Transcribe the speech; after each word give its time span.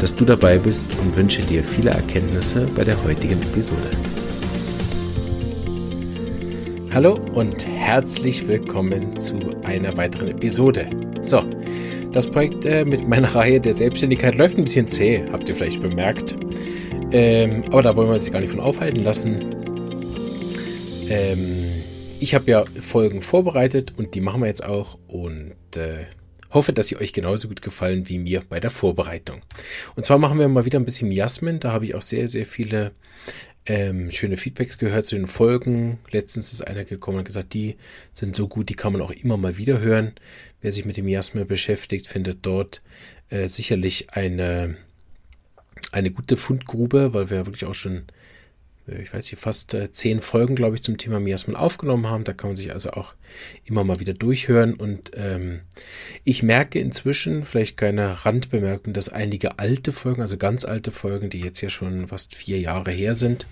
dass 0.00 0.14
du 0.14 0.24
dabei 0.24 0.58
bist 0.58 0.90
und 1.00 1.16
wünsche 1.16 1.42
dir 1.42 1.62
viele 1.62 1.90
Erkenntnisse 1.90 2.66
bei 2.74 2.84
der 2.84 3.02
heutigen 3.04 3.40
Episode. 3.42 3.90
Hallo 6.92 7.18
und 7.32 7.66
herzlich 7.66 8.46
willkommen 8.46 9.18
zu 9.18 9.38
einer 9.64 9.96
weiteren 9.96 10.28
Episode. 10.28 10.88
So, 11.22 11.42
das 12.12 12.30
Projekt 12.30 12.64
äh, 12.64 12.84
mit 12.84 13.08
meiner 13.08 13.34
Reihe 13.34 13.60
der 13.60 13.74
Selbstständigkeit 13.74 14.36
läuft 14.36 14.56
ein 14.56 14.64
bisschen 14.64 14.86
zäh, 14.86 15.24
habt 15.32 15.48
ihr 15.48 15.54
vielleicht 15.54 15.80
bemerkt. 15.80 16.36
Ähm, 17.10 17.64
aber 17.66 17.82
da 17.82 17.96
wollen 17.96 18.08
wir 18.08 18.14
uns 18.14 18.30
gar 18.30 18.40
nicht 18.40 18.50
von 18.50 18.60
aufhalten 18.60 19.02
lassen. 19.02 19.54
Ähm, 21.08 21.82
ich 22.20 22.34
habe 22.34 22.50
ja 22.50 22.64
Folgen 22.80 23.22
vorbereitet 23.22 23.94
und 23.96 24.14
die 24.14 24.20
machen 24.20 24.40
wir 24.40 24.46
jetzt 24.46 24.64
auch 24.64 24.98
und 25.08 25.54
äh, 25.76 26.06
Hoffe, 26.54 26.72
dass 26.72 26.88
sie 26.88 26.96
euch 26.96 27.12
genauso 27.12 27.48
gut 27.48 27.62
gefallen 27.62 28.08
wie 28.08 28.18
mir 28.18 28.42
bei 28.48 28.60
der 28.60 28.70
Vorbereitung. 28.70 29.42
Und 29.96 30.04
zwar 30.04 30.18
machen 30.18 30.38
wir 30.38 30.48
mal 30.48 30.64
wieder 30.64 30.78
ein 30.78 30.84
bisschen 30.84 31.08
Miasmen. 31.08 31.60
Da 31.60 31.72
habe 31.72 31.84
ich 31.84 31.94
auch 31.94 32.02
sehr, 32.02 32.28
sehr 32.28 32.46
viele 32.46 32.92
ähm, 33.66 34.10
schöne 34.10 34.36
Feedbacks 34.36 34.78
gehört 34.78 35.06
zu 35.06 35.16
den 35.16 35.26
Folgen. 35.26 35.98
Letztens 36.10 36.52
ist 36.52 36.62
einer 36.62 36.84
gekommen 36.84 37.18
und 37.18 37.24
gesagt, 37.24 37.54
die 37.54 37.76
sind 38.12 38.36
so 38.36 38.46
gut, 38.46 38.68
die 38.68 38.76
kann 38.76 38.92
man 38.92 39.02
auch 39.02 39.10
immer 39.10 39.36
mal 39.36 39.56
wieder 39.56 39.80
hören. 39.80 40.12
Wer 40.60 40.72
sich 40.72 40.84
mit 40.84 40.96
dem 40.96 41.06
Miasmen 41.06 41.46
beschäftigt, 41.46 42.06
findet 42.06 42.38
dort 42.42 42.82
äh, 43.30 43.48
sicherlich 43.48 44.10
eine, 44.10 44.76
eine 45.92 46.10
gute 46.10 46.36
Fundgrube, 46.36 47.14
weil 47.14 47.30
wir 47.30 47.46
wirklich 47.46 47.64
auch 47.64 47.74
schon 47.74 48.04
ich 48.86 49.14
weiß 49.14 49.30
nicht, 49.30 49.40
fast 49.40 49.72
äh, 49.72 49.90
zehn 49.90 50.20
Folgen, 50.20 50.54
glaube 50.54 50.76
ich, 50.76 50.82
zum 50.82 50.98
Thema 50.98 51.18
Miasmen 51.18 51.56
aufgenommen 51.56 52.08
haben. 52.08 52.24
Da 52.24 52.34
kann 52.34 52.50
man 52.50 52.56
sich 52.56 52.72
also 52.72 52.90
auch 52.90 53.14
immer 53.64 53.82
mal 53.82 54.00
wieder 54.00 54.12
durchhören. 54.12 54.74
Und 54.74 55.12
ähm, 55.14 55.60
ich 56.22 56.42
merke 56.42 56.78
inzwischen, 56.78 57.44
vielleicht 57.44 57.76
keine 57.76 58.26
Randbemerkung, 58.26 58.92
dass 58.92 59.08
einige 59.08 59.58
alte 59.58 59.92
Folgen, 59.92 60.20
also 60.20 60.36
ganz 60.36 60.64
alte 60.64 60.90
Folgen, 60.90 61.30
die 61.30 61.40
jetzt 61.40 61.62
ja 61.62 61.70
schon 61.70 62.08
fast 62.08 62.34
vier 62.34 62.60
Jahre 62.60 62.90
her 62.90 63.14
sind, 63.14 63.46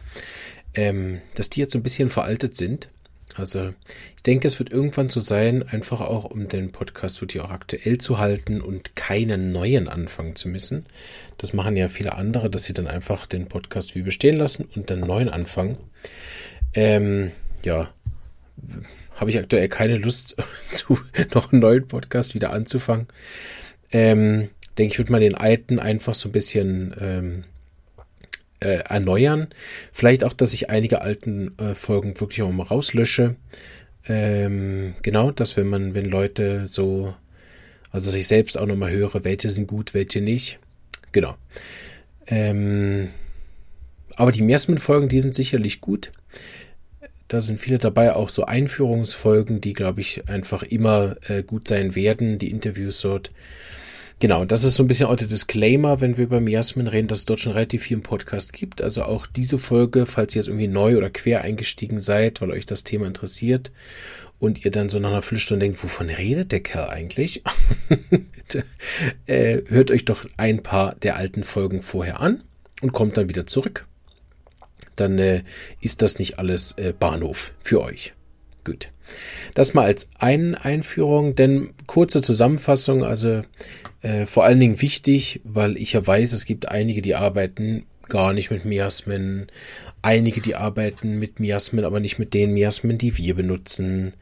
ähm, 0.74 1.20
dass 1.34 1.48
die 1.48 1.60
jetzt 1.60 1.72
so 1.72 1.78
ein 1.78 1.82
bisschen 1.82 2.10
veraltet 2.10 2.56
sind. 2.56 2.90
Also 3.36 3.72
ich 4.16 4.22
denke, 4.22 4.46
es 4.46 4.58
wird 4.58 4.70
irgendwann 4.70 5.08
so 5.08 5.20
sein, 5.20 5.62
einfach 5.68 6.00
auch 6.00 6.24
um 6.24 6.48
den 6.48 6.72
Podcast 6.72 7.20
wirklich 7.20 7.42
auch 7.42 7.50
aktuell 7.50 7.98
zu 7.98 8.18
halten 8.18 8.60
und 8.60 8.96
keinen 8.96 9.52
neuen 9.52 9.88
anfangen 9.88 10.36
zu 10.36 10.48
müssen. 10.48 10.86
Das 11.38 11.52
machen 11.52 11.76
ja 11.76 11.88
viele 11.88 12.14
andere, 12.14 12.50
dass 12.50 12.64
sie 12.64 12.74
dann 12.74 12.86
einfach 12.86 13.26
den 13.26 13.46
Podcast 13.46 13.94
wie 13.94 14.02
bestehen 14.02 14.36
lassen 14.36 14.68
und 14.74 14.90
dann 14.90 15.00
neuen 15.00 15.28
anfangen. 15.28 15.76
Ähm, 16.74 17.32
ja, 17.64 17.90
habe 19.16 19.30
ich 19.30 19.38
aktuell 19.38 19.68
keine 19.68 19.96
Lust, 19.96 20.36
zu 20.70 20.98
noch 21.34 21.52
einen 21.52 21.62
neuen 21.62 21.86
Podcast 21.86 22.34
wieder 22.34 22.50
anzufangen. 22.50 23.08
Ähm, 23.90 24.48
denke 24.78 24.92
ich, 24.92 24.98
würde 24.98 25.12
mal 25.12 25.20
den 25.20 25.34
alten 25.34 25.78
einfach 25.78 26.14
so 26.14 26.28
ein 26.28 26.32
bisschen 26.32 26.94
ähm, 27.00 27.44
äh, 28.62 28.84
erneuern. 28.88 29.48
Vielleicht 29.92 30.24
auch, 30.24 30.32
dass 30.32 30.54
ich 30.54 30.70
einige 30.70 31.02
alten 31.02 31.56
äh, 31.58 31.74
Folgen 31.74 32.18
wirklich 32.20 32.42
auch 32.42 32.52
mal 32.52 32.64
rauslösche. 32.64 33.36
Ähm, 34.06 34.94
genau, 35.02 35.30
dass 35.30 35.56
wenn 35.56 35.68
man, 35.68 35.94
wenn 35.94 36.06
Leute 36.06 36.66
so, 36.66 37.14
also 37.90 38.10
dass 38.10 38.18
ich 38.18 38.26
selbst 38.26 38.58
auch 38.58 38.66
nochmal 38.66 38.90
höre, 38.90 39.24
welche 39.24 39.50
sind 39.50 39.66
gut, 39.66 39.94
welche 39.94 40.20
nicht. 40.20 40.58
Genau. 41.12 41.36
Ähm, 42.26 43.10
aber 44.16 44.32
die 44.32 44.42
Miasmen-Folgen, 44.42 45.08
die 45.08 45.20
sind 45.20 45.34
sicherlich 45.34 45.80
gut. 45.80 46.12
Da 47.28 47.40
sind 47.40 47.58
viele 47.58 47.78
dabei, 47.78 48.14
auch 48.14 48.28
so 48.28 48.44
Einführungsfolgen, 48.44 49.60
die, 49.60 49.72
glaube 49.72 50.02
ich, 50.02 50.28
einfach 50.28 50.62
immer 50.62 51.16
äh, 51.28 51.42
gut 51.42 51.66
sein 51.66 51.94
werden, 51.94 52.38
die 52.38 52.50
Interviews 52.50 53.00
dort. 53.00 53.30
Genau, 54.22 54.44
das 54.44 54.62
ist 54.62 54.76
so 54.76 54.84
ein 54.84 54.86
bisschen 54.86 55.08
auch 55.08 55.16
der 55.16 55.26
Disclaimer, 55.26 56.00
wenn 56.00 56.16
wir 56.16 56.22
über 56.22 56.38
Miasmen 56.38 56.86
reden, 56.86 57.08
dass 57.08 57.18
es 57.18 57.24
dort 57.24 57.40
schon 57.40 57.54
relativ 57.54 57.82
viel 57.82 57.96
im 57.96 58.04
Podcast 58.04 58.52
gibt. 58.52 58.80
Also 58.80 59.02
auch 59.02 59.26
diese 59.26 59.58
Folge, 59.58 60.06
falls 60.06 60.36
ihr 60.36 60.42
jetzt 60.42 60.46
irgendwie 60.46 60.68
neu 60.68 60.96
oder 60.96 61.10
quer 61.10 61.40
eingestiegen 61.40 62.00
seid, 62.00 62.40
weil 62.40 62.52
euch 62.52 62.64
das 62.64 62.84
Thema 62.84 63.08
interessiert 63.08 63.72
und 64.38 64.64
ihr 64.64 64.70
dann 64.70 64.88
so 64.90 65.00
nach 65.00 65.10
einer 65.10 65.22
Viertelstunde 65.22 65.66
denkt, 65.66 65.82
wovon 65.82 66.08
redet 66.08 66.52
der 66.52 66.60
Kerl 66.60 66.88
eigentlich? 66.90 67.42
äh, 69.26 69.62
hört 69.66 69.90
euch 69.90 70.04
doch 70.04 70.24
ein 70.36 70.62
paar 70.62 70.94
der 70.94 71.16
alten 71.16 71.42
Folgen 71.42 71.82
vorher 71.82 72.20
an 72.20 72.44
und 72.80 72.92
kommt 72.92 73.16
dann 73.16 73.28
wieder 73.28 73.48
zurück. 73.48 73.88
Dann 74.94 75.18
äh, 75.18 75.42
ist 75.80 76.00
das 76.00 76.20
nicht 76.20 76.38
alles 76.38 76.78
äh, 76.78 76.94
Bahnhof 76.96 77.54
für 77.58 77.82
euch. 77.82 78.14
Gut. 78.62 78.92
Das 79.54 79.74
mal 79.74 79.86
als 79.86 80.10
eine 80.20 80.64
Einführung, 80.64 81.34
denn 81.34 81.74
kurze 81.88 82.22
Zusammenfassung, 82.22 83.02
also 83.02 83.42
äh, 84.02 84.26
vor 84.26 84.44
allen 84.44 84.60
Dingen 84.60 84.80
wichtig, 84.82 85.40
weil 85.44 85.76
ich 85.76 85.92
ja 85.92 86.06
weiß, 86.06 86.32
es 86.32 86.44
gibt 86.44 86.68
einige, 86.68 87.02
die 87.02 87.14
arbeiten 87.14 87.86
gar 88.08 88.32
nicht 88.32 88.50
mit 88.50 88.64
Miasmen, 88.64 89.46
einige, 90.02 90.40
die 90.40 90.56
arbeiten 90.56 91.18
mit 91.18 91.40
Miasmen, 91.40 91.84
aber 91.84 92.00
nicht 92.00 92.18
mit 92.18 92.34
den 92.34 92.52
Miasmen, 92.52 92.98
die 92.98 93.16
wir 93.16 93.34
benutzen. 93.34 94.12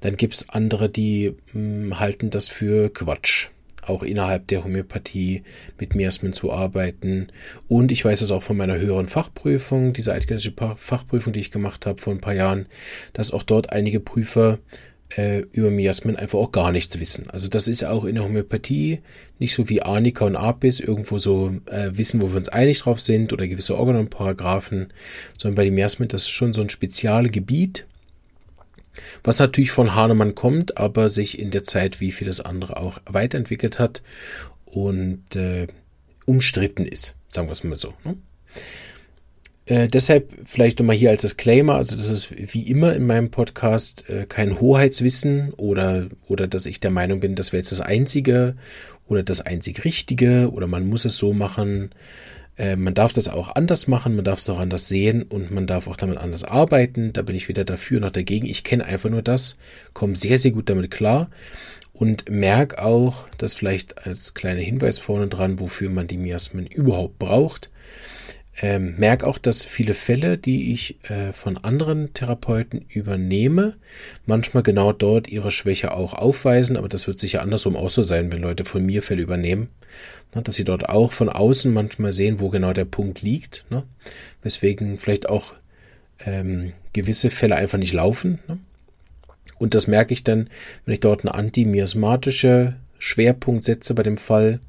Dann 0.00 0.16
gibt's 0.16 0.48
andere, 0.50 0.88
die 0.88 1.34
mh, 1.52 1.52
hm, 1.52 2.00
halten 2.00 2.30
das 2.30 2.48
für 2.48 2.92
Quatsch 2.92 3.48
auch 3.82 4.02
innerhalb 4.02 4.46
der 4.48 4.64
Homöopathie 4.64 5.42
mit 5.78 5.94
Miasmen 5.94 6.32
zu 6.32 6.52
arbeiten. 6.52 7.28
Und 7.68 7.90
ich 7.92 8.04
weiß 8.04 8.20
es 8.20 8.30
auch 8.30 8.42
von 8.42 8.56
meiner 8.56 8.78
höheren 8.78 9.08
Fachprüfung, 9.08 9.92
diese 9.92 10.12
eidgenössische 10.12 10.54
Fachprüfung, 10.76 11.32
die 11.32 11.40
ich 11.40 11.50
gemacht 11.50 11.86
habe 11.86 12.00
vor 12.00 12.12
ein 12.12 12.20
paar 12.20 12.34
Jahren, 12.34 12.66
dass 13.12 13.32
auch 13.32 13.42
dort 13.42 13.72
einige 13.72 14.00
Prüfer 14.00 14.58
äh, 15.16 15.40
über 15.52 15.70
Miasmen 15.70 16.16
einfach 16.16 16.38
auch 16.38 16.52
gar 16.52 16.72
nichts 16.72 16.98
wissen. 17.00 17.30
Also 17.30 17.48
das 17.48 17.68
ist 17.68 17.84
auch 17.84 18.04
in 18.04 18.14
der 18.14 18.24
Homöopathie 18.24 19.00
nicht 19.38 19.54
so 19.54 19.68
wie 19.68 19.82
Arnika 19.82 20.24
und 20.24 20.36
Apis 20.36 20.80
irgendwo 20.80 21.18
so 21.18 21.54
äh, 21.66 21.90
wissen, 21.92 22.22
wo 22.22 22.30
wir 22.30 22.36
uns 22.36 22.48
einig 22.48 22.80
drauf 22.80 23.00
sind 23.00 23.32
oder 23.32 23.48
gewisse 23.48 23.76
Organon-Paragraphen, 23.76 24.92
sondern 25.38 25.56
bei 25.56 25.64
den 25.64 25.74
Miasmen, 25.74 26.08
das 26.08 26.22
ist 26.22 26.30
schon 26.30 26.52
so 26.52 26.62
ein 26.62 26.70
spezielles 26.70 27.32
Gebiet, 27.32 27.86
was 29.24 29.38
natürlich 29.38 29.70
von 29.70 29.94
Hahnemann 29.94 30.34
kommt, 30.34 30.76
aber 30.78 31.08
sich 31.08 31.38
in 31.38 31.50
der 31.50 31.62
Zeit 31.62 32.00
wie 32.00 32.12
vieles 32.12 32.40
andere 32.40 32.76
auch 32.76 33.00
weiterentwickelt 33.06 33.78
hat 33.78 34.02
und 34.64 35.36
äh, 35.36 35.66
umstritten 36.26 36.84
ist, 36.86 37.14
sagen 37.28 37.48
wir 37.48 37.52
es 37.52 37.64
mal 37.64 37.76
so. 37.76 37.94
Ne? 38.04 38.16
Äh, 39.70 39.86
deshalb 39.86 40.34
vielleicht 40.44 40.80
nochmal 40.80 40.96
hier 40.96 41.10
als 41.10 41.20
Disclaimer, 41.20 41.76
also 41.76 41.94
das 41.94 42.10
ist 42.10 42.54
wie 42.54 42.68
immer 42.68 42.92
in 42.92 43.06
meinem 43.06 43.30
Podcast 43.30 44.04
äh, 44.10 44.26
kein 44.26 44.60
Hoheitswissen 44.60 45.52
oder, 45.52 46.08
oder 46.26 46.48
dass 46.48 46.66
ich 46.66 46.80
der 46.80 46.90
Meinung 46.90 47.20
bin, 47.20 47.36
das 47.36 47.52
wäre 47.52 47.60
jetzt 47.60 47.70
das 47.70 47.80
Einzige 47.80 48.56
oder 49.06 49.22
das 49.22 49.40
einzig 49.40 49.84
Richtige 49.84 50.50
oder 50.50 50.66
man 50.66 50.88
muss 50.88 51.04
es 51.04 51.18
so 51.18 51.32
machen. 51.32 51.90
Äh, 52.56 52.74
man 52.74 52.94
darf 52.94 53.12
das 53.12 53.28
auch 53.28 53.54
anders 53.54 53.86
machen, 53.86 54.16
man 54.16 54.24
darf 54.24 54.40
es 54.40 54.50
auch 54.50 54.58
anders 54.58 54.88
sehen 54.88 55.22
und 55.22 55.52
man 55.52 55.68
darf 55.68 55.86
auch 55.86 55.96
damit 55.96 56.18
anders 56.18 56.42
arbeiten. 56.42 57.12
Da 57.12 57.22
bin 57.22 57.36
ich 57.36 57.48
weder 57.48 57.62
dafür 57.62 58.00
noch 58.00 58.10
dagegen. 58.10 58.46
Ich 58.46 58.64
kenne 58.64 58.86
einfach 58.86 59.08
nur 59.08 59.22
das, 59.22 59.56
komme 59.92 60.16
sehr, 60.16 60.38
sehr 60.38 60.50
gut 60.50 60.68
damit 60.68 60.90
klar 60.90 61.30
und 61.92 62.28
merke 62.28 62.82
auch, 62.82 63.28
dass 63.38 63.54
vielleicht 63.54 64.04
als 64.04 64.34
kleiner 64.34 64.62
Hinweis 64.62 64.98
vorne 64.98 65.28
dran, 65.28 65.60
wofür 65.60 65.90
man 65.90 66.08
die 66.08 66.18
Miasmen 66.18 66.66
überhaupt 66.66 67.20
braucht. 67.20 67.69
Ähm, 68.62 68.96
merke 68.98 69.26
auch, 69.26 69.38
dass 69.38 69.62
viele 69.62 69.94
Fälle, 69.94 70.36
die 70.36 70.72
ich 70.72 71.02
äh, 71.08 71.32
von 71.32 71.56
anderen 71.56 72.12
Therapeuten 72.12 72.84
übernehme, 72.88 73.76
manchmal 74.26 74.62
genau 74.62 74.92
dort 74.92 75.28
ihre 75.28 75.50
Schwäche 75.50 75.92
auch 75.92 76.12
aufweisen, 76.12 76.76
aber 76.76 76.88
das 76.88 77.06
wird 77.06 77.18
sicher 77.18 77.40
andersrum 77.40 77.74
auch 77.74 77.88
so 77.88 78.02
sein, 78.02 78.30
wenn 78.30 78.42
Leute 78.42 78.66
von 78.66 78.84
mir 78.84 79.02
Fälle 79.02 79.22
übernehmen, 79.22 79.68
ne, 80.34 80.42
dass 80.42 80.56
sie 80.56 80.64
dort 80.64 80.90
auch 80.90 81.12
von 81.12 81.30
außen 81.30 81.72
manchmal 81.72 82.12
sehen, 82.12 82.38
wo 82.38 82.50
genau 82.50 82.74
der 82.74 82.84
Punkt 82.84 83.22
liegt, 83.22 83.64
ne, 83.70 83.82
weswegen 84.42 84.98
vielleicht 84.98 85.28
auch 85.28 85.54
ähm, 86.26 86.74
gewisse 86.92 87.30
Fälle 87.30 87.56
einfach 87.56 87.78
nicht 87.78 87.94
laufen. 87.94 88.40
Ne. 88.46 88.58
Und 89.58 89.74
das 89.74 89.86
merke 89.86 90.12
ich 90.12 90.22
dann, 90.22 90.50
wenn 90.84 90.94
ich 90.94 91.00
dort 91.00 91.24
eine 91.24 91.34
antimiasmatische 91.34 92.76
Schwerpunkt 92.98 93.64
setze 93.64 93.94
bei 93.94 94.02
dem 94.02 94.18
Fall, 94.18 94.60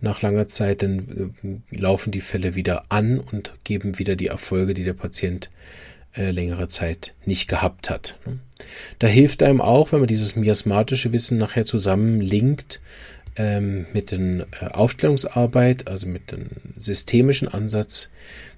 nach 0.00 0.22
langer 0.22 0.48
Zeit, 0.48 0.82
dann 0.82 1.32
äh, 1.42 1.76
laufen 1.76 2.10
die 2.10 2.20
Fälle 2.20 2.54
wieder 2.54 2.84
an 2.90 3.20
und 3.20 3.54
geben 3.64 3.98
wieder 3.98 4.16
die 4.16 4.26
Erfolge, 4.26 4.74
die 4.74 4.84
der 4.84 4.92
Patient 4.92 5.50
äh, 6.16 6.30
längere 6.30 6.68
Zeit 6.68 7.14
nicht 7.24 7.48
gehabt 7.48 7.90
hat. 7.90 8.18
Ne? 8.26 8.38
Da 8.98 9.06
hilft 9.06 9.42
einem 9.42 9.60
auch, 9.60 9.92
wenn 9.92 10.00
man 10.00 10.08
dieses 10.08 10.36
miasmatische 10.36 11.12
Wissen 11.12 11.38
nachher 11.38 11.64
zusammenlinkt 11.64 12.80
ähm, 13.36 13.86
mit 13.92 14.10
der 14.10 14.18
äh, 14.20 14.66
Aufklärungsarbeit, 14.72 15.88
also 15.88 16.08
mit 16.08 16.32
dem 16.32 16.46
systemischen 16.76 17.48
Ansatz, 17.48 18.08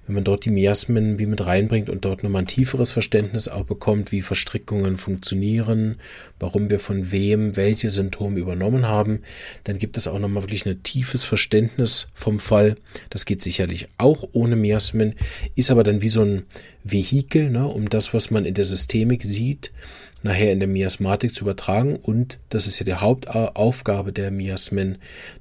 wenn 0.09 0.15
man 0.15 0.23
dort 0.23 0.45
die 0.45 0.49
Miasmen 0.49 1.19
wie 1.19 1.27
mit 1.27 1.45
reinbringt 1.45 1.87
und 1.87 2.03
dort 2.03 2.23
nochmal 2.23 2.41
ein 2.41 2.47
tieferes 2.47 2.91
Verständnis 2.91 3.47
auch 3.47 3.65
bekommt, 3.65 4.11
wie 4.11 4.23
Verstrickungen 4.23 4.97
funktionieren, 4.97 5.97
warum 6.39 6.71
wir 6.71 6.79
von 6.79 7.11
wem 7.11 7.55
welche 7.55 7.91
Symptome 7.91 8.39
übernommen 8.39 8.87
haben, 8.87 9.19
dann 9.65 9.77
gibt 9.77 9.97
es 9.97 10.07
auch 10.07 10.17
nochmal 10.17 10.41
wirklich 10.41 10.65
ein 10.65 10.81
tiefes 10.81 11.25
Verständnis 11.25 12.07
vom 12.15 12.39
Fall. 12.39 12.73
Das 13.11 13.25
geht 13.25 13.43
sicherlich 13.43 13.87
auch 13.99 14.27
ohne 14.31 14.55
Miasmen, 14.55 15.13
ist 15.53 15.69
aber 15.69 15.83
dann 15.83 16.01
wie 16.01 16.09
so 16.09 16.23
ein 16.23 16.41
Vehikel, 16.83 17.51
ne, 17.51 17.67
um 17.67 17.87
das, 17.87 18.11
was 18.11 18.31
man 18.31 18.45
in 18.45 18.55
der 18.55 18.65
Systemik 18.65 19.21
sieht, 19.23 19.71
nachher 20.23 20.51
in 20.51 20.59
der 20.59 20.67
Miasmatik 20.67 21.33
zu 21.33 21.43
übertragen. 21.43 21.95
Und 21.95 22.39
das 22.49 22.67
ist 22.67 22.79
ja 22.79 22.85
die 22.85 22.95
Hauptaufgabe 22.95 24.11
der 24.13 24.31
Miasmen, 24.31 24.97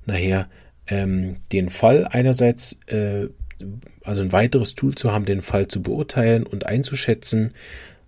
nachher 0.06 0.48
ähm, 0.88 1.36
den 1.52 1.68
Fall 1.68 2.06
einerseits, 2.10 2.78
äh, 2.86 3.28
also 4.04 4.22
ein 4.22 4.32
weiteres 4.32 4.74
Tool 4.74 4.94
zu 4.94 5.12
haben, 5.12 5.24
den 5.24 5.42
Fall 5.42 5.68
zu 5.68 5.82
beurteilen 5.82 6.44
und 6.44 6.66
einzuschätzen 6.66 7.52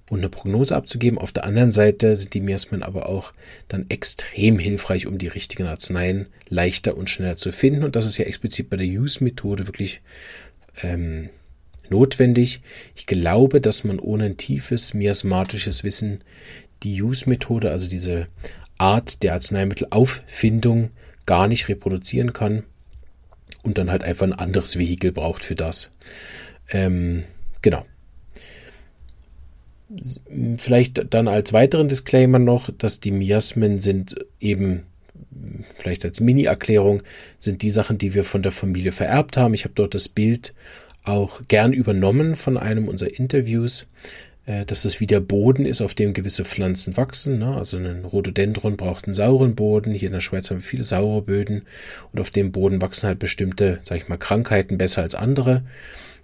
und 0.08 0.20
eine 0.20 0.28
Prognose 0.28 0.74
abzugeben. 0.74 1.18
Auf 1.18 1.32
der 1.32 1.44
anderen 1.44 1.72
Seite 1.72 2.16
sind 2.16 2.34
die 2.34 2.40
Miasmen 2.40 2.82
aber 2.82 3.08
auch 3.08 3.32
dann 3.68 3.86
extrem 3.88 4.58
hilfreich, 4.58 5.06
um 5.06 5.18
die 5.18 5.28
richtigen 5.28 5.66
Arzneien 5.66 6.26
leichter 6.48 6.96
und 6.96 7.08
schneller 7.10 7.36
zu 7.36 7.52
finden. 7.52 7.84
Und 7.84 7.96
das 7.96 8.06
ist 8.06 8.18
ja 8.18 8.24
explizit 8.24 8.70
bei 8.70 8.76
der 8.76 8.86
Use-Methode 8.86 9.66
wirklich 9.66 10.02
ähm, 10.82 11.30
notwendig. 11.90 12.62
Ich 12.94 13.06
glaube, 13.06 13.60
dass 13.60 13.84
man 13.84 13.98
ohne 13.98 14.24
ein 14.24 14.36
tiefes 14.36 14.94
miasmatisches 14.94 15.84
Wissen 15.84 16.22
die 16.82 17.02
Use-Methode, 17.02 17.70
also 17.70 17.88
diese 17.88 18.26
Art 18.78 19.22
der 19.22 19.34
Arzneimittelauffindung, 19.34 20.90
gar 21.26 21.46
nicht 21.46 21.68
reproduzieren 21.68 22.32
kann 22.32 22.64
und 23.62 23.78
dann 23.78 23.90
halt 23.90 24.04
einfach 24.04 24.26
ein 24.26 24.32
anderes 24.32 24.78
Vehikel 24.78 25.12
braucht 25.12 25.44
für 25.44 25.54
das. 25.54 25.90
Ähm, 26.70 27.24
genau. 27.62 27.84
Vielleicht 30.56 31.12
dann 31.12 31.28
als 31.28 31.52
weiteren 31.52 31.88
Disclaimer 31.88 32.38
noch, 32.38 32.70
dass 32.76 33.00
die 33.00 33.10
Miasmen 33.10 33.80
sind 33.80 34.14
eben, 34.38 34.84
vielleicht 35.76 36.04
als 36.04 36.20
Mini-Erklärung, 36.20 37.02
sind 37.38 37.62
die 37.62 37.70
Sachen, 37.70 37.98
die 37.98 38.14
wir 38.14 38.24
von 38.24 38.42
der 38.42 38.52
Familie 38.52 38.92
vererbt 38.92 39.36
haben. 39.36 39.52
Ich 39.52 39.64
habe 39.64 39.74
dort 39.74 39.94
das 39.94 40.08
Bild 40.08 40.54
auch 41.04 41.42
gern 41.48 41.72
übernommen 41.72 42.36
von 42.36 42.56
einem 42.56 42.88
unserer 42.88 43.18
Interviews, 43.18 43.86
äh, 44.46 44.64
dass 44.64 44.84
es 44.84 45.00
wie 45.00 45.06
der 45.06 45.20
Boden 45.20 45.66
ist, 45.66 45.80
auf 45.80 45.94
dem 45.94 46.12
gewisse 46.12 46.44
Pflanzen 46.44 46.96
wachsen. 46.96 47.38
Ne? 47.38 47.56
Also 47.56 47.76
ein 47.76 48.04
Rhododendron 48.04 48.76
braucht 48.76 49.04
einen 49.04 49.14
sauren 49.14 49.54
Boden. 49.54 49.92
Hier 49.92 50.08
in 50.08 50.14
der 50.14 50.20
Schweiz 50.20 50.50
haben 50.50 50.58
wir 50.58 50.62
viele 50.62 50.84
saure 50.84 51.22
Böden 51.22 51.62
und 52.12 52.20
auf 52.20 52.30
dem 52.30 52.52
Boden 52.52 52.82
wachsen 52.82 53.08
halt 53.08 53.18
bestimmte, 53.18 53.80
sag 53.82 53.98
ich 53.98 54.08
mal, 54.08 54.18
Krankheiten 54.18 54.78
besser 54.78 55.02
als 55.02 55.14
andere. 55.14 55.62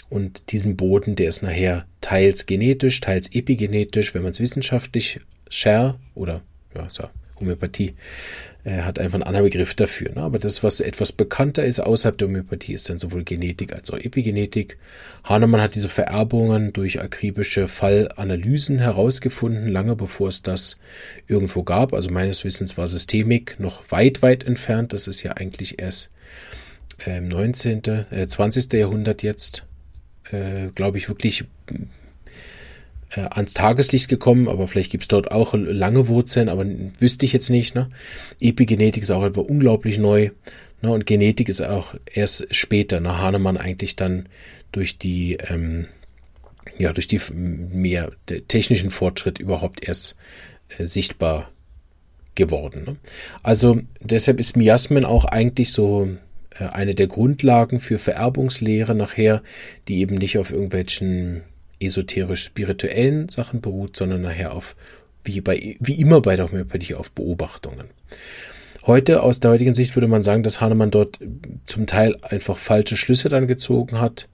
Und 0.09 0.53
diesen 0.53 0.77
Boden, 0.77 1.17
der 1.17 1.29
ist 1.29 1.43
nachher 1.43 1.87
teils 2.01 2.47
genetisch, 2.47 3.01
teils 3.01 3.35
epigenetisch, 3.35 4.15
wenn 4.15 4.23
man 4.23 4.31
es 4.31 4.41
wissenschaftlich 4.41 5.21
share 5.49 5.99
oder 6.15 6.43
ja, 6.75 6.89
so 6.89 7.05
Homöopathie 7.39 7.95
äh, 8.65 8.83
hat 8.83 8.99
einfach 8.99 9.15
einen 9.15 9.23
anderen 9.23 9.47
Begriff 9.47 9.75
dafür. 9.75 10.13
Ne? 10.13 10.23
Aber 10.23 10.39
das, 10.39 10.63
was 10.63 10.81
etwas 10.81 11.13
bekannter 11.13 11.65
ist 11.65 11.81
außerhalb 11.81 12.19
der 12.19 12.29
Homöopathie, 12.29 12.73
ist 12.73 12.91
dann 12.91 12.99
sowohl 12.99 13.23
Genetik 13.23 13.73
als 13.73 13.91
auch 13.91 13.99
Epigenetik. 13.99 14.77
Hahnemann 15.25 15.61
hat 15.61 15.75
diese 15.75 15.89
Vererbungen 15.89 16.73
durch 16.73 17.01
akribische 17.01 17.69
Fallanalysen 17.69 18.79
herausgefunden, 18.79 19.69
lange 19.69 19.97
bevor 19.97 20.29
es 20.29 20.43
das 20.43 20.79
irgendwo 21.29 21.63
gab. 21.63 21.95
Also 21.95 22.11
meines 22.11 22.45
Wissens 22.45 22.77
war 22.77 22.89
Systemik 22.89 23.61
noch 23.61 23.91
weit, 23.91 24.23
weit 24.23 24.45
entfernt. 24.45 24.93
Das 24.93 25.07
ist 25.07 25.23
ja 25.23 25.33
eigentlich 25.33 25.81
erst 25.81 26.11
äh, 27.07 27.19
im 27.19 27.29
19., 27.29 27.83
äh, 28.11 28.27
20. 28.27 28.73
Jahrhundert 28.73 29.23
jetzt, 29.23 29.65
äh, 30.31 30.69
glaube 30.75 30.99
ich, 30.99 31.09
wirklich 31.09 31.45
äh, 33.17 33.29
ans 33.31 33.55
Tageslicht 33.55 34.09
gekommen, 34.09 34.49
aber 34.49 34.69
vielleicht 34.69 34.91
gibt 34.91 35.05
es 35.05 35.09
dort 35.09 35.31
auch 35.31 35.55
lange 35.55 36.09
Wurzeln, 36.09 36.49
aber 36.49 36.65
wüsste 36.99 37.27
ich 37.27 37.33
jetzt 37.33 37.51
nicht. 37.51 37.75
Ne? 37.75 37.89
Epigenetik 38.41 39.03
ist 39.03 39.11
auch 39.11 39.25
etwa 39.25 39.41
unglaublich 39.41 39.99
neu. 39.99 40.31
Ne? 40.83 40.91
Und 40.93 41.07
Genetik 41.07 41.49
ist 41.49 41.63
auch 41.63 41.95
erst 42.13 42.55
später, 42.55 43.01
nach 43.01 43.19
Hahnemann 43.19 43.57
eigentlich 43.57 43.97
dann 43.97 44.29
durch 44.73 44.99
die, 44.99 45.39
ähm, 45.49 45.87
ja, 46.79 46.93
durch 46.93 47.07
die 47.07 47.21
mehr 47.33 48.13
technischen 48.49 48.91
Fortschritt 48.91 49.39
überhaupt 49.39 49.87
erst 49.87 50.17
äh, 50.77 50.87
sichtbar 50.87 51.51
geworden. 52.35 52.85
Ne? 52.85 52.97
Also 53.43 53.81
deshalb 54.01 54.39
ist 54.39 54.57
Miasmen 54.57 55.05
auch 55.05 55.25
eigentlich 55.25 55.73
so 55.73 56.09
äh, 56.51 56.65
eine 56.65 56.95
der 56.95 57.07
Grundlagen 57.07 57.81
für 57.81 57.99
Vererbungslehre 57.99 58.95
nachher, 58.95 59.43
die 59.89 60.01
eben 60.01 60.17
nicht 60.17 60.39
auf 60.39 60.53
irgendwelchen 60.53 61.43
esoterisch-spirituellen 61.81 63.29
Sachen 63.29 63.61
beruht, 63.61 63.97
sondern 63.97 64.23
nachher 64.23 64.55
auf, 64.55 64.77
wie, 65.25 65.41
bei, 65.41 65.77
wie 65.81 66.01
immer 66.01 66.21
bei 66.21 66.37
der 66.37 66.51
Homöopathie, 66.51 66.95
auf 66.95 67.11
Beobachtungen. 67.11 67.89
Heute, 68.87 69.23
aus 69.23 69.41
der 69.41 69.51
heutigen 69.51 69.75
Sicht, 69.75 69.97
würde 69.97 70.07
man 70.07 70.23
sagen, 70.23 70.45
dass 70.45 70.61
Hahnemann 70.61 70.93
dort 70.93 71.19
zum 71.67 71.87
Teil 71.87 72.17
einfach 72.23 72.57
falsche 72.57 72.97
Schlüsse 72.97 73.29
dann 73.29 73.49
gezogen 73.49 74.01
hat. 74.01 74.29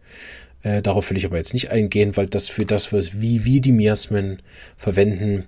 Äh, 0.62 0.82
darauf 0.82 1.08
will 1.10 1.16
ich 1.16 1.24
aber 1.24 1.38
jetzt 1.38 1.54
nicht 1.54 1.70
eingehen, 1.70 2.16
weil 2.16 2.26
das 2.26 2.48
für 2.48 2.66
das, 2.66 2.92
was, 2.92 3.20
wie 3.20 3.44
wir 3.44 3.60
die 3.60 3.72
Miasmen 3.72 4.42
verwenden, 4.76 5.44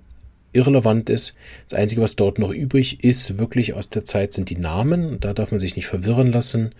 irrelevant 0.54 1.10
ist. 1.10 1.34
Das 1.68 1.78
Einzige, 1.78 2.00
was 2.00 2.16
dort 2.16 2.38
noch 2.38 2.50
übrig 2.50 3.04
ist, 3.04 3.38
wirklich 3.38 3.74
aus 3.74 3.90
der 3.90 4.04
Zeit, 4.04 4.32
sind 4.32 4.48
die 4.50 4.56
Namen. 4.56 5.06
Und 5.06 5.24
da 5.24 5.34
darf 5.34 5.50
man 5.50 5.60
sich 5.60 5.76
nicht 5.76 5.86
verwirren 5.86 6.28
lassen, 6.28 6.74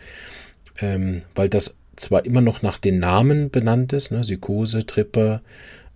ähm, 0.81 1.23
weil 1.35 1.49
das 1.49 1.77
zwar 1.97 2.25
immer 2.25 2.41
noch 2.41 2.63
nach 2.63 2.79
den 2.79 2.99
Namen 2.99 3.51
benannt 3.51 3.93
ist, 3.93 4.11
ne, 4.11 4.21
Psychose, 4.21 4.87
Tripper, 4.87 5.43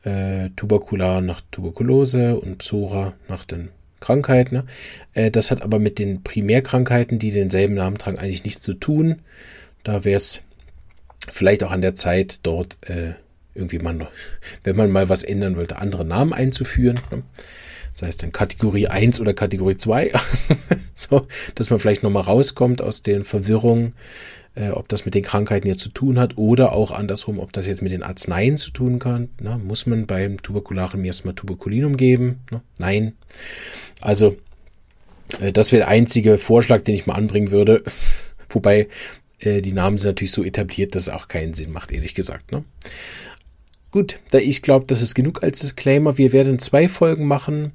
äh, 0.04 0.50
Tuberkular 0.56 1.20
nach 1.20 1.40
Tuberkulose 1.50 2.36
und 2.36 2.58
Psora 2.58 3.14
nach 3.28 3.44
den 3.44 3.70
Krankheiten. 4.00 4.54
Ne? 4.54 4.64
Äh, 5.14 5.30
das 5.30 5.50
hat 5.50 5.62
aber 5.62 5.78
mit 5.78 5.98
den 5.98 6.22
Primärkrankheiten, 6.22 7.18
die 7.18 7.32
denselben 7.32 7.74
Namen 7.74 7.98
tragen, 7.98 8.18
eigentlich 8.18 8.44
nichts 8.44 8.62
zu 8.62 8.74
tun. 8.74 9.20
Da 9.82 10.04
wäre 10.04 10.16
es 10.16 10.40
vielleicht 11.30 11.62
auch 11.64 11.70
an 11.70 11.82
der 11.82 11.94
Zeit, 11.94 12.40
dort 12.44 12.78
äh, 12.88 13.14
irgendwie 13.54 13.78
man, 13.78 14.06
wenn 14.64 14.76
man 14.76 14.90
mal 14.90 15.08
was 15.08 15.22
ändern 15.22 15.56
wollte, 15.56 15.76
andere 15.76 16.04
Namen 16.04 16.32
einzuführen. 16.32 17.00
Ne? 17.10 17.22
Das 17.92 18.02
heißt 18.06 18.22
dann 18.22 18.32
Kategorie 18.32 18.86
1 18.86 19.20
oder 19.20 19.34
Kategorie 19.34 19.76
2. 19.76 20.12
so, 20.94 21.26
dass 21.56 21.70
man 21.70 21.80
vielleicht 21.80 22.04
nochmal 22.04 22.22
rauskommt 22.22 22.80
aus 22.80 23.02
den 23.02 23.24
Verwirrungen 23.24 23.94
äh, 24.58 24.70
ob 24.70 24.88
das 24.88 25.04
mit 25.04 25.14
den 25.14 25.22
Krankheiten 25.22 25.68
jetzt 25.68 25.82
zu 25.82 25.90
tun 25.90 26.18
hat 26.18 26.36
oder 26.36 26.72
auch 26.72 26.90
andersrum, 26.90 27.38
ob 27.38 27.52
das 27.52 27.66
jetzt 27.66 27.82
mit 27.82 27.92
den 27.92 28.02
Arzneien 28.02 28.56
zu 28.56 28.70
tun 28.70 28.98
kann. 28.98 29.28
Na, 29.40 29.56
muss 29.56 29.86
man 29.86 30.06
beim 30.06 30.42
Tuberkularen 30.42 31.04
erstmal 31.04 31.34
Tuberkulinum 31.34 31.96
geben? 31.96 32.40
Na, 32.50 32.62
nein. 32.78 33.12
Also, 34.00 34.36
äh, 35.40 35.52
das 35.52 35.70
wäre 35.70 35.82
der 35.82 35.88
einzige 35.88 36.38
Vorschlag, 36.38 36.82
den 36.82 36.96
ich 36.96 37.06
mal 37.06 37.14
anbringen 37.14 37.50
würde. 37.50 37.84
Wobei 38.48 38.88
äh, 39.38 39.62
die 39.62 39.72
Namen 39.72 39.98
sind 39.98 40.08
natürlich 40.08 40.32
so 40.32 40.42
etabliert, 40.42 40.94
dass 40.94 41.02
es 41.02 41.08
auch 41.08 41.28
keinen 41.28 41.54
Sinn 41.54 41.70
macht, 41.70 41.92
ehrlich 41.92 42.14
gesagt. 42.14 42.50
Ne? 42.50 42.64
Gut, 43.92 44.18
da 44.30 44.38
ich 44.38 44.62
glaube, 44.62 44.86
das 44.86 45.02
ist 45.02 45.14
genug 45.14 45.44
als 45.44 45.60
Disclaimer. 45.60 46.18
Wir 46.18 46.32
werden 46.32 46.58
zwei 46.58 46.88
Folgen 46.88 47.26
machen. 47.26 47.72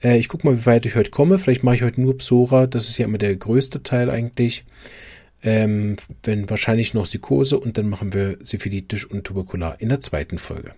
Äh, 0.00 0.18
ich 0.18 0.28
gucke 0.28 0.46
mal, 0.46 0.56
wie 0.56 0.66
weit 0.66 0.86
ich 0.86 0.94
heute 0.94 1.10
komme. 1.10 1.38
Vielleicht 1.38 1.64
mache 1.64 1.74
ich 1.74 1.82
heute 1.82 2.00
nur 2.00 2.16
Psora. 2.18 2.68
Das 2.68 2.88
ist 2.88 2.98
ja 2.98 3.06
immer 3.06 3.18
der 3.18 3.34
größte 3.34 3.82
Teil 3.82 4.10
eigentlich 4.10 4.64
ähm, 5.42 5.96
wenn 6.22 6.50
wahrscheinlich 6.50 6.92
noch 6.92 7.04
Psychose 7.04 7.58
und 7.58 7.78
dann 7.78 7.88
machen 7.88 8.12
wir 8.12 8.36
syphilitisch 8.42 9.06
und 9.06 9.24
tuberkular 9.24 9.80
in 9.80 9.88
der 9.88 10.00
zweiten 10.00 10.38
Folge. 10.38 10.72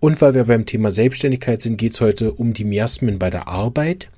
Und 0.00 0.20
weil 0.20 0.34
wir 0.34 0.44
beim 0.44 0.66
Thema 0.66 0.90
Selbstständigkeit 0.90 1.62
sind, 1.62 1.76
geht 1.76 1.92
es 1.92 2.00
heute 2.00 2.32
um 2.32 2.52
die 2.52 2.64
Miasmen 2.64 3.18
bei 3.18 3.30
der 3.30 3.48
Arbeit. 3.48 4.10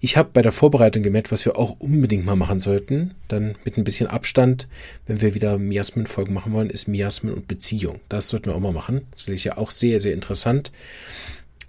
Ich 0.00 0.16
habe 0.16 0.30
bei 0.32 0.42
der 0.42 0.52
Vorbereitung 0.52 1.02
gemerkt, 1.02 1.32
was 1.32 1.44
wir 1.44 1.56
auch 1.56 1.80
unbedingt 1.80 2.26
mal 2.26 2.36
machen 2.36 2.58
sollten, 2.58 3.14
dann 3.28 3.56
mit 3.64 3.76
ein 3.76 3.84
bisschen 3.84 4.06
Abstand, 4.06 4.68
wenn 5.06 5.20
wir 5.20 5.34
wieder 5.34 5.58
Miasmen-Folgen 5.58 6.34
machen 6.34 6.52
wollen, 6.52 6.70
ist 6.70 6.86
Miasmen 6.86 7.32
und 7.32 7.48
Beziehung. 7.48 8.00
Das 8.08 8.28
sollten 8.28 8.46
wir 8.46 8.54
auch 8.54 8.60
mal 8.60 8.72
machen. 8.72 9.06
Das 9.12 9.26
ist 9.26 9.44
ja 9.44 9.56
auch 9.58 9.70
sehr, 9.70 10.00
sehr 10.00 10.12
interessant, 10.12 10.70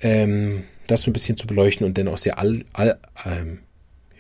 ähm, 0.02 0.64
das 0.88 1.02
so 1.02 1.10
ein 1.10 1.14
bisschen 1.14 1.38
zu 1.38 1.48
beleuchten 1.48 1.86
und 1.86 1.98
dann 1.98 2.08
auch 2.10 2.18
sehr 2.18 2.38
all, 2.38 2.64
all, 2.74 3.00
ähm, 3.26 3.60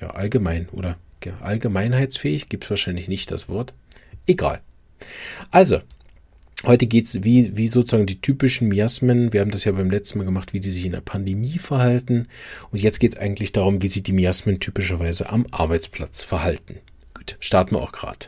ja, 0.01 0.09
allgemein 0.11 0.67
oder 0.71 0.97
allgemeinheitsfähig, 1.41 2.49
gibt 2.49 2.65
es 2.65 2.69
wahrscheinlich 2.69 3.07
nicht 3.07 3.31
das 3.31 3.49
Wort. 3.49 3.73
Egal. 4.27 4.61
Also, 5.51 5.81
heute 6.65 6.87
geht 6.87 7.05
es 7.05 7.23
wie, 7.23 7.55
wie 7.57 7.67
sozusagen 7.67 8.05
die 8.05 8.21
typischen 8.21 8.69
Miasmen. 8.69 9.33
Wir 9.33 9.41
haben 9.41 9.51
das 9.51 9.65
ja 9.65 9.71
beim 9.71 9.89
letzten 9.89 10.19
Mal 10.19 10.25
gemacht, 10.25 10.53
wie 10.53 10.59
die 10.59 10.71
sich 10.71 10.85
in 10.85 10.93
der 10.93 11.01
Pandemie 11.01 11.57
verhalten. 11.57 12.27
Und 12.71 12.81
jetzt 12.81 12.99
geht 12.99 13.13
es 13.13 13.19
eigentlich 13.19 13.51
darum, 13.51 13.81
wie 13.81 13.89
sich 13.89 14.03
die 14.03 14.13
Miasmen 14.13 14.59
typischerweise 14.59 15.29
am 15.29 15.45
Arbeitsplatz 15.51 16.23
verhalten. 16.23 16.77
Gut, 17.13 17.37
starten 17.39 17.75
wir 17.75 17.81
auch 17.81 17.91
gerade. 17.91 18.27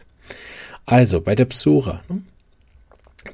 Also, 0.85 1.21
bei 1.21 1.35
der 1.35 1.45
Psora. 1.45 2.03
Ne? 2.09 2.21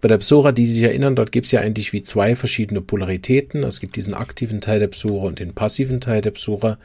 Bei 0.02 0.08
der 0.08 0.18
Psora, 0.18 0.52
die 0.52 0.66
sich 0.66 0.84
erinnern, 0.84 1.16
dort 1.16 1.32
gibt 1.32 1.46
es 1.48 1.52
ja 1.52 1.62
eigentlich 1.62 1.94
wie 1.94 2.02
zwei 2.02 2.36
verschiedene 2.36 2.82
Polaritäten. 2.82 3.64
Es 3.64 3.80
gibt 3.80 3.96
diesen 3.96 4.14
aktiven 4.14 4.62
Teil 4.62 4.80
der 4.80 4.88
Psora 4.88 5.28
und 5.28 5.40
den 5.40 5.54
passiven 5.54 6.02
Teil 6.02 6.22
der 6.22 6.32
Psora. 6.32 6.78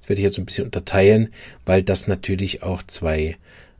Das 0.00 0.08
werde 0.08 0.20
ich 0.20 0.24
jetzt 0.24 0.38
ein 0.38 0.44
bisschen 0.44 0.64
unterteilen, 0.64 1.28
weil 1.64 1.82
das 1.82 2.08
natürlich 2.08 2.62
auch 2.62 2.82
zwei 2.82 3.36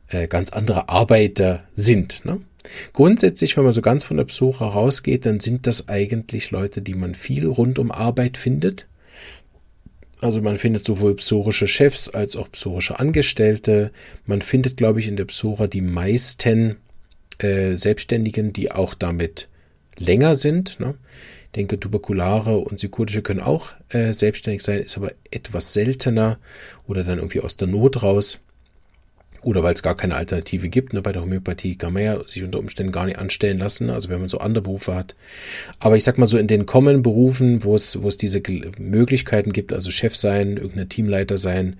äh, 0.09 0.27
ganz 0.27 0.51
andere 0.51 0.89
Arbeiter 0.89 1.63
sind. 1.75 2.23
Ne? 2.25 2.39
Grundsätzlich, 2.93 3.55
wenn 3.57 3.63
man 3.63 3.73
so 3.73 3.81
ganz 3.81 4.03
von 4.03 4.17
der 4.17 4.25
Psora 4.25 4.69
rausgeht, 4.69 5.25
dann 5.25 5.39
sind 5.39 5.67
das 5.67 5.87
eigentlich 5.89 6.51
Leute, 6.51 6.81
die 6.81 6.95
man 6.95 7.15
viel 7.15 7.47
rund 7.47 7.79
um 7.79 7.91
Arbeit 7.91 8.37
findet. 8.37 8.87
Also 10.21 10.41
man 10.41 10.57
findet 10.57 10.83
sowohl 10.85 11.15
psorische 11.15 11.67
Chefs 11.67 12.09
als 12.09 12.35
auch 12.35 12.49
psorische 12.51 12.99
Angestellte. 12.99 13.91
Man 14.25 14.41
findet, 14.41 14.77
glaube 14.77 14.99
ich, 14.99 15.07
in 15.07 15.17
der 15.17 15.25
Psora 15.25 15.67
die 15.67 15.81
meisten 15.81 16.77
äh, 17.39 17.77
Selbstständigen, 17.77 18.53
die 18.53 18.71
auch 18.71 18.93
damit 18.93 19.49
länger 19.97 20.35
sind. 20.35 20.79
Ne? 20.79 20.95
Ich 21.45 21.51
denke, 21.55 21.79
tuberkulare 21.79 22.57
und 22.57 22.77
psychotische 22.77 23.21
können 23.21 23.39
auch 23.39 23.73
äh, 23.89 24.11
selbstständig 24.11 24.61
sein, 24.61 24.81
ist 24.81 24.97
aber 24.97 25.11
etwas 25.31 25.73
seltener 25.73 26.37
oder 26.87 27.03
dann 27.03 27.19
irgendwie 27.19 27.41
aus 27.41 27.55
der 27.55 27.67
Not 27.67 28.03
raus 28.03 28.41
oder 29.45 29.61
weil 29.61 29.75
es 29.75 29.83
gar 29.83 29.95
keine 29.95 30.15
Alternative 30.15 30.69
gibt. 30.69 30.93
Ne? 30.93 31.03
Bei 31.03 31.11
der 31.11 31.21
Homöopathie 31.21 31.75
kann 31.75 31.93
man 31.93 32.03
ja 32.03 32.27
sich 32.27 32.43
unter 32.43 32.57
Umständen 32.57 32.91
gar 32.91 33.05
nicht 33.05 33.19
anstellen 33.19 33.59
lassen, 33.59 33.91
also 33.91 34.09
wenn 34.09 34.19
man 34.19 34.27
so 34.27 34.39
andere 34.39 34.63
Berufe 34.63 34.95
hat. 34.95 35.15
Aber 35.79 35.95
ich 35.95 36.03
sag 36.03 36.17
mal 36.17 36.25
so 36.25 36.39
in 36.39 36.47
den 36.47 36.65
kommenden 36.65 37.03
Berufen, 37.03 37.63
wo 37.63 37.75
es, 37.75 38.01
wo 38.01 38.07
es 38.07 38.17
diese 38.17 38.41
Möglichkeiten 38.79 39.53
gibt, 39.53 39.71
also 39.71 39.91
Chef 39.91 40.15
sein, 40.15 40.57
irgendein 40.57 40.89
Teamleiter 40.89 41.37
sein, 41.37 41.77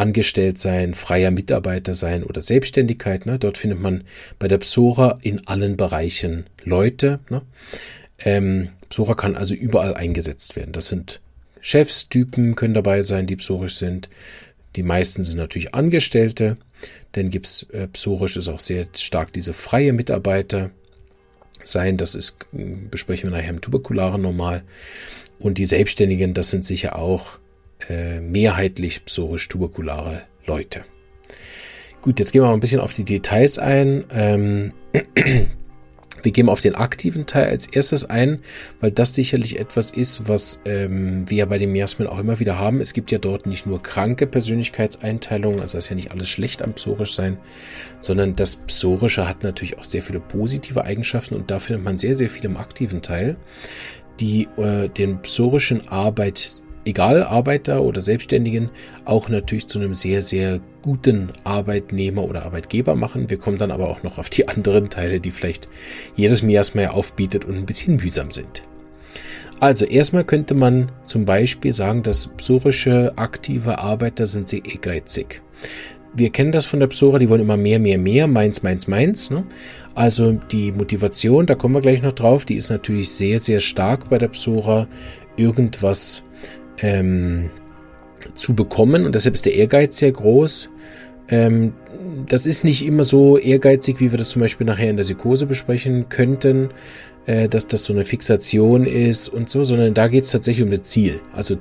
angestellt 0.00 0.58
sein, 0.58 0.94
freier 0.94 1.30
Mitarbeiter 1.30 1.92
sein 1.94 2.24
oder 2.24 2.40
Selbstständigkeit, 2.40 3.26
ne? 3.26 3.38
dort 3.38 3.58
findet 3.58 3.80
man 3.80 4.04
bei 4.38 4.48
der 4.48 4.58
Psora 4.58 5.18
in 5.20 5.46
allen 5.46 5.76
Bereichen 5.76 6.46
Leute. 6.64 7.20
Ne? 7.28 7.42
Ähm, 8.18 8.70
Psora 8.88 9.14
kann 9.14 9.36
also 9.36 9.54
überall 9.54 9.94
eingesetzt 9.94 10.56
werden. 10.56 10.72
Das 10.72 10.88
sind 10.88 11.20
Chefs, 11.60 12.08
Typen 12.08 12.54
können 12.54 12.72
dabei 12.72 13.02
sein, 13.02 13.26
die 13.26 13.36
psorisch 13.36 13.76
sind. 13.76 14.08
Die 14.76 14.82
meisten 14.82 15.22
sind 15.22 15.36
natürlich 15.36 15.74
Angestellte. 15.74 16.56
Dann 17.12 17.28
gibt 17.28 17.46
es 17.46 17.64
äh, 17.64 17.86
psorisch 17.88 18.36
ist 18.38 18.48
auch 18.48 18.60
sehr 18.60 18.86
stark 18.96 19.34
diese 19.34 19.52
freie 19.52 19.92
Mitarbeiter 19.92 20.70
sein. 21.62 21.98
Das 21.98 22.14
ist, 22.14 22.38
besprechen 22.90 23.30
wir 23.30 23.36
nachher 23.36 23.50
im 23.50 23.60
Tuberkularen 23.60 24.22
normal. 24.22 24.62
Und 25.38 25.58
die 25.58 25.66
Selbstständigen, 25.66 26.32
das 26.32 26.48
sind 26.48 26.64
sicher 26.64 26.96
auch 26.96 27.38
äh, 27.88 28.20
mehrheitlich 28.20 29.04
psorisch-tuberkulare 29.04 30.22
Leute. 30.46 30.84
Gut, 32.02 32.18
jetzt 32.18 32.32
gehen 32.32 32.42
wir 32.42 32.48
mal 32.48 32.54
ein 32.54 32.60
bisschen 32.60 32.80
auf 32.80 32.94
die 32.94 33.04
Details 33.04 33.58
ein. 33.58 34.04
Ähm, 34.10 34.72
wir 36.22 36.32
gehen 36.32 36.48
auf 36.48 36.60
den 36.60 36.74
aktiven 36.74 37.26
Teil 37.26 37.46
als 37.46 37.66
erstes 37.66 38.08
ein, 38.08 38.40
weil 38.80 38.90
das 38.90 39.14
sicherlich 39.14 39.58
etwas 39.58 39.90
ist, 39.90 40.26
was 40.26 40.60
ähm, 40.64 41.28
wir 41.28 41.38
ja 41.38 41.44
bei 41.44 41.58
dem 41.58 41.72
Miasmen 41.72 42.08
auch 42.08 42.18
immer 42.18 42.40
wieder 42.40 42.58
haben. 42.58 42.80
Es 42.80 42.94
gibt 42.94 43.10
ja 43.10 43.18
dort 43.18 43.46
nicht 43.46 43.66
nur 43.66 43.82
kranke 43.82 44.26
Persönlichkeitseinteilungen, 44.26 45.60
also 45.60 45.76
das 45.76 45.84
ist 45.84 45.90
ja 45.90 45.96
nicht 45.96 46.10
alles 46.10 46.28
schlecht 46.28 46.62
am 46.62 46.72
Psorisch 46.72 47.14
sein, 47.14 47.38
sondern 48.00 48.34
das 48.34 48.56
Psorische 48.56 49.28
hat 49.28 49.42
natürlich 49.42 49.78
auch 49.78 49.84
sehr 49.84 50.02
viele 50.02 50.20
positive 50.20 50.84
Eigenschaften 50.84 51.34
und 51.34 51.50
da 51.50 51.58
findet 51.58 51.84
man 51.84 51.98
sehr, 51.98 52.16
sehr 52.16 52.30
viel 52.30 52.46
im 52.46 52.56
aktiven 52.56 53.02
Teil, 53.02 53.36
die 54.20 54.48
äh, 54.56 54.88
den 54.88 55.20
psorischen 55.22 55.88
Arbeit 55.88 56.54
egal 56.84 57.22
Arbeiter 57.22 57.82
oder 57.82 58.00
Selbstständigen, 58.00 58.70
auch 59.04 59.28
natürlich 59.28 59.68
zu 59.68 59.78
einem 59.78 59.94
sehr, 59.94 60.22
sehr 60.22 60.60
guten 60.82 61.30
Arbeitnehmer 61.44 62.24
oder 62.24 62.44
Arbeitgeber 62.44 62.94
machen. 62.94 63.30
Wir 63.30 63.38
kommen 63.38 63.58
dann 63.58 63.70
aber 63.70 63.88
auch 63.88 64.02
noch 64.02 64.18
auf 64.18 64.30
die 64.30 64.48
anderen 64.48 64.90
Teile, 64.90 65.20
die 65.20 65.30
vielleicht 65.30 65.68
jedes 66.16 66.42
Miasma 66.42 66.88
aufbietet 66.88 67.44
und 67.44 67.56
ein 67.56 67.66
bisschen 67.66 67.96
mühsam 67.96 68.30
sind. 68.30 68.62
Also 69.60 69.84
erstmal 69.84 70.24
könnte 70.24 70.54
man 70.54 70.90
zum 71.04 71.26
Beispiel 71.26 71.74
sagen, 71.74 72.02
dass 72.02 72.28
psorische 72.28 73.12
aktive 73.16 73.78
Arbeiter 73.78 74.24
sind 74.24 74.48
sehr 74.48 74.64
ehrgeizig. 74.64 75.42
Wir 76.14 76.30
kennen 76.30 76.50
das 76.50 76.64
von 76.64 76.80
der 76.80 76.88
Psora, 76.88 77.18
die 77.18 77.28
wollen 77.28 77.42
immer 77.42 77.58
mehr, 77.58 77.78
mehr, 77.78 77.98
mehr, 77.98 78.26
meins, 78.26 78.62
meins, 78.62 78.88
meins. 78.88 79.30
Ne? 79.30 79.44
Also 79.94 80.32
die 80.32 80.72
Motivation, 80.72 81.46
da 81.46 81.54
kommen 81.54 81.74
wir 81.74 81.82
gleich 81.82 82.02
noch 82.02 82.12
drauf, 82.12 82.46
die 82.46 82.56
ist 82.56 82.70
natürlich 82.70 83.10
sehr, 83.10 83.38
sehr 83.38 83.60
stark 83.60 84.08
bei 84.08 84.16
der 84.16 84.28
Psora, 84.28 84.88
irgendwas 85.36 86.24
ähm, 86.82 87.50
zu 88.34 88.54
bekommen 88.54 89.06
und 89.06 89.14
deshalb 89.14 89.34
ist 89.34 89.46
der 89.46 89.54
Ehrgeiz 89.54 89.98
sehr 89.98 90.12
groß. 90.12 90.70
Ähm, 91.28 91.72
das 92.26 92.46
ist 92.46 92.64
nicht 92.64 92.84
immer 92.84 93.04
so 93.04 93.38
ehrgeizig, 93.38 94.00
wie 94.00 94.10
wir 94.10 94.18
das 94.18 94.30
zum 94.30 94.40
Beispiel 94.40 94.66
nachher 94.66 94.90
in 94.90 94.96
der 94.96 95.04
Psychose 95.04 95.46
besprechen 95.46 96.08
könnten, 96.08 96.70
äh, 97.26 97.48
dass 97.48 97.66
das 97.66 97.84
so 97.84 97.92
eine 97.92 98.04
Fixation 98.04 98.84
ist 98.84 99.28
und 99.28 99.48
so, 99.48 99.62
sondern 99.64 99.94
da 99.94 100.08
geht 100.08 100.24
es 100.24 100.32
tatsächlich 100.32 100.64
um 100.64 100.70
das 100.70 100.82
Ziel. 100.82 101.20
Also 101.32 101.56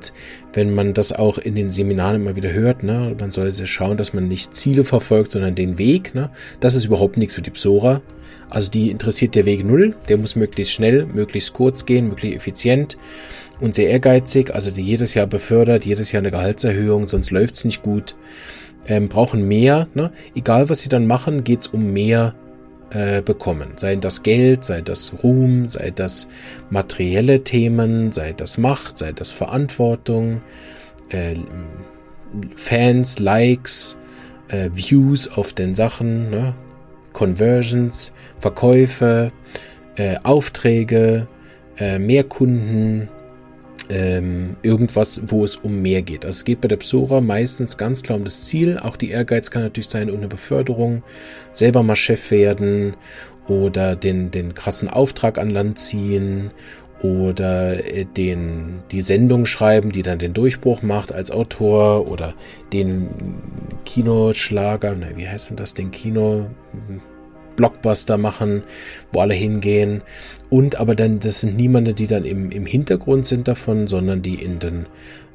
wenn 0.54 0.74
man 0.74 0.94
das 0.94 1.12
auch 1.12 1.38
in 1.38 1.56
den 1.56 1.70
Seminaren 1.70 2.22
immer 2.22 2.36
wieder 2.36 2.52
hört, 2.52 2.84
ne, 2.84 3.16
man 3.20 3.32
soll 3.32 3.52
sehr 3.52 3.68
schauen, 3.68 3.98
dass 3.98 4.14
man 4.14 4.28
nicht 4.28 4.56
Ziele 4.56 4.84
verfolgt, 4.84 5.34
sondern 5.34 5.56
den 5.56 5.78
Weg. 5.78 6.16
Ne, 6.16 6.30
das 6.60 6.76
ist 6.76 6.86
überhaupt 6.86 7.18
nichts 7.18 7.36
für 7.36 7.42
die 7.42 7.52
Psora. 7.52 8.02
Also 8.50 8.72
die 8.72 8.90
interessiert 8.90 9.36
der 9.36 9.46
Weg 9.46 9.64
null, 9.64 9.96
der 10.08 10.18
muss 10.18 10.36
möglichst 10.36 10.74
schnell, 10.74 11.06
möglichst 11.06 11.54
kurz 11.54 11.86
gehen, 11.86 12.08
möglichst 12.08 12.38
effizient 12.38 12.98
und 13.60 13.75
sehr 13.75 13.89
ehrgeizig, 13.89 14.54
also 14.54 14.72
die 14.72 14.82
jedes 14.82 15.13
Jahr 15.13 15.28
befördert, 15.28 15.86
jedes 15.86 16.12
Jahr 16.12 16.22
eine 16.22 16.32
Gehaltserhöhung, 16.32 17.08
sonst 17.08 17.32
läuft's 17.32 17.66
nicht 17.66 17.82
gut. 17.82 18.16
Ähm, 18.88 19.10
brauchen 19.10 19.48
mehr, 19.48 19.88
ne? 19.94 20.12
egal 20.36 20.70
was 20.70 20.80
sie 20.80 20.89
dann 20.89 21.06
machen, 21.06 21.44
geht's 21.44 21.68
um 21.68 21.92
mehr 21.92 22.34
äh, 22.92 23.22
bekommen. 23.22 23.74
Sei 23.75 23.96
das 23.98 24.24
Geld, 24.24 24.66
sei 24.66 24.82
das 24.82 25.13
Ruhm, 25.24 25.68
sei 25.68 25.92
das 25.92 26.28
materielle 26.70 27.44
Themen, 27.44 28.12
sei 28.12 28.34
das 28.34 28.58
Macht, 28.58 28.98
sei 28.98 29.12
das 29.12 29.32
Verantwortung, 29.32 30.42
äh, 31.10 31.36
Fans, 32.56 33.20
Likes, 33.20 33.98
äh, 34.48 34.70
Views 34.74 35.28
auf 35.28 35.54
den 35.54 35.75
Sachen, 35.75 36.30
ne? 36.30 36.56
Conversions, 37.13 38.12
Verkäufe, 38.39 39.32
äh, 39.96 40.16
Aufträge, 40.24 41.28
äh, 41.78 42.00
mehr 42.00 42.24
Kunden, 42.24 43.10
ähm, 43.89 44.55
irgendwas, 44.62 45.21
wo 45.27 45.43
es 45.43 45.55
um 45.55 45.81
mehr 45.81 46.01
geht. 46.01 46.25
Also 46.25 46.38
es 46.38 46.45
geht 46.45 46.62
bei 46.62 46.67
der 46.67 46.77
Psora 46.77 47.21
meistens 47.21 47.77
ganz 47.77 48.03
klar 48.03 48.17
um 48.17 48.24
das 48.24 48.45
Ziel. 48.45 48.77
Auch 48.79 48.98
die 48.98 49.09
Ehrgeiz 49.09 49.51
kann 49.51 49.62
natürlich 49.62 49.89
sein, 49.89 50.09
eine 50.09 50.27
Beförderung, 50.27 51.03
selber 51.51 51.83
mal 51.83 51.95
Chef 51.95 52.31
werden 52.31 52.95
oder 53.48 53.95
den, 53.95 54.31
den 54.31 54.53
krassen 54.53 54.89
Auftrag 54.89 55.38
an 55.38 55.50
Land 55.50 55.79
ziehen 55.79 56.51
oder 57.01 57.83
äh, 57.86 58.05
den, 58.05 58.81
die 58.91 59.01
Sendung 59.01 59.45
schreiben, 59.45 59.91
die 59.91 60.01
dann 60.01 60.19
den 60.19 60.33
Durchbruch 60.33 60.81
macht 60.81 61.12
als 61.12 61.31
Autor 61.31 62.07
oder 62.07 62.33
den 62.74 63.07
Kinoschlager, 63.86 64.95
na, 65.00 65.07
wie 65.15 65.27
heißt 65.27 65.50
denn 65.50 65.57
das, 65.57 65.74
den 65.74 65.91
Kino, 65.91 66.48
Blockbuster 67.56 68.18
machen, 68.18 68.63
wo 69.12 69.22
alle 69.22 69.34
hingehen. 69.34 70.01
Und 70.50 70.79
aber 70.79 70.96
dann, 70.96 71.20
das 71.20 71.41
sind 71.41 71.58
niemande, 71.58 71.94
die 71.94 72.08
dann 72.08 72.25
im, 72.25 72.51
im 72.51 72.65
Hintergrund 72.65 73.25
sind 73.25 73.48
davon, 73.48 73.88
sondern 73.88 74.22
die 74.22 74.36
in 74.36 74.60
den 74.60 74.86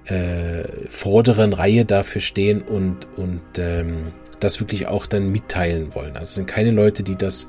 äh, 0.06 0.64
vorderen 0.86 1.52
Reihe 1.52 1.84
dafür 1.84 2.20
stehen 2.20 2.62
und, 2.62 3.08
und 3.16 3.40
ähm, 3.58 4.12
das 4.40 4.60
wirklich 4.60 4.86
auch 4.86 5.06
dann 5.06 5.32
mitteilen 5.32 5.94
wollen. 5.94 6.12
Also 6.12 6.22
es 6.22 6.34
sind 6.34 6.46
keine 6.46 6.70
Leute, 6.70 7.02
die 7.02 7.16
das 7.16 7.46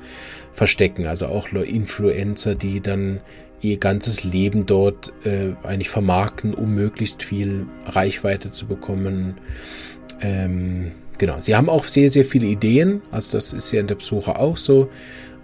verstecken, 0.52 1.06
also 1.06 1.26
auch 1.26 1.48
Influencer, 1.48 2.54
die 2.54 2.80
dann 2.80 3.20
ihr 3.60 3.78
ganzes 3.78 4.24
Leben 4.24 4.66
dort 4.66 5.12
äh, 5.24 5.52
eigentlich 5.62 5.88
vermarkten, 5.88 6.54
um 6.54 6.74
möglichst 6.74 7.22
viel 7.22 7.66
Reichweite 7.84 8.50
zu 8.50 8.66
bekommen. 8.66 9.38
Ähm, 10.20 10.92
Genau, 11.18 11.36
sie 11.40 11.56
haben 11.56 11.68
auch 11.68 11.84
sehr, 11.84 12.10
sehr 12.10 12.24
viele 12.24 12.46
Ideen. 12.46 13.02
Also 13.10 13.36
das 13.36 13.52
ist 13.52 13.72
ja 13.72 13.80
in 13.80 13.86
der 13.86 13.94
Besucher 13.96 14.38
auch 14.38 14.56
so. 14.56 14.88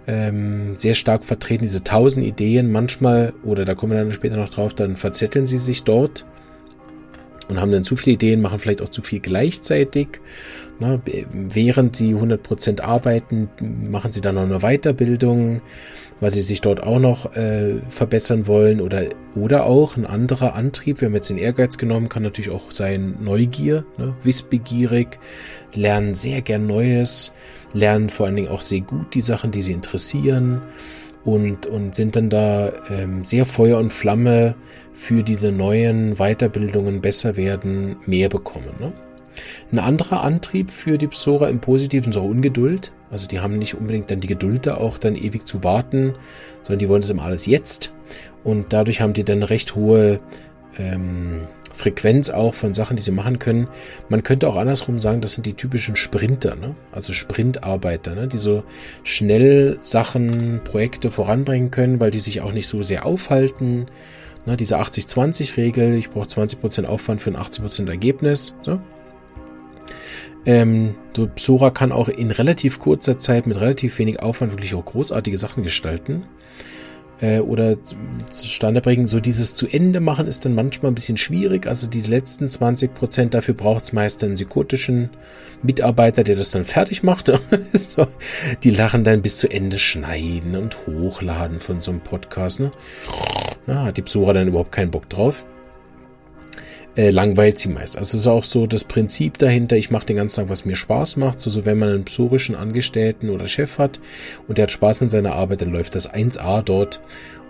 Ähm, 0.05 0.75
sehr 0.75 0.95
stark 0.95 1.23
vertreten, 1.23 1.63
diese 1.63 1.83
tausend 1.83 2.25
Ideen. 2.25 2.71
Manchmal, 2.71 3.33
oder 3.43 3.65
da 3.65 3.73
kommen 3.73 3.93
wir 3.93 3.99
dann 3.99 4.11
später 4.11 4.35
noch 4.35 4.49
drauf, 4.49 4.73
dann 4.73 4.95
verzetteln 4.95 5.45
sie 5.45 5.57
sich 5.57 5.83
dort 5.83 6.25
und 7.53 7.61
haben 7.61 7.71
dann 7.71 7.83
zu 7.83 7.95
viele 7.95 8.15
Ideen, 8.15 8.41
machen 8.41 8.59
vielleicht 8.59 8.81
auch 8.81 8.89
zu 8.89 9.01
viel 9.01 9.19
gleichzeitig. 9.19 10.07
Na, 10.79 10.99
während 11.31 11.95
sie 11.95 12.15
100% 12.15 12.81
arbeiten, 12.81 13.49
machen 13.89 14.11
sie 14.11 14.21
dann 14.21 14.35
noch 14.35 14.43
eine 14.43 14.59
Weiterbildung 14.59 15.61
weil 16.23 16.31
sie 16.31 16.41
sich 16.41 16.61
dort 16.61 16.81
auch 16.81 16.99
noch 16.99 17.35
äh, 17.35 17.81
verbessern 17.89 18.47
wollen 18.47 18.79
oder, 18.79 19.09
oder 19.35 19.65
auch 19.65 19.97
ein 19.97 20.05
anderer 20.05 20.55
Antrieb. 20.55 21.01
Wir 21.01 21.07
haben 21.07 21.15
jetzt 21.15 21.29
den 21.29 21.37
Ehrgeiz 21.37 21.77
genommen, 21.77 22.07
kann 22.07 22.23
natürlich 22.23 22.49
auch 22.49 22.71
sein 22.71 23.17
Neugier, 23.19 23.83
ne? 23.97 24.15
wissbegierig, 24.23 25.19
lernen 25.75 26.15
sehr 26.15 26.41
gern 26.41 26.65
Neues, 26.65 27.33
lernen 27.73 28.07
vor 28.07 28.25
allen 28.27 28.37
Dingen 28.37 28.47
auch 28.47 28.61
sehr 28.61 28.79
gut 28.79 29.13
die 29.15 29.21
Sachen, 29.21 29.51
die 29.51 29.61
sie 29.61 29.73
interessieren 29.73 30.61
und, 31.25 31.65
und 31.65 31.95
sind 31.95 32.15
dann 32.15 32.29
da 32.29 32.71
ähm, 32.89 33.23
sehr 33.23 33.45
Feuer 33.45 33.79
und 33.79 33.93
Flamme 33.93 34.55
für 34.91 35.23
diese 35.23 35.51
neuen 35.51 36.15
Weiterbildungen 36.15 37.01
besser 37.01 37.37
werden, 37.37 37.97
mehr 38.05 38.29
bekommen. 38.29 38.73
Ne? 38.79 38.91
Ein 39.71 39.79
anderer 39.79 40.23
Antrieb 40.23 40.69
für 40.69 40.97
die 40.97 41.07
Psora 41.07 41.49
im 41.49 41.59
Positiven 41.59 42.11
ist 42.11 42.17
auch 42.17 42.23
Ungeduld. 42.23 42.91
Also 43.09 43.27
die 43.27 43.39
haben 43.39 43.57
nicht 43.57 43.75
unbedingt 43.75 44.11
dann 44.11 44.19
die 44.19 44.27
Geduld 44.27 44.65
da 44.65 44.77
auch 44.77 44.97
dann 44.97 45.15
ewig 45.15 45.45
zu 45.45 45.63
warten, 45.63 46.15
sondern 46.61 46.79
die 46.79 46.89
wollen 46.89 47.01
das 47.01 47.09
immer 47.09 47.23
alles 47.23 47.45
jetzt. 47.45 47.93
Und 48.43 48.73
dadurch 48.73 49.01
haben 49.01 49.13
die 49.13 49.23
dann 49.23 49.43
recht 49.43 49.75
hohe 49.75 50.19
ähm, 50.77 51.47
Frequenz 51.73 52.29
auch 52.29 52.53
von 52.53 52.73
Sachen, 52.73 52.95
die 52.95 53.03
sie 53.03 53.11
machen 53.11 53.39
können. 53.39 53.67
Man 54.07 54.23
könnte 54.23 54.47
auch 54.47 54.55
andersrum 54.55 54.99
sagen, 54.99 55.21
das 55.21 55.33
sind 55.33 55.45
die 55.45 55.53
typischen 55.53 55.95
Sprinter, 55.95 56.55
ne? 56.55 56.75
also 56.91 57.13
Sprintarbeiter, 57.13 58.15
ne? 58.15 58.27
die 58.27 58.37
so 58.37 58.63
schnell 59.03 59.79
Sachen, 59.81 60.61
Projekte 60.63 61.11
voranbringen 61.11 61.71
können, 61.71 61.99
weil 61.99 62.11
die 62.11 62.19
sich 62.19 62.41
auch 62.41 62.53
nicht 62.53 62.67
so 62.67 62.81
sehr 62.83 63.05
aufhalten. 63.05 63.87
Ne? 64.45 64.55
Diese 64.55 64.79
80-20-Regel, 64.79 65.95
ich 65.95 66.11
brauche 66.11 66.27
20% 66.27 66.85
Aufwand 66.85 67.21
für 67.21 67.31
ein 67.31 67.37
80% 67.37 67.89
Ergebnis. 67.89 68.55
So. 68.61 68.79
Ähm, 70.45 70.95
Psora 71.35 71.71
kann 71.71 71.91
auch 71.91 72.09
in 72.09 72.31
relativ 72.31 72.79
kurzer 72.79 73.17
Zeit 73.17 73.47
mit 73.47 73.59
relativ 73.59 73.97
wenig 73.97 74.21
Aufwand 74.21 74.51
wirklich 74.51 74.75
auch 74.75 74.85
großartige 74.85 75.37
Sachen 75.37 75.63
gestalten 75.63 76.23
äh, 77.23 77.39
oder 77.39 77.77
zustande 78.29 78.81
bringen. 78.81 79.07
So 79.07 79.19
dieses 79.19 79.55
zu 79.55 79.67
Ende 79.67 80.01
machen 80.01 80.27
ist 80.27 80.43
dann 80.43 80.53
manchmal 80.53 80.91
ein 80.91 80.95
bisschen 80.95 81.17
schwierig. 81.17 81.65
Also 81.67 81.87
diese 81.87 82.09
letzten 82.09 82.49
20 82.49 82.93
Prozent, 82.93 83.33
dafür 83.33 83.53
braucht 83.53 83.83
es 83.83 83.93
meist 83.93 84.23
einen 84.23 84.35
psychotischen 84.35 85.09
Mitarbeiter, 85.63 86.23
der 86.23 86.35
das 86.35 86.51
dann 86.51 86.65
fertig 86.65 87.01
macht. 87.01 87.27
so, 87.73 88.07
die 88.63 88.71
lachen 88.71 89.05
dann 89.05 89.21
bis 89.21 89.37
zu 89.37 89.49
Ende 89.49 89.79
schneiden 89.79 90.57
und 90.57 90.85
hochladen 90.85 91.61
von 91.61 91.79
so 91.79 91.91
einem 91.91 92.01
Podcast. 92.01 92.59
Ne? 92.59 92.71
Na, 93.65 93.85
hat 93.85 93.97
die 93.97 94.01
Psora 94.01 94.33
dann 94.33 94.49
überhaupt 94.49 94.73
keinen 94.73 94.91
Bock 94.91 95.09
drauf 95.09 95.45
äh, 96.95 97.09
langweilt 97.09 97.59
sie 97.59 97.69
meist. 97.69 97.97
Also 97.97 98.15
es 98.15 98.21
ist 98.21 98.27
auch 98.27 98.43
so 98.43 98.67
das 98.67 98.83
Prinzip 98.83 99.37
dahinter, 99.37 99.75
ich 99.77 99.89
mache 99.89 100.05
den 100.05 100.17
ganzen 100.17 100.41
Tag, 100.41 100.49
was 100.49 100.65
mir 100.65 100.75
Spaß 100.75 101.17
macht. 101.17 101.39
So, 101.39 101.49
so 101.49 101.65
wenn 101.65 101.79
man 101.79 101.89
einen 101.89 102.05
psorischen 102.05 102.55
Angestellten 102.55 103.29
oder 103.29 103.47
Chef 103.47 103.79
hat 103.79 103.99
und 104.47 104.57
der 104.57 104.63
hat 104.63 104.71
Spaß 104.71 105.01
in 105.01 105.09
seiner 105.09 105.33
Arbeit, 105.33 105.61
dann 105.61 105.71
läuft 105.71 105.95
das 105.95 106.13
1A 106.13 106.61
dort 106.61 107.01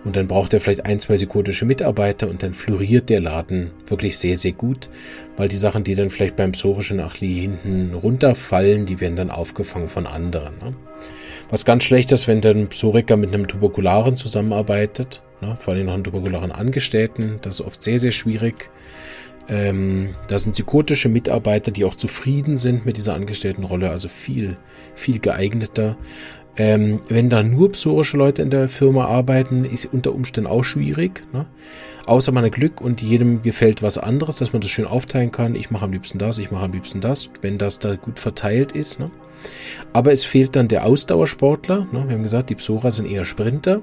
und 0.04 0.16
dann 0.16 0.26
braucht 0.26 0.52
er 0.52 0.60
vielleicht 0.60 0.86
ein, 0.86 1.00
zwei 1.00 1.16
psychotische 1.16 1.64
Mitarbeiter 1.64 2.28
und 2.28 2.42
dann 2.42 2.54
floriert 2.54 3.08
der 3.10 3.20
Laden 3.20 3.70
wirklich 3.86 4.18
sehr, 4.18 4.36
sehr 4.36 4.52
gut, 4.52 4.88
weil 5.36 5.48
die 5.48 5.56
Sachen, 5.56 5.84
die 5.84 5.94
dann 5.94 6.10
vielleicht 6.10 6.36
beim 6.36 6.52
psorischen 6.52 7.00
Achli 7.00 7.40
hinten 7.40 7.94
runterfallen, 7.94 8.86
die 8.86 9.00
werden 9.00 9.16
dann 9.16 9.30
aufgefangen 9.30 9.88
von 9.88 10.06
anderen. 10.06 10.54
Ne? 10.62 10.74
Was 11.50 11.64
ganz 11.64 11.84
schlecht 11.84 12.12
ist, 12.12 12.28
wenn 12.28 12.40
dann 12.40 12.58
ein 12.58 12.68
Psoriker 12.68 13.16
mit 13.16 13.32
einem 13.32 13.46
Tuberkularen 13.46 14.16
zusammenarbeitet, 14.16 15.22
ne? 15.40 15.56
vor 15.58 15.74
allem 15.74 15.86
noch 15.86 15.94
einen 15.94 16.04
tuberkularen 16.04 16.52
Angestellten, 16.52 17.38
das 17.42 17.60
ist 17.60 17.66
oft 17.66 17.82
sehr, 17.82 17.98
sehr 17.98 18.12
schwierig 18.12 18.70
ähm, 19.48 20.14
da 20.28 20.38
sind 20.38 20.52
psychotische 20.52 21.08
Mitarbeiter, 21.08 21.70
die 21.70 21.84
auch 21.84 21.94
zufrieden 21.94 22.56
sind 22.56 22.86
mit 22.86 22.96
dieser 22.96 23.14
Angestelltenrolle, 23.14 23.90
also 23.90 24.08
viel, 24.08 24.56
viel 24.94 25.18
geeigneter. 25.18 25.96
Ähm, 26.56 27.00
wenn 27.08 27.28
da 27.28 27.42
nur 27.42 27.72
psorische 27.72 28.16
Leute 28.16 28.42
in 28.42 28.50
der 28.50 28.68
Firma 28.68 29.06
arbeiten, 29.06 29.64
ist 29.64 29.92
unter 29.92 30.14
Umständen 30.14 30.48
auch 30.48 30.62
schwierig. 30.62 31.22
Ne? 31.32 31.46
Außer 32.06 32.32
man 32.32 32.44
hat 32.44 32.52
Glück 32.52 32.80
und 32.80 33.02
jedem 33.02 33.42
gefällt 33.42 33.82
was 33.82 33.98
anderes, 33.98 34.36
dass 34.36 34.52
man 34.52 34.62
das 34.62 34.70
schön 34.70 34.86
aufteilen 34.86 35.32
kann. 35.32 35.56
Ich 35.56 35.70
mache 35.70 35.84
am 35.84 35.92
liebsten 35.92 36.18
das, 36.18 36.38
ich 36.38 36.50
mache 36.50 36.64
am 36.64 36.72
liebsten 36.72 37.00
das, 37.00 37.30
wenn 37.42 37.58
das 37.58 37.80
da 37.80 37.96
gut 37.96 38.18
verteilt 38.18 38.72
ist. 38.72 39.00
Ne? 39.00 39.10
Aber 39.92 40.12
es 40.12 40.24
fehlt 40.24 40.54
dann 40.54 40.68
der 40.68 40.86
Ausdauersportler. 40.86 41.88
Ne? 41.92 42.04
Wir 42.06 42.14
haben 42.14 42.22
gesagt, 42.22 42.50
die 42.50 42.54
Psora 42.54 42.90
sind 42.90 43.10
eher 43.10 43.24
Sprinter. 43.24 43.82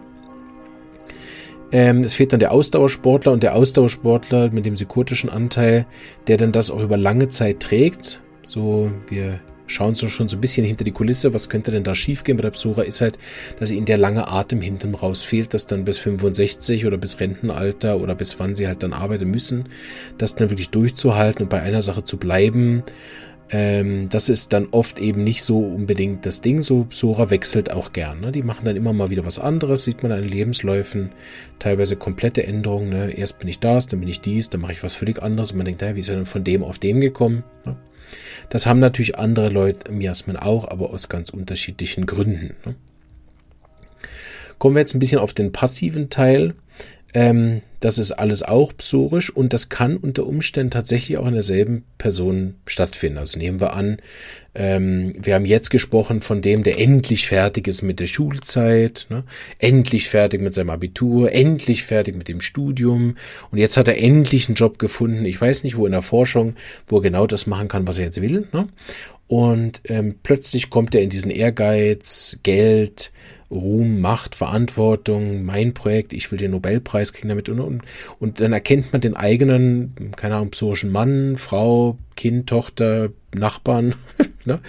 Ähm, 1.71 2.03
es 2.03 2.13
fehlt 2.13 2.33
dann 2.33 2.39
der 2.39 2.51
Ausdauersportler 2.51 3.31
und 3.31 3.43
der 3.43 3.55
Ausdauersportler 3.55 4.51
mit 4.51 4.65
dem 4.65 4.73
psychotischen 4.73 5.29
Anteil, 5.29 5.85
der 6.27 6.37
dann 6.37 6.51
das 6.51 6.69
auch 6.69 6.81
über 6.81 6.97
lange 6.97 7.29
Zeit 7.29 7.61
trägt. 7.61 8.19
So, 8.43 8.91
wir 9.09 9.39
schauen 9.71 9.95
so 9.95 10.09
schon 10.09 10.27
so 10.27 10.37
ein 10.37 10.41
bisschen 10.41 10.65
hinter 10.65 10.83
die 10.83 10.91
Kulisse, 10.91 11.33
was 11.33 11.49
könnte 11.49 11.71
denn 11.71 11.83
da 11.83 11.95
schiefgehen 11.95 12.37
bei 12.37 12.41
der 12.41 12.51
Psora, 12.51 12.83
ist 12.83 13.01
halt, 13.01 13.17
dass 13.59 13.71
ihnen 13.71 13.85
der 13.85 13.97
lange 13.97 14.27
Atem 14.27 14.61
hinten 14.61 14.93
raus 14.93 15.23
fehlt, 15.23 15.53
dass 15.53 15.67
dann 15.67 15.85
bis 15.85 15.97
65 15.99 16.85
oder 16.85 16.97
bis 16.97 17.19
Rentenalter 17.19 17.99
oder 17.99 18.15
bis 18.15 18.39
wann 18.39 18.55
sie 18.55 18.67
halt 18.67 18.83
dann 18.83 18.93
arbeiten 18.93 19.29
müssen, 19.29 19.69
das 20.17 20.35
dann 20.35 20.49
wirklich 20.49 20.69
durchzuhalten 20.69 21.43
und 21.43 21.49
bei 21.49 21.61
einer 21.61 21.81
Sache 21.81 22.03
zu 22.03 22.17
bleiben, 22.17 22.83
ähm, 23.53 24.07
das 24.09 24.29
ist 24.29 24.53
dann 24.53 24.69
oft 24.71 24.99
eben 24.99 25.23
nicht 25.23 25.43
so 25.43 25.59
unbedingt 25.59 26.25
das 26.25 26.39
Ding. 26.39 26.61
So 26.61 26.87
Sora 26.89 27.29
wechselt 27.29 27.71
auch 27.71 27.91
gern. 27.91 28.21
Ne? 28.21 28.31
Die 28.31 28.43
machen 28.43 28.63
dann 28.63 28.77
immer 28.77 28.93
mal 28.93 29.09
wieder 29.09 29.25
was 29.25 29.39
anderes, 29.39 29.83
sieht 29.83 30.03
man 30.03 30.13
an 30.13 30.23
Lebensläufen. 30.23 31.09
Teilweise 31.59 31.97
komplette 31.97 32.47
Änderungen. 32.47 32.89
Ne? 32.89 33.11
Erst 33.11 33.39
bin 33.39 33.49
ich 33.49 33.59
das, 33.59 33.87
dann 33.87 33.99
bin 33.99 34.07
ich 34.07 34.21
dies, 34.21 34.49
dann 34.49 34.61
mache 34.61 34.71
ich 34.71 34.83
was 34.83 34.95
völlig 34.95 35.21
anderes. 35.21 35.51
Und 35.51 35.57
man 35.57 35.65
denkt, 35.65 35.81
ja, 35.81 35.95
wie 35.95 35.99
ist 35.99 36.09
er 36.09 36.15
denn 36.15 36.25
von 36.25 36.45
dem 36.45 36.63
auf 36.63 36.79
dem 36.79 37.01
gekommen? 37.01 37.43
Ne? 37.65 37.75
Das 38.49 38.65
haben 38.65 38.79
natürlich 38.79 39.17
andere 39.17 39.49
Leute 39.49 39.91
im 39.91 39.99
Jasmin 39.99 40.37
auch, 40.37 40.67
aber 40.67 40.91
aus 40.91 41.09
ganz 41.09 41.29
unterschiedlichen 41.29 42.05
Gründen. 42.05 42.55
Ne? 42.65 42.75
Kommen 44.59 44.75
wir 44.75 44.81
jetzt 44.81 44.95
ein 44.95 44.99
bisschen 44.99 45.19
auf 45.19 45.33
den 45.33 45.51
passiven 45.51 46.09
Teil. 46.09 46.53
Ähm, 47.13 47.61
das 47.81 47.97
ist 47.97 48.11
alles 48.11 48.43
auch 48.43 48.77
psorisch 48.77 49.31
und 49.31 49.53
das 49.53 49.69
kann 49.69 49.97
unter 49.97 50.27
Umständen 50.27 50.69
tatsächlich 50.69 51.17
auch 51.17 51.25
in 51.25 51.33
derselben 51.33 51.83
Person 51.97 52.55
stattfinden. 52.67 53.17
Also 53.17 53.39
nehmen 53.39 53.59
wir 53.59 53.73
an, 53.73 53.97
ähm, 54.53 55.13
wir 55.19 55.33
haben 55.33 55.45
jetzt 55.45 55.71
gesprochen 55.71 56.21
von 56.21 56.43
dem, 56.43 56.61
der 56.61 56.79
endlich 56.79 57.27
fertig 57.27 57.67
ist 57.67 57.81
mit 57.81 57.99
der 57.99 58.05
Schulzeit, 58.05 59.07
ne? 59.09 59.23
endlich 59.57 60.09
fertig 60.09 60.41
mit 60.41 60.53
seinem 60.53 60.69
Abitur, 60.69 61.31
endlich 61.31 61.83
fertig 61.83 62.15
mit 62.15 62.27
dem 62.27 62.39
Studium 62.39 63.17
und 63.49 63.57
jetzt 63.57 63.77
hat 63.77 63.87
er 63.87 63.97
endlich 63.97 64.47
einen 64.47 64.55
Job 64.55 64.77
gefunden. 64.77 65.25
Ich 65.25 65.41
weiß 65.41 65.63
nicht, 65.63 65.75
wo 65.75 65.87
in 65.87 65.93
der 65.93 66.03
Forschung, 66.03 66.55
wo 66.87 66.97
er 66.97 67.01
genau 67.01 67.25
das 67.25 67.47
machen 67.47 67.67
kann, 67.67 67.87
was 67.87 67.97
er 67.97 68.05
jetzt 68.05 68.21
will. 68.21 68.47
Ne? 68.53 68.67
Und 69.27 69.81
ähm, 69.85 70.15
plötzlich 70.21 70.69
kommt 70.69 70.93
er 70.93 71.01
in 71.01 71.09
diesen 71.09 71.31
Ehrgeiz, 71.31 72.39
Geld, 72.43 73.11
Ruhm, 73.51 73.99
Macht, 73.99 74.35
Verantwortung, 74.35 75.43
mein 75.43 75.73
Projekt, 75.73 76.13
ich 76.13 76.31
will 76.31 76.39
den 76.39 76.51
Nobelpreis 76.51 77.13
kriegen 77.13 77.29
damit. 77.29 77.49
Und, 77.49 77.59
und, 77.59 77.81
und 78.19 78.39
dann 78.39 78.53
erkennt 78.53 78.91
man 78.93 79.01
den 79.01 79.15
eigenen, 79.15 79.93
keine 80.15 80.35
Ahnung, 80.35 80.51
psorischen 80.51 80.91
Mann, 80.91 81.35
Frau, 81.37 81.97
Kind, 82.15 82.47
Tochter, 82.47 83.09
Nachbarn, 83.35 83.95
ne? 84.45 84.59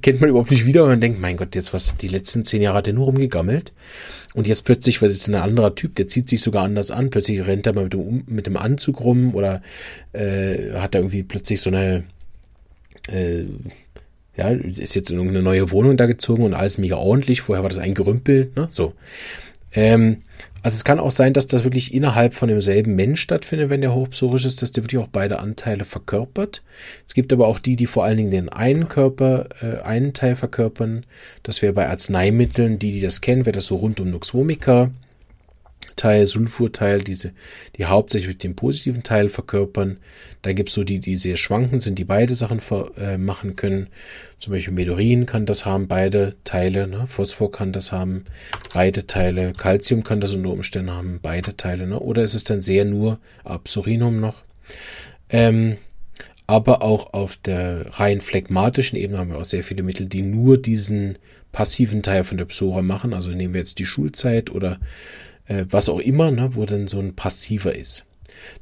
kennt 0.00 0.20
man 0.20 0.30
überhaupt 0.30 0.50
nicht 0.50 0.66
wieder. 0.66 0.84
Und 0.84 0.90
man 0.90 1.00
denkt, 1.00 1.20
mein 1.20 1.36
Gott, 1.36 1.54
jetzt 1.54 1.74
was, 1.74 1.96
die 1.96 2.08
letzten 2.08 2.44
zehn 2.44 2.62
Jahre 2.62 2.78
hat 2.78 2.86
er 2.86 2.92
nur 2.92 3.06
rumgegammelt. 3.06 3.72
Und 4.34 4.46
jetzt 4.46 4.64
plötzlich, 4.64 5.02
was 5.02 5.10
ist 5.10 5.28
ein 5.28 5.34
anderer 5.34 5.74
Typ, 5.74 5.96
der 5.96 6.06
zieht 6.06 6.28
sich 6.28 6.40
sogar 6.40 6.64
anders 6.64 6.92
an, 6.92 7.10
plötzlich 7.10 7.44
rennt 7.46 7.66
er 7.66 7.72
mal 7.72 7.84
mit 7.84 7.94
dem, 7.94 8.22
mit 8.26 8.46
dem 8.46 8.56
Anzug 8.56 9.00
rum 9.00 9.34
oder 9.34 9.60
äh, 10.12 10.72
hat 10.74 10.94
er 10.94 11.00
irgendwie 11.00 11.24
plötzlich 11.24 11.60
so 11.60 11.70
eine 11.70 12.04
äh, 13.08 13.44
ja, 14.40 14.48
ist 14.48 14.94
jetzt 14.94 15.10
in 15.10 15.18
irgendeine 15.18 15.44
neue 15.44 15.70
Wohnung 15.70 15.98
da 15.98 16.06
gezogen 16.06 16.44
und 16.44 16.54
alles 16.54 16.78
mega 16.78 16.96
ordentlich. 16.96 17.42
Vorher 17.42 17.62
war 17.62 17.68
das 17.68 17.78
ein 17.78 17.94
Gerümpel, 17.94 18.50
ne? 18.56 18.68
So. 18.70 18.94
Ähm, 19.72 20.22
also 20.62 20.74
es 20.76 20.84
kann 20.84 20.98
auch 20.98 21.10
sein, 21.10 21.34
dass 21.34 21.46
das 21.46 21.64
wirklich 21.64 21.92
innerhalb 21.92 22.32
von 22.34 22.48
demselben 22.48 22.94
Mensch 22.94 23.20
stattfindet, 23.20 23.68
wenn 23.68 23.82
der 23.82 23.94
hochpsorisch 23.94 24.46
ist, 24.46 24.62
dass 24.62 24.72
der 24.72 24.84
wirklich 24.84 25.02
auch 25.02 25.08
beide 25.08 25.38
Anteile 25.38 25.84
verkörpert. 25.84 26.62
Es 27.06 27.14
gibt 27.14 27.32
aber 27.32 27.48
auch 27.48 27.58
die, 27.58 27.76
die 27.76 27.86
vor 27.86 28.04
allen 28.04 28.16
Dingen 28.16 28.30
den 28.30 28.48
einen 28.48 28.88
Körper, 28.88 29.48
äh, 29.60 29.82
einen 29.82 30.14
Teil 30.14 30.36
verkörpern. 30.36 31.04
Das 31.42 31.60
wäre 31.60 31.74
bei 31.74 31.88
Arzneimitteln, 31.88 32.78
die, 32.78 32.92
die 32.92 33.00
das 33.02 33.20
kennen, 33.20 33.44
wäre 33.44 33.52
das 33.52 33.66
so 33.66 33.76
rund 33.76 34.00
um 34.00 34.10
Nux 34.10 34.32
vomica. 34.32 34.90
Teil, 35.96 36.26
Sulfurteil, 36.26 37.02
diese, 37.02 37.32
die 37.76 37.86
hauptsächlich 37.86 38.38
den 38.38 38.56
positiven 38.56 39.02
Teil 39.02 39.28
verkörpern. 39.28 39.98
Da 40.42 40.52
gibt 40.52 40.70
es 40.70 40.74
so 40.74 40.84
die, 40.84 41.00
die 41.00 41.16
sehr 41.16 41.36
schwanken 41.36 41.80
sind, 41.80 41.98
die 41.98 42.04
beide 42.04 42.34
Sachen 42.34 42.60
ver, 42.60 42.90
äh, 42.98 43.18
machen 43.18 43.56
können. 43.56 43.88
Zum 44.38 44.52
Beispiel 44.52 44.72
Medorin 44.72 45.26
kann 45.26 45.46
das 45.46 45.66
haben, 45.66 45.88
beide 45.88 46.36
Teile. 46.44 46.86
Ne? 46.86 47.06
Phosphor 47.06 47.50
kann 47.50 47.72
das 47.72 47.92
haben, 47.92 48.24
beide 48.72 49.06
Teile. 49.06 49.52
Calcium 49.52 50.02
kann 50.02 50.20
das 50.20 50.32
unter 50.32 50.50
Umständen 50.50 50.90
haben, 50.90 51.20
beide 51.22 51.56
Teile. 51.56 51.86
Ne? 51.86 51.98
Oder 51.98 52.22
ist 52.22 52.34
es 52.34 52.44
dann 52.44 52.60
sehr 52.60 52.84
nur 52.84 53.18
Absorinum 53.44 54.20
noch? 54.20 54.44
Ähm, 55.28 55.76
aber 56.46 56.82
auch 56.82 57.12
auf 57.12 57.36
der 57.36 57.86
rein 58.00 58.20
phlegmatischen 58.20 58.98
Ebene 58.98 59.20
haben 59.20 59.30
wir 59.30 59.38
auch 59.38 59.44
sehr 59.44 59.62
viele 59.62 59.84
Mittel, 59.84 60.06
die 60.06 60.22
nur 60.22 60.58
diesen 60.58 61.16
passiven 61.52 62.02
Teil 62.02 62.24
von 62.24 62.38
der 62.38 62.44
Psora 62.46 62.82
machen. 62.82 63.14
Also 63.14 63.30
nehmen 63.30 63.54
wir 63.54 63.60
jetzt 63.60 63.78
die 63.78 63.84
Schulzeit 63.84 64.50
oder 64.50 64.80
äh, 65.50 65.66
was 65.68 65.88
auch 65.88 65.98
immer, 65.98 66.30
ne, 66.30 66.54
wo 66.54 66.64
dann 66.64 66.88
so 66.88 66.98
ein 67.00 67.14
passiver 67.14 67.74
ist. 67.74 68.06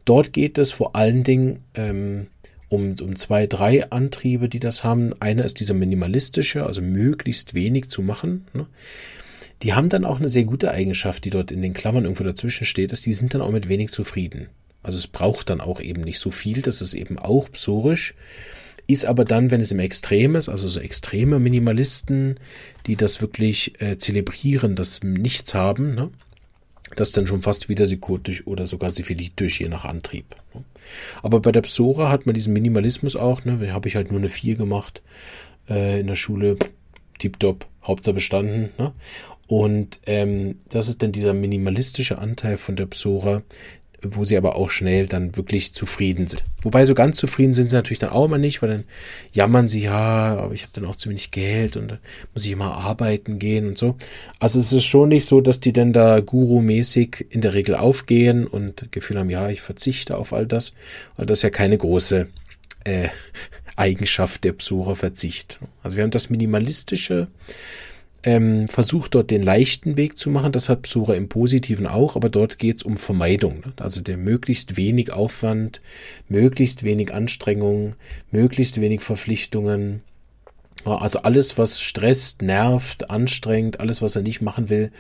Dort 0.05 0.33
geht 0.33 0.59
es 0.59 0.73
vor 0.73 0.97
allen 0.97 1.23
Dingen 1.23 1.61
ähm, 1.75 2.29
um, 2.69 2.95
um 3.01 3.15
zwei, 3.15 3.47
drei 3.47 3.91
Antriebe, 3.91 4.49
die 4.49 4.59
das 4.59 4.83
haben. 4.85 5.13
Einer 5.21 5.45
ist 5.45 5.61
dieser 5.61 5.75
minimalistische, 5.75 6.65
also 6.65 6.81
möglichst 6.81 7.55
wenig 7.55 7.89
zu 7.89 8.03
machen. 8.03 8.47
Ne. 8.55 8.67
Die 9.63 9.75
haben 9.75 9.89
dann 9.89 10.05
auch 10.05 10.19
eine 10.19 10.29
sehr 10.29 10.45
gute 10.45 10.71
Eigenschaft, 10.71 11.25
die 11.25 11.31
dort 11.31 11.51
in 11.51 11.63
den 11.63 11.75
Klammern 11.75 12.05
irgendwo 12.05 12.25
dazwischen 12.25 12.65
steht, 12.65 12.93
dass 12.93 13.03
die 13.03 13.13
sind 13.13 13.35
dann 13.35 13.43
auch 13.43 13.51
mit 13.51 13.69
wenig 13.69 13.91
zufrieden. 13.91 14.49
Also 14.83 14.97
es 14.97 15.07
braucht 15.07 15.51
dann 15.51 15.61
auch 15.61 15.81
eben 15.81 16.03
nicht 16.03 16.19
so 16.19 16.31
viel, 16.31 16.63
das 16.63 16.81
ist 16.81 16.95
eben 16.95 17.19
auch 17.19 17.51
psorisch 17.53 18.15
ist 18.91 19.05
aber 19.05 19.27
dann, 19.27 19.51
wenn 19.51 19.61
es 19.61 19.71
im 19.71 19.81
Extrem 19.81 20.35
ist, 20.35 20.49
also 20.49 20.67
so 20.67 20.81
extreme 20.81 21.39
Minimalisten, 21.39 22.41
die 22.87 22.97
das 22.97 23.21
wirklich 23.21 23.79
äh, 23.83 23.99
zelebrieren, 23.99 24.77
das 24.77 25.03
Nichts 25.03 25.53
haben, 25.53 25.95
ne? 25.95 26.11
Das 26.97 27.13
dann 27.13 27.27
schon 27.27 27.43
fast 27.43 27.69
wieder 27.69 27.85
psychotisch 27.85 28.47
oder 28.47 28.67
sogar 28.67 28.91
syphilitisch, 28.91 29.61
je 29.61 29.69
nach 29.69 29.85
Antrieb. 29.85 30.37
Ne? 30.55 30.65
Aber 31.23 31.41
bei 31.41 31.53
der 31.53 31.63
Psora 31.63 32.11
hat 32.11 32.27
man 32.27 32.35
diesen 32.35 32.53
Minimalismus 32.53 33.17
auch, 33.17 33.45
ne? 33.45 33.59
da 33.61 33.73
habe 33.73 33.89
ich 33.89 33.97
halt 33.97 34.11
nur 34.11 34.21
eine 34.21 34.29
4 34.29 34.57
gemacht 34.57 35.03
äh, 35.69 36.01
in 36.01 36.07
der 36.07 36.17
Schule, 36.17 36.57
tiptop, 37.19 37.67
Hauptsache 37.83 38.15
bestanden. 38.15 38.71
Ne? 38.79 38.93
Und 39.47 40.01
ähm, 40.07 40.57
das 40.69 40.89
ist 40.89 41.03
dann 41.03 41.13
dieser 41.13 41.33
minimalistische 41.33 42.19
Anteil 42.19 42.57
von 42.59 42.77
der 42.77 42.87
Psora, 42.87 43.43
wo 44.03 44.25
sie 44.25 44.37
aber 44.37 44.57
auch 44.57 44.71
schnell 44.71 45.07
dann 45.07 45.37
wirklich 45.37 45.75
zufrieden 45.75 46.29
sind. 46.29 46.45
Wobei 46.63 46.85
so 46.85 46.95
ganz 46.95 47.17
zufrieden 47.17 47.53
sind 47.53 47.71
sie 47.71 47.77
natürlich 47.77 47.99
dann 47.99 48.11
auch 48.11 48.27
immer 48.27 48.39
nicht, 48.39 48.63
weil 48.63 48.71
dann 48.71 48.85
jammern 49.33 49.67
sie, 49.67 49.83
ja, 49.83 50.37
aber 50.37 50.55
ich 50.55 50.63
habe 50.63 50.73
dann 50.75 50.85
auch 50.85 50.97
zu 50.97 51.09
wenig 51.09 51.31
Geld 51.31 51.77
und 51.77 51.89
dann 51.89 51.99
muss 52.33 52.45
ich 52.45 52.53
immer 52.53 52.77
arbeiten 52.77 53.39
gehen 53.39 53.69
und 53.69 53.79
so. 53.79 53.97
Also 54.39 54.61
es 54.61 54.73
ist 54.73 54.85
schon 54.85 55.09
nicht 55.09 55.25
so, 55.25 55.41
dass 55.41 55.61
die 55.61 55.73
dann 55.73 55.93
da 55.93 56.21
guru-mäßig 56.21 57.27
in 57.31 57.41
der 57.41 57.55
Regel 57.55 57.75
aufgehen 57.75 58.47
und 58.47 58.93
Gefühl 58.93 59.19
haben, 59.19 59.31
ja, 59.31 59.49
ich 59.49 59.61
verzichte 59.61 60.17
auf 60.17 60.33
all 60.33 60.47
das. 60.47 60.75
Weil 61.17 61.27
das 61.27 61.41
ist 61.41 61.43
ja 61.43 61.51
keine 61.51 61.77
große 61.77 62.29
äh, 62.85 63.09
Eigenschaft 63.77 64.45
der 64.45 64.53
Psora 64.53 64.95
Verzicht. 64.95 65.59
Also 65.83 65.97
wir 65.97 66.05
haben 66.05 66.11
das 66.11 66.31
minimalistische 66.31 67.29
ähm, 68.25 68.69
versucht 68.69 69.15
dort 69.15 69.31
den 69.31 69.43
leichten 69.43 69.97
Weg 69.97 70.19
zu 70.19 70.31
machen. 70.31 70.53
Das 70.53 70.69
hat 70.69 70.83
Psura 70.83 71.15
im 71.15 71.29
Positiven 71.29 71.87
auch, 71.87 72.17
aber 72.17 72.29
dort 72.29 72.59
geht 72.59 72.77
es 72.77 72.83
um 72.83 72.97
Vermeidung. 72.97 73.61
Ne? 73.61 73.73
Also 73.77 74.01
der 74.01 74.17
möglichst 74.17 74.77
wenig 74.77 75.13
Aufwand, 75.13 75.81
möglichst 76.29 76.83
wenig 76.83 77.15
Anstrengung, 77.15 77.95
möglichst 78.31 78.81
wenig 78.81 79.03
Verpflichtungen. 79.03 80.03
Also 80.85 81.21
alles, 81.21 81.59
was 81.59 81.81
stresst, 81.81 82.43
nervt, 82.43 83.11
anstrengt, 83.11 83.81
alles, 83.81 84.01
was 84.01 84.17
er 84.17 84.23
nicht 84.23 84.41
machen 84.41 84.69
will, 84.69 84.91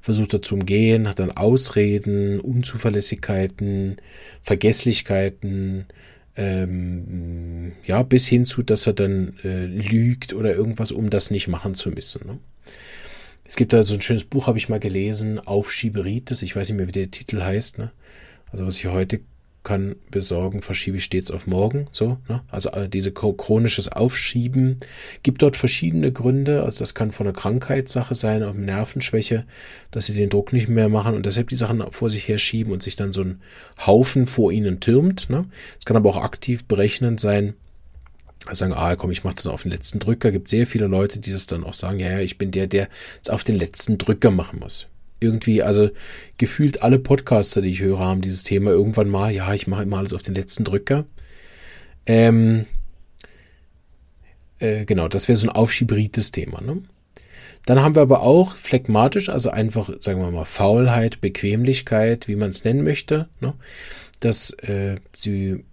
versucht 0.00 0.32
er 0.32 0.42
zu 0.42 0.54
umgehen, 0.54 1.08
hat 1.08 1.18
dann 1.18 1.30
Ausreden, 1.30 2.40
Unzuverlässigkeiten, 2.40 3.98
Vergesslichkeiten, 4.42 5.86
ähm, 6.36 7.72
ja, 7.84 8.02
bis 8.02 8.26
hin 8.26 8.44
zu, 8.44 8.62
dass 8.62 8.86
er 8.86 8.92
dann 8.94 9.34
äh, 9.44 9.64
lügt 9.64 10.32
oder 10.34 10.54
irgendwas, 10.54 10.90
um 10.90 11.10
das 11.10 11.30
nicht 11.30 11.48
machen 11.48 11.74
zu 11.74 11.90
müssen. 11.90 12.26
Ne? 12.26 12.38
Es 13.44 13.56
gibt 13.56 13.72
da 13.72 13.82
so 13.82 13.94
ein 13.94 14.00
schönes 14.00 14.24
Buch, 14.24 14.46
habe 14.46 14.58
ich 14.58 14.68
mal 14.68 14.80
gelesen, 14.80 15.38
Aufschieberitis, 15.38 16.42
ich 16.42 16.56
weiß 16.56 16.68
nicht 16.68 16.78
mehr, 16.78 16.88
wie 16.88 16.92
der 16.92 17.10
Titel 17.10 17.40
heißt, 17.42 17.78
ne? 17.78 17.92
Also 18.50 18.66
was 18.66 18.78
ich 18.78 18.86
heute 18.86 19.20
kann 19.66 19.96
besorgen, 20.12 20.62
verschiebe 20.62 20.96
ich 20.96 21.04
stets 21.04 21.32
auf 21.32 21.48
morgen, 21.48 21.88
so, 21.90 22.18
ne? 22.28 22.42
Also 22.48 22.70
äh, 22.70 22.88
diese 22.88 23.12
chronisches 23.12 23.90
Aufschieben 23.90 24.78
gibt 25.24 25.42
dort 25.42 25.56
verschiedene 25.56 26.12
Gründe, 26.12 26.62
also 26.62 26.80
das 26.80 26.94
kann 26.94 27.10
von 27.10 27.26
einer 27.26 27.34
Krankheitssache 27.34 28.14
sein, 28.14 28.44
auch 28.44 28.54
Nervenschwäche, 28.54 29.44
dass 29.90 30.06
sie 30.06 30.14
den 30.14 30.30
Druck 30.30 30.52
nicht 30.52 30.68
mehr 30.68 30.88
machen 30.88 31.14
und 31.14 31.26
deshalb 31.26 31.48
die 31.48 31.56
Sachen 31.56 31.82
vor 31.90 32.10
sich 32.10 32.28
her 32.28 32.38
schieben 32.38 32.72
und 32.72 32.82
sich 32.82 32.94
dann 32.94 33.12
so 33.12 33.22
ein 33.22 33.40
Haufen 33.84 34.28
vor 34.28 34.52
ihnen 34.52 34.78
türmt, 34.78 35.30
ne? 35.30 35.46
Es 35.78 35.84
kann 35.84 35.96
aber 35.96 36.10
auch 36.10 36.22
aktiv 36.22 36.64
berechnend 36.64 37.18
sein, 37.18 37.54
sagen, 38.54 38.72
ah 38.72 38.96
komm, 38.96 39.10
ich 39.10 39.24
mache 39.24 39.36
das 39.36 39.46
auf 39.46 39.62
den 39.62 39.72
letzten 39.72 39.98
Drücker. 39.98 40.30
Gibt 40.30 40.48
sehr 40.48 40.66
viele 40.66 40.86
Leute, 40.86 41.18
die 41.18 41.32
das 41.32 41.46
dann 41.46 41.64
auch 41.64 41.74
sagen, 41.74 41.98
ja, 41.98 42.10
ja, 42.10 42.20
ich 42.20 42.38
bin 42.38 42.50
der, 42.50 42.66
der 42.66 42.88
es 43.22 43.30
auf 43.30 43.44
den 43.44 43.56
letzten 43.56 43.98
Drücker 43.98 44.30
machen 44.30 44.58
muss. 44.60 44.86
Irgendwie, 45.20 45.62
also 45.62 45.90
gefühlt 46.38 46.82
alle 46.82 46.98
Podcaster, 46.98 47.62
die 47.62 47.70
ich 47.70 47.80
höre, 47.80 47.98
haben 47.98 48.20
dieses 48.20 48.42
Thema 48.42 48.70
irgendwann 48.70 49.08
mal, 49.08 49.32
ja, 49.32 49.52
ich 49.54 49.66
mache 49.66 49.82
immer 49.82 49.98
alles 49.98 50.12
auf 50.12 50.22
den 50.22 50.34
letzten 50.34 50.64
Drücker. 50.64 51.06
Ähm, 52.06 52.66
äh, 54.58 54.84
genau, 54.84 55.08
das 55.08 55.28
wäre 55.28 55.36
so 55.36 55.46
ein 55.46 55.54
aufschieberites 55.54 56.32
Thema. 56.32 56.60
Ne? 56.60 56.82
Dann 57.66 57.82
haben 57.82 57.94
wir 57.94 58.02
aber 58.02 58.22
auch 58.22 58.54
phlegmatisch, 58.54 59.28
also 59.28 59.50
einfach, 59.50 59.90
sagen 60.00 60.20
wir 60.20 60.30
mal, 60.30 60.44
Faulheit, 60.44 61.20
Bequemlichkeit, 61.20 62.28
wie 62.28 62.36
man 62.36 62.50
es 62.50 62.64
nennen 62.64 62.84
möchte, 62.84 63.28
ne? 63.40 63.54
dass 64.20 64.50
äh, 64.50 64.96
sie 65.14 65.64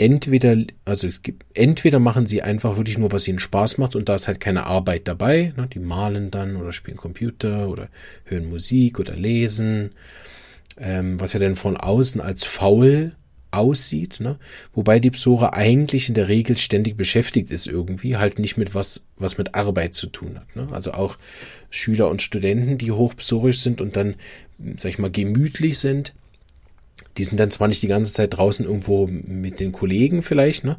entweder, 0.00 0.56
also 0.86 1.06
es 1.06 1.22
gibt, 1.22 1.44
entweder 1.52 1.98
machen 1.98 2.26
sie 2.26 2.40
einfach 2.40 2.78
wirklich 2.78 2.96
nur, 2.96 3.12
was 3.12 3.28
ihnen 3.28 3.38
Spaß 3.38 3.76
macht 3.76 3.94
und 3.94 4.08
da 4.08 4.14
ist 4.14 4.28
halt 4.28 4.40
keine 4.40 4.64
Arbeit 4.64 5.06
dabei. 5.06 5.52
Ne? 5.56 5.68
Die 5.72 5.78
malen 5.78 6.30
dann 6.30 6.56
oder 6.56 6.72
spielen 6.72 6.96
Computer 6.96 7.68
oder 7.68 7.88
hören 8.24 8.48
Musik 8.48 8.98
oder 8.98 9.14
lesen, 9.14 9.92
ähm, 10.78 11.20
was 11.20 11.34
ja 11.34 11.40
dann 11.40 11.54
von 11.54 11.76
außen 11.76 12.20
als 12.22 12.44
faul 12.44 13.12
aussieht, 13.50 14.20
ne? 14.20 14.38
wobei 14.72 15.00
die 15.00 15.10
Psora 15.10 15.52
eigentlich 15.52 16.08
in 16.08 16.14
der 16.14 16.28
Regel 16.28 16.56
ständig 16.56 16.96
beschäftigt 16.96 17.50
ist 17.50 17.66
irgendwie, 17.66 18.16
halt 18.16 18.38
nicht 18.38 18.56
mit 18.56 18.74
was, 18.74 19.04
was 19.16 19.38
mit 19.38 19.54
Arbeit 19.54 19.92
zu 19.92 20.06
tun 20.06 20.36
hat. 20.38 20.56
Ne? 20.56 20.68
Also 20.70 20.92
auch 20.92 21.18
Schüler 21.68 22.08
und 22.08 22.22
Studenten, 22.22 22.78
die 22.78 22.92
hochpsorisch 22.92 23.60
sind 23.60 23.80
und 23.82 23.96
dann, 23.96 24.14
sag 24.78 24.92
ich 24.92 24.98
mal, 24.98 25.10
gemütlich 25.10 25.78
sind, 25.78 26.14
die 27.16 27.24
sind 27.24 27.38
dann 27.40 27.50
zwar 27.50 27.68
nicht 27.68 27.82
die 27.82 27.88
ganze 27.88 28.12
Zeit 28.12 28.36
draußen 28.36 28.64
irgendwo 28.64 29.06
mit 29.06 29.60
den 29.60 29.72
Kollegen 29.72 30.22
vielleicht, 30.22 30.64
ne? 30.64 30.76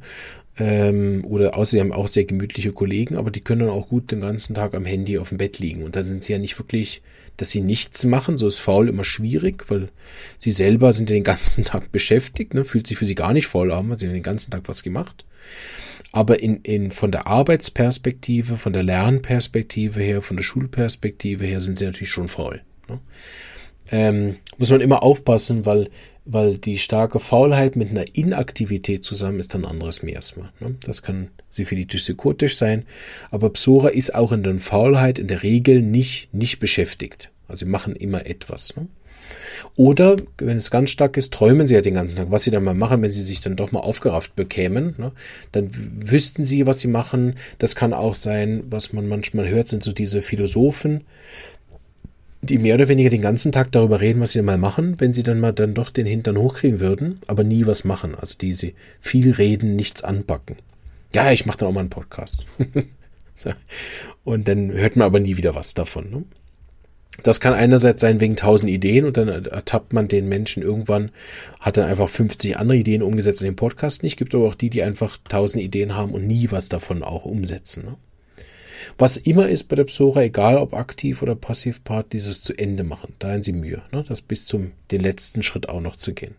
Ähm, 0.57 1.23
oder 1.25 1.55
außer 1.55 1.71
sie 1.71 1.79
haben 1.79 1.93
auch 1.93 2.07
sehr 2.07 2.25
gemütliche 2.25 2.73
Kollegen, 2.73 3.15
aber 3.15 3.31
die 3.31 3.41
können 3.41 3.61
dann 3.61 3.69
auch 3.69 3.87
gut 3.87 4.11
den 4.11 4.21
ganzen 4.21 4.53
Tag 4.53 4.73
am 4.73 4.85
Handy 4.85 5.17
auf 5.17 5.29
dem 5.29 5.37
Bett 5.37 5.59
liegen. 5.59 5.83
Und 5.83 5.95
da 5.95 6.03
sind 6.03 6.23
sie 6.23 6.33
ja 6.33 6.39
nicht 6.39 6.59
wirklich, 6.59 7.01
dass 7.37 7.51
sie 7.51 7.61
nichts 7.61 8.03
machen. 8.03 8.37
So 8.37 8.47
ist 8.47 8.59
faul 8.59 8.89
immer 8.89 9.05
schwierig, 9.05 9.69
weil 9.69 9.89
sie 10.37 10.51
selber 10.51 10.91
sind 10.91 11.09
ja 11.09 11.15
den 11.15 11.23
ganzen 11.23 11.63
Tag 11.63 11.91
beschäftigt, 11.91 12.53
ne? 12.53 12.65
fühlt 12.65 12.85
sich 12.85 12.97
für 12.97 13.05
sie 13.05 13.15
gar 13.15 13.33
nicht 13.33 13.47
faul 13.47 13.71
an, 13.71 13.89
weil 13.89 13.97
sie 13.97 14.07
haben 14.07 14.13
den 14.13 14.23
ganzen 14.23 14.51
Tag 14.51 14.63
was 14.65 14.83
gemacht. 14.83 15.25
Aber 16.11 16.41
in, 16.41 16.57
in, 16.63 16.91
von 16.91 17.11
der 17.11 17.27
Arbeitsperspektive, 17.27 18.57
von 18.57 18.73
der 18.73 18.83
Lernperspektive 18.83 20.01
her, 20.01 20.21
von 20.21 20.35
der 20.35 20.43
Schulperspektive 20.43 21.45
her 21.45 21.61
sind 21.61 21.77
sie 21.77 21.85
natürlich 21.85 22.09
schon 22.09 22.27
faul. 22.27 22.61
Ne? 22.89 22.99
Ähm, 23.91 24.37
muss 24.57 24.69
man 24.69 24.81
immer 24.81 25.03
aufpassen, 25.03 25.65
weil 25.65 25.89
weil 26.25 26.57
die 26.57 26.77
starke 26.77 27.19
Faulheit 27.19 27.75
mit 27.75 27.89
einer 27.89 28.05
Inaktivität 28.15 29.03
zusammen 29.03 29.39
ist 29.39 29.53
dann 29.53 29.65
anderes 29.65 30.03
Miasma. 30.03 30.51
Ne? 30.59 30.75
Das 30.85 31.01
kann 31.01 31.29
syphilitisch 31.49 32.03
psychotisch 32.03 32.57
sein, 32.57 32.85
aber 33.31 33.49
Psora 33.49 33.89
ist 33.89 34.13
auch 34.13 34.31
in 34.31 34.43
der 34.43 34.59
Faulheit 34.59 35.19
in 35.19 35.27
der 35.27 35.43
Regel 35.43 35.81
nicht, 35.81 36.33
nicht 36.33 36.59
beschäftigt. 36.59 37.31
Also 37.47 37.65
sie 37.65 37.71
machen 37.71 37.95
immer 37.95 38.25
etwas. 38.27 38.75
Ne? 38.75 38.87
Oder, 39.75 40.17
wenn 40.37 40.57
es 40.57 40.71
ganz 40.71 40.91
stark 40.91 41.17
ist, 41.17 41.33
träumen 41.33 41.65
sie 41.67 41.75
ja 41.75 41.81
den 41.81 41.95
ganzen 41.95 42.17
Tag. 42.17 42.31
Was 42.31 42.43
sie 42.43 42.51
dann 42.51 42.63
mal 42.63 42.75
machen, 42.75 43.01
wenn 43.01 43.11
sie 43.11 43.21
sich 43.21 43.41
dann 43.41 43.55
doch 43.55 43.71
mal 43.71 43.79
aufgerafft 43.79 44.35
bekämen, 44.35 44.95
ne? 44.97 45.11
dann 45.51 45.69
wüssten 45.71 46.43
sie, 46.43 46.67
was 46.67 46.79
sie 46.79 46.87
machen. 46.87 47.35
Das 47.57 47.75
kann 47.75 47.93
auch 47.93 48.15
sein, 48.15 48.63
was 48.69 48.93
man 48.93 49.07
manchmal 49.07 49.49
hört, 49.49 49.67
sind 49.67 49.83
so 49.83 49.91
diese 49.91 50.21
Philosophen, 50.21 51.05
die 52.41 52.57
mehr 52.57 52.75
oder 52.75 52.87
weniger 52.87 53.09
den 53.09 53.21
ganzen 53.21 53.51
Tag 53.51 53.71
darüber 53.71 54.01
reden, 54.01 54.19
was 54.19 54.31
sie 54.31 54.41
mal 54.41 54.57
machen, 54.57 54.99
wenn 54.99 55.13
sie 55.13 55.23
dann 55.23 55.39
mal 55.39 55.53
dann 55.53 55.73
doch 55.73 55.91
den 55.91 56.07
Hintern 56.07 56.37
hochkriegen 56.37 56.79
würden, 56.79 57.19
aber 57.27 57.43
nie 57.43 57.65
was 57.67 57.83
machen. 57.83 58.15
Also 58.15 58.35
die 58.39 58.53
sie 58.53 58.73
viel 58.99 59.31
reden, 59.31 59.75
nichts 59.75 60.03
anpacken. 60.03 60.57
Ja, 61.13 61.31
ich 61.31 61.45
mache 61.45 61.59
dann 61.59 61.69
auch 61.69 61.73
mal 61.73 61.81
einen 61.81 61.89
Podcast. 61.89 62.45
und 64.23 64.47
dann 64.47 64.71
hört 64.71 64.95
man 64.95 65.05
aber 65.05 65.19
nie 65.19 65.37
wieder 65.37 65.53
was 65.53 65.73
davon. 65.73 66.09
Ne? 66.09 66.23
Das 67.23 67.39
kann 67.39 67.53
einerseits 67.53 68.01
sein 68.01 68.19
wegen 68.19 68.35
tausend 68.35 68.71
Ideen 68.71 69.05
und 69.05 69.17
dann 69.17 69.27
ertappt 69.27 69.93
man 69.93 70.07
den 70.07 70.27
Menschen 70.27 70.63
irgendwann, 70.63 71.11
hat 71.59 71.77
dann 71.77 71.87
einfach 71.87 72.09
50 72.09 72.57
andere 72.57 72.77
Ideen 72.77 73.03
umgesetzt 73.03 73.41
in 73.41 73.45
den 73.45 73.55
Podcast 73.55 74.01
nicht. 74.01 74.17
Gibt 74.17 74.33
aber 74.33 74.47
auch 74.47 74.55
die, 74.55 74.69
die 74.71 74.81
einfach 74.81 75.17
tausend 75.29 75.63
Ideen 75.63 75.95
haben 75.95 76.11
und 76.11 76.25
nie 76.25 76.49
was 76.49 76.69
davon 76.69 77.03
auch 77.03 77.25
umsetzen. 77.25 77.85
Ne? 77.85 77.95
Was 78.97 79.17
immer 79.17 79.47
ist 79.47 79.65
bei 79.65 79.75
der 79.75 79.83
Psora, 79.85 80.23
egal 80.23 80.57
ob 80.57 80.73
aktiv 80.73 81.21
oder 81.21 81.35
passiv 81.35 81.83
Part, 81.83 82.13
dieses 82.13 82.41
zu 82.41 82.53
Ende 82.53 82.83
machen. 82.83 83.13
Da 83.19 83.31
haben 83.31 83.43
sie 83.43 83.53
Mühe, 83.53 83.81
ne? 83.91 84.03
das 84.07 84.21
bis 84.21 84.45
zum 84.45 84.71
den 84.91 85.01
letzten 85.01 85.43
Schritt 85.43 85.69
auch 85.69 85.81
noch 85.81 85.95
zu 85.95 86.13
gehen. 86.13 86.35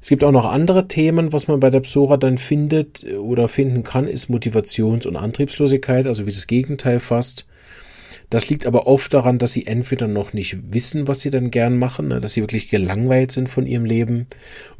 Es 0.00 0.08
gibt 0.08 0.22
auch 0.22 0.32
noch 0.32 0.44
andere 0.44 0.86
Themen, 0.86 1.32
was 1.32 1.48
man 1.48 1.60
bei 1.60 1.70
der 1.70 1.80
Psora 1.80 2.18
dann 2.18 2.36
findet 2.36 3.04
oder 3.04 3.48
finden 3.48 3.82
kann, 3.84 4.06
ist 4.06 4.28
Motivations- 4.28 5.06
und 5.06 5.16
Antriebslosigkeit, 5.16 6.06
also 6.06 6.26
wie 6.26 6.30
das 6.30 6.46
Gegenteil 6.46 7.00
fast. 7.00 7.46
Das 8.30 8.48
liegt 8.48 8.66
aber 8.66 8.86
oft 8.86 9.12
daran, 9.14 9.38
dass 9.38 9.52
sie 9.52 9.66
entweder 9.66 10.08
noch 10.08 10.32
nicht 10.32 10.72
wissen, 10.72 11.08
was 11.08 11.20
sie 11.20 11.30
dann 11.30 11.50
gern 11.50 11.78
machen, 11.78 12.08
ne, 12.08 12.20
dass 12.20 12.32
sie 12.32 12.42
wirklich 12.42 12.68
gelangweilt 12.68 13.32
sind 13.32 13.48
von 13.48 13.66
ihrem 13.66 13.84
Leben 13.84 14.26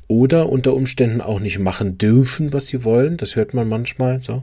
oder 0.06 0.48
unter 0.48 0.74
Umständen 0.74 1.20
auch 1.20 1.40
nicht 1.40 1.58
machen 1.58 1.98
dürfen, 1.98 2.52
was 2.52 2.66
sie 2.66 2.84
wollen. 2.84 3.16
Das 3.16 3.36
hört 3.36 3.54
man 3.54 3.68
manchmal 3.68 4.20
so. 4.20 4.42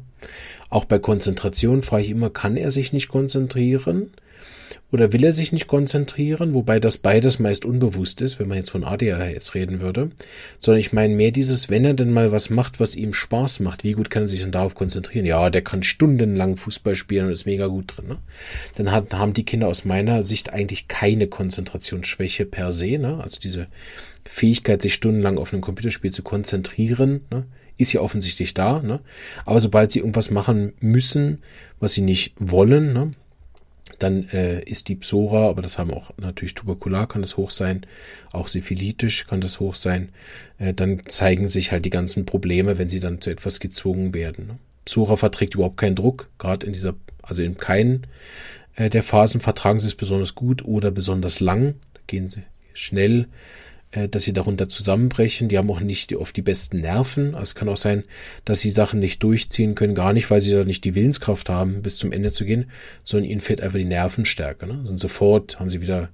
Auch 0.69 0.85
bei 0.85 0.99
Konzentration 0.99 1.81
frage 1.81 2.03
ich 2.03 2.09
immer, 2.09 2.29
kann 2.29 2.57
er 2.57 2.71
sich 2.71 2.93
nicht 2.93 3.09
konzentrieren? 3.09 4.11
Oder 4.91 5.13
will 5.13 5.23
er 5.23 5.33
sich 5.33 5.51
nicht 5.51 5.67
konzentrieren? 5.67 6.53
Wobei 6.53 6.79
das 6.79 6.97
beides 6.97 7.39
meist 7.39 7.65
unbewusst 7.65 8.21
ist, 8.21 8.39
wenn 8.39 8.47
man 8.47 8.57
jetzt 8.57 8.71
von 8.71 8.83
ADHS 8.83 9.55
reden 9.55 9.81
würde. 9.81 10.11
Sondern 10.59 10.79
ich 10.79 10.93
meine 10.93 11.15
mehr 11.15 11.31
dieses, 11.31 11.69
wenn 11.69 11.85
er 11.85 11.93
denn 11.93 12.11
mal 12.11 12.31
was 12.31 12.49
macht, 12.49 12.79
was 12.79 12.95
ihm 12.95 13.13
Spaß 13.13 13.59
macht, 13.59 13.83
wie 13.83 13.93
gut 13.93 14.09
kann 14.09 14.23
er 14.23 14.27
sich 14.27 14.41
denn 14.41 14.51
darauf 14.51 14.75
konzentrieren? 14.75 15.25
Ja, 15.25 15.49
der 15.49 15.61
kann 15.61 15.83
stundenlang 15.83 16.57
Fußball 16.57 16.95
spielen 16.95 17.27
und 17.27 17.31
ist 17.31 17.45
mega 17.45 17.67
gut 17.67 17.93
drin. 17.95 18.07
Ne? 18.07 18.17
Dann 18.75 18.91
hat, 18.91 19.13
haben 19.13 19.33
die 19.33 19.45
Kinder 19.45 19.67
aus 19.67 19.85
meiner 19.85 20.23
Sicht 20.23 20.53
eigentlich 20.53 20.87
keine 20.87 21.27
Konzentrationsschwäche 21.27 22.45
per 22.45 22.71
se. 22.71 22.97
Ne? 22.97 23.19
Also 23.21 23.39
diese 23.39 23.67
Fähigkeit, 24.25 24.81
sich 24.81 24.93
stundenlang 24.93 25.37
auf 25.37 25.53
ein 25.53 25.61
Computerspiel 25.61 26.11
zu 26.11 26.23
konzentrieren, 26.23 27.21
ne? 27.31 27.45
ist 27.77 27.93
ja 27.93 28.01
offensichtlich 28.01 28.53
da, 28.53 28.81
ne? 28.81 28.99
aber 29.45 29.59
sobald 29.59 29.91
sie 29.91 29.99
irgendwas 29.99 30.29
machen 30.29 30.73
müssen, 30.79 31.39
was 31.79 31.93
sie 31.93 32.01
nicht 32.01 32.33
wollen, 32.37 32.93
ne? 32.93 33.13
Dann 33.99 34.27
äh, 34.29 34.61
ist 34.63 34.89
die 34.89 34.95
Psora, 34.95 35.49
aber 35.49 35.61
das 35.61 35.77
haben 35.77 35.91
auch 35.91 36.11
natürlich 36.17 36.55
Tuberkular 36.55 37.07
kann 37.07 37.21
das 37.21 37.37
hoch 37.37 37.51
sein, 37.51 37.85
auch 38.31 38.47
syphilitisch 38.47 39.27
kann 39.27 39.41
das 39.41 39.59
hoch 39.59 39.75
sein, 39.75 40.09
äh, 40.57 40.73
dann 40.73 41.01
zeigen 41.07 41.47
sich 41.47 41.71
halt 41.71 41.85
die 41.85 41.89
ganzen 41.89 42.25
Probleme, 42.25 42.77
wenn 42.77 42.89
sie 42.89 42.99
dann 42.99 43.21
zu 43.21 43.29
etwas 43.29 43.59
gezwungen 43.59 44.13
werden. 44.13 44.47
Ne? 44.47 44.57
Psora 44.85 45.15
verträgt 45.15 45.55
überhaupt 45.55 45.77
keinen 45.77 45.95
Druck, 45.95 46.29
gerade 46.37 46.65
in 46.65 46.73
dieser, 46.73 46.95
also 47.21 47.43
in 47.43 47.57
keinen 47.57 48.07
äh, 48.75 48.89
der 48.89 49.03
Phasen 49.03 49.41
vertragen 49.41 49.79
sie 49.79 49.87
es 49.87 49.95
besonders 49.95 50.35
gut 50.35 50.65
oder 50.65 50.91
besonders 50.91 51.39
lang, 51.39 51.75
da 51.93 52.01
gehen 52.07 52.29
sie 52.29 52.43
schnell 52.73 53.27
dass 53.91 54.23
sie 54.23 54.33
darunter 54.33 54.69
zusammenbrechen. 54.69 55.47
Die 55.47 55.57
haben 55.57 55.69
auch 55.69 55.81
nicht 55.81 56.15
oft 56.15 56.35
die 56.35 56.41
besten 56.41 56.79
Nerven. 56.79 57.35
Also 57.35 57.41
es 57.51 57.55
kann 57.55 57.69
auch 57.69 57.77
sein, 57.77 58.03
dass 58.45 58.61
sie 58.61 58.69
Sachen 58.69 58.99
nicht 58.99 59.21
durchziehen 59.23 59.75
können, 59.75 59.95
gar 59.95 60.13
nicht, 60.13 60.29
weil 60.31 60.41
sie 60.41 60.53
da 60.53 60.63
nicht 60.63 60.83
die 60.85 60.95
Willenskraft 60.95 61.49
haben, 61.49 61.81
bis 61.81 61.97
zum 61.97 62.11
Ende 62.11 62.31
zu 62.31 62.45
gehen, 62.45 62.71
sondern 63.03 63.29
ihnen 63.29 63.41
fehlt 63.41 63.61
einfach 63.61 63.77
die 63.77 63.85
Nervenstärke. 63.85 64.65
Ne? 64.67 64.81
Sind 64.85 64.99
sofort, 64.99 65.59
haben 65.59 65.69
sie 65.69 65.81
wieder 65.81 66.09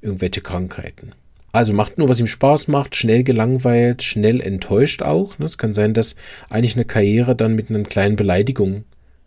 irgendwelche 0.00 0.40
Krankheiten. 0.40 1.12
Also 1.52 1.72
macht 1.72 1.98
nur, 1.98 2.08
was 2.08 2.20
ihm 2.20 2.28
Spaß 2.28 2.68
macht, 2.68 2.94
schnell 2.94 3.24
gelangweilt, 3.24 4.02
schnell 4.02 4.40
enttäuscht 4.40 5.02
auch. 5.02 5.38
Ne? 5.38 5.46
Es 5.46 5.58
kann 5.58 5.72
sein, 5.72 5.94
dass 5.94 6.14
eigentlich 6.48 6.76
eine 6.76 6.84
Karriere 6.84 7.34
dann 7.34 7.54
mit 7.54 7.70
einer 7.70 7.82
kleinen 7.82 8.16
Beleidigung 8.16 8.84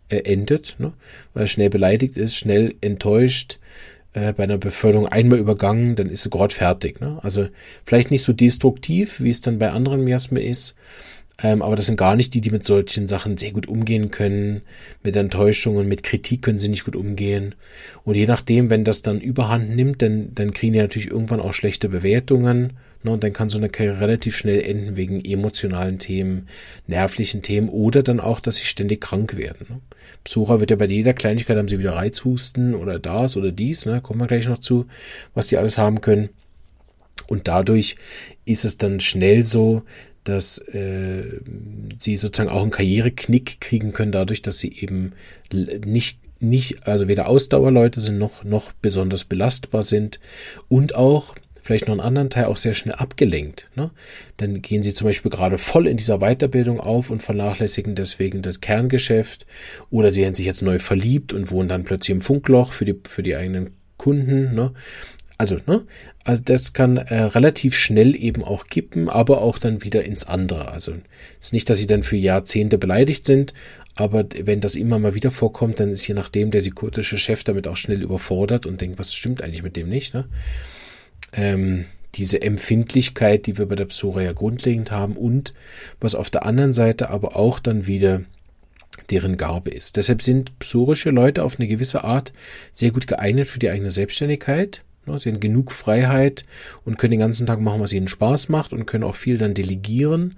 äh, 0.08 0.18
endet, 0.18 0.76
ne? 0.78 0.92
weil 1.34 1.44
er 1.44 1.48
schnell 1.48 1.70
beleidigt 1.70 2.16
ist, 2.16 2.36
schnell 2.36 2.74
enttäuscht, 2.80 3.58
äh, 4.14 4.32
bei 4.32 4.44
einer 4.44 4.58
Beförderung 4.58 5.06
einmal 5.06 5.38
übergangen, 5.38 5.96
dann 5.96 6.08
ist 6.08 6.22
sie 6.22 6.30
gerade 6.30 6.54
fertig. 6.54 7.00
Ne? 7.00 7.18
Also 7.22 7.48
vielleicht 7.84 8.10
nicht 8.10 8.22
so 8.22 8.32
destruktiv, 8.32 9.20
wie 9.20 9.30
es 9.30 9.42
dann 9.42 9.58
bei 9.58 9.70
anderen 9.70 10.02
Miasmen 10.04 10.42
ist, 10.42 10.74
ähm, 11.42 11.62
aber 11.62 11.74
das 11.74 11.86
sind 11.86 11.96
gar 11.96 12.14
nicht 12.14 12.32
die, 12.34 12.40
die 12.40 12.50
mit 12.50 12.64
solchen 12.64 13.08
Sachen 13.08 13.36
sehr 13.36 13.52
gut 13.52 13.66
umgehen 13.66 14.10
können. 14.10 14.62
Mit 15.02 15.16
Enttäuschungen, 15.16 15.88
mit 15.88 16.04
Kritik 16.04 16.42
können 16.42 16.60
sie 16.60 16.68
nicht 16.68 16.84
gut 16.84 16.96
umgehen. 16.96 17.56
Und 18.04 18.16
je 18.16 18.26
nachdem, 18.26 18.70
wenn 18.70 18.84
das 18.84 19.02
dann 19.02 19.20
überhand 19.20 19.74
nimmt, 19.74 20.00
dann, 20.00 20.34
dann 20.34 20.52
kriegen 20.52 20.74
die 20.74 20.78
natürlich 20.78 21.10
irgendwann 21.10 21.40
auch 21.40 21.52
schlechte 21.52 21.88
Bewertungen. 21.88 22.74
Ne? 23.04 23.12
Und 23.12 23.22
dann 23.22 23.32
kann 23.32 23.48
so 23.48 23.58
eine 23.58 23.68
Karriere 23.68 24.00
relativ 24.00 24.36
schnell 24.36 24.62
enden 24.62 24.96
wegen 24.96 25.24
emotionalen 25.24 25.98
Themen, 25.98 26.48
nervlichen 26.86 27.42
Themen 27.42 27.68
oder 27.68 28.02
dann 28.02 28.18
auch, 28.18 28.40
dass 28.40 28.56
sie 28.56 28.64
ständig 28.64 29.00
krank 29.00 29.36
werden. 29.36 29.66
Ne? 29.68 29.80
Psora 30.24 30.60
wird 30.60 30.70
ja 30.70 30.76
bei 30.76 30.86
jeder 30.86 31.12
Kleinigkeit 31.12 31.56
haben 31.56 31.68
sie 31.68 31.78
wieder 31.78 31.94
Reizhusten 31.94 32.74
oder 32.74 32.98
das 32.98 33.36
oder 33.36 33.52
dies. 33.52 33.86
Ne? 33.86 34.00
Kommen 34.00 34.20
wir 34.20 34.26
gleich 34.26 34.48
noch 34.48 34.58
zu, 34.58 34.86
was 35.34 35.46
die 35.46 35.58
alles 35.58 35.78
haben 35.78 36.00
können. 36.00 36.30
Und 37.26 37.46
dadurch 37.46 37.96
ist 38.44 38.64
es 38.64 38.78
dann 38.78 39.00
schnell 39.00 39.44
so, 39.44 39.82
dass 40.24 40.58
äh, 40.58 41.40
sie 41.98 42.16
sozusagen 42.16 42.50
auch 42.50 42.62
einen 42.62 42.70
Karriereknick 42.70 43.60
kriegen 43.60 43.92
können, 43.92 44.12
dadurch, 44.12 44.40
dass 44.40 44.58
sie 44.58 44.72
eben 44.72 45.12
nicht 45.52 46.18
nicht, 46.40 46.86
also 46.86 47.08
weder 47.08 47.28
Ausdauerleute 47.28 48.00
sind 48.00 48.18
noch, 48.18 48.44
noch 48.44 48.72
besonders 48.72 49.24
belastbar 49.24 49.82
sind 49.82 50.20
und 50.68 50.94
auch 50.94 51.34
vielleicht 51.64 51.88
noch 51.88 51.94
einen 51.94 52.00
anderen 52.00 52.28
Teil 52.28 52.44
auch 52.44 52.58
sehr 52.58 52.74
schnell 52.74 52.94
abgelenkt. 52.94 53.70
Ne? 53.74 53.90
Dann 54.36 54.60
gehen 54.60 54.82
sie 54.82 54.92
zum 54.92 55.06
Beispiel 55.06 55.30
gerade 55.30 55.56
voll 55.56 55.86
in 55.86 55.96
dieser 55.96 56.18
Weiterbildung 56.18 56.78
auf 56.78 57.08
und 57.08 57.22
vernachlässigen 57.22 57.94
deswegen 57.94 58.42
das 58.42 58.60
Kerngeschäft 58.60 59.46
oder 59.90 60.12
sie 60.12 60.26
haben 60.26 60.34
sich 60.34 60.44
jetzt 60.44 60.60
neu 60.60 60.78
verliebt 60.78 61.32
und 61.32 61.50
wohnen 61.50 61.70
dann 61.70 61.84
plötzlich 61.84 62.14
im 62.14 62.20
Funkloch 62.20 62.72
für 62.72 62.84
die, 62.84 63.00
für 63.08 63.22
die 63.22 63.34
eigenen 63.34 63.70
Kunden. 63.96 64.54
Ne? 64.54 64.74
Also, 65.38 65.56
ne? 65.66 65.86
Also 66.22 66.42
das 66.44 66.74
kann 66.74 66.98
äh, 66.98 67.22
relativ 67.22 67.74
schnell 67.76 68.14
eben 68.14 68.44
auch 68.44 68.66
kippen, 68.66 69.08
aber 69.08 69.40
auch 69.40 69.58
dann 69.58 69.82
wieder 69.82 70.04
ins 70.04 70.26
andere. 70.26 70.68
Also 70.68 70.92
es 71.40 71.46
ist 71.46 71.52
nicht, 71.54 71.70
dass 71.70 71.78
sie 71.78 71.86
dann 71.86 72.02
für 72.02 72.16
Jahrzehnte 72.16 72.76
beleidigt 72.76 73.24
sind, 73.24 73.54
aber 73.94 74.26
wenn 74.42 74.60
das 74.60 74.74
immer 74.74 74.98
mal 74.98 75.14
wieder 75.14 75.30
vorkommt, 75.30 75.80
dann 75.80 75.90
ist 75.90 76.06
je 76.06 76.14
nachdem 76.14 76.50
der 76.50 76.60
psychotische 76.60 77.16
Chef 77.16 77.42
damit 77.42 77.68
auch 77.68 77.76
schnell 77.78 78.02
überfordert 78.02 78.66
und 78.66 78.82
denkt, 78.82 78.98
was 78.98 79.14
stimmt 79.14 79.42
eigentlich 79.42 79.62
mit 79.62 79.76
dem 79.76 79.88
nicht, 79.88 80.12
ne? 80.12 80.26
Ähm, 81.36 81.86
diese 82.14 82.42
Empfindlichkeit, 82.42 83.46
die 83.46 83.58
wir 83.58 83.66
bei 83.66 83.74
der 83.74 83.86
Psora 83.86 84.22
ja 84.22 84.32
grundlegend 84.32 84.92
haben 84.92 85.16
und 85.16 85.52
was 86.00 86.14
auf 86.14 86.30
der 86.30 86.46
anderen 86.46 86.72
Seite 86.72 87.10
aber 87.10 87.34
auch 87.34 87.58
dann 87.58 87.88
wieder 87.88 88.22
deren 89.10 89.36
Gabe 89.36 89.70
ist. 89.70 89.96
Deshalb 89.96 90.22
sind 90.22 90.56
psorische 90.60 91.10
Leute 91.10 91.42
auf 91.42 91.58
eine 91.58 91.66
gewisse 91.66 92.04
Art 92.04 92.32
sehr 92.72 92.92
gut 92.92 93.08
geeignet 93.08 93.48
für 93.48 93.58
die 93.58 93.68
eigene 93.68 93.90
Selbstständigkeit 93.90 94.84
Ne, 95.06 95.18
sie 95.18 95.30
haben 95.30 95.40
genug 95.40 95.72
Freiheit 95.72 96.44
und 96.84 96.98
können 96.98 97.12
den 97.12 97.20
ganzen 97.20 97.46
Tag 97.46 97.60
machen, 97.60 97.80
was 97.80 97.92
ihnen 97.92 98.08
Spaß 98.08 98.48
macht 98.48 98.72
und 98.72 98.86
können 98.86 99.04
auch 99.04 99.16
viel 99.16 99.36
dann 99.38 99.54
delegieren 99.54 100.36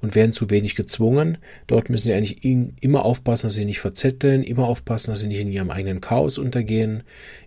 und 0.00 0.14
werden 0.14 0.32
zu 0.32 0.50
wenig 0.50 0.76
gezwungen. 0.76 1.38
Dort 1.66 1.90
müssen 1.90 2.06
sie 2.06 2.14
eigentlich 2.14 2.44
immer 2.80 3.04
aufpassen, 3.04 3.46
dass 3.46 3.54
sie 3.54 3.64
nicht 3.64 3.80
verzetteln, 3.80 4.42
immer 4.42 4.66
aufpassen, 4.68 5.10
dass 5.10 5.20
sie 5.20 5.26
nicht 5.26 5.40
in 5.40 5.50
ihrem 5.50 5.70
eigenen 5.70 6.00
Chaos 6.00 6.38
untergehen, 6.38 7.02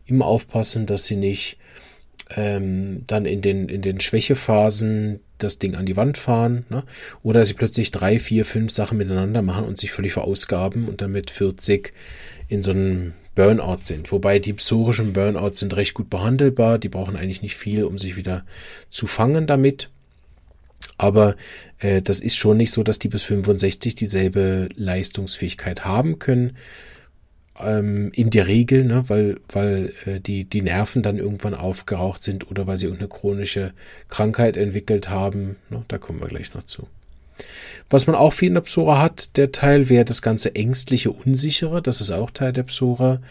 immer 0.06 0.26
aufpassen, 0.26 0.86
dass 0.86 1.06
sie 1.06 1.16
nicht 1.16 1.58
ähm, 2.36 3.04
dann 3.08 3.26
in 3.26 3.42
den, 3.42 3.70
in 3.70 3.82
den 3.82 4.00
Schwächephasen 4.00 5.20
das 5.38 5.58
Ding 5.58 5.76
an 5.76 5.86
die 5.86 5.96
Wand 5.96 6.18
fahren, 6.18 6.66
ne? 6.70 6.84
oder 7.24 7.46
sie 7.46 7.54
plötzlich 7.54 7.92
drei, 7.92 8.20
vier, 8.20 8.46
fünf 8.46 8.72
Sachen 8.72 8.98
miteinander 8.98 9.42
machen 9.42 9.66
und 9.66 9.78
sich 9.78 9.92
völlig 9.92 10.14
verausgaben 10.14 10.88
und 10.88 11.02
damit 11.02 11.32
40 11.32 11.94
in 12.48 12.62
so 12.62 12.72
einem 12.72 13.14
Burnout 13.36 13.80
sind. 13.84 14.12
Wobei 14.12 14.40
die 14.40 14.54
psorischen 14.54 15.14
Burnouts 15.14 15.60
sind 15.60 15.76
recht 15.76 15.94
gut 15.94 16.10
behandelbar. 16.10 16.78
Die 16.78 16.90
brauchen 16.90 17.16
eigentlich 17.16 17.42
nicht 17.42 17.56
viel, 17.56 17.86
um 17.86 17.98
sich 17.98 18.18
wieder 18.18 18.46
zu 18.90 19.08
fangen 19.08 19.48
damit. 19.48 19.90
Aber 20.98 21.36
äh, 21.78 22.02
das 22.02 22.20
ist 22.20 22.36
schon 22.36 22.58
nicht 22.58 22.72
so, 22.72 22.84
dass 22.84 23.00
die 23.00 23.08
bis 23.08 23.24
65 23.24 23.96
dieselbe 23.96 24.68
Leistungsfähigkeit 24.76 25.86
haben 25.86 26.20
können. 26.20 26.58
Ähm, 27.60 28.12
in 28.14 28.30
der 28.30 28.48
Regel, 28.48 28.86
ne, 28.86 29.04
weil, 29.08 29.38
weil 29.50 29.94
äh, 30.06 30.20
die, 30.20 30.46
die 30.46 30.62
Nerven 30.62 31.04
dann 31.04 31.18
irgendwann 31.18 31.54
aufgeraucht 31.54 32.24
sind 32.24 32.50
oder 32.50 32.68
weil 32.68 32.78
sie 32.78 32.86
irgendeine 32.86 33.10
chronische 33.10 33.74
Krankheit 34.08 34.58
entwickelt 34.58 35.10
haben. 35.10 35.58
Ne, 35.70 35.84
da 35.88 35.98
kommen 35.98 36.22
wir 36.22 36.28
gleich 36.28 36.54
noch 36.54 36.64
zu. 36.64 36.88
Was 37.90 38.08
man 38.08 38.16
auch 38.16 38.34
viel 38.34 38.50
in 38.50 38.54
der 38.54 38.62
Psora 38.62 39.02
hat, 39.02 39.38
der 39.38 39.52
Teil 39.52 39.90
wäre 39.90 40.06
das 40.06 40.22
ganze 40.22 40.56
ängstliche, 40.56 41.12
unsichere. 41.12 41.82
Das 41.82 42.02
ist 42.02 42.12
auch 42.12 42.32
Teil 42.32 42.54
der 42.54 42.64
Psora. 42.64 43.22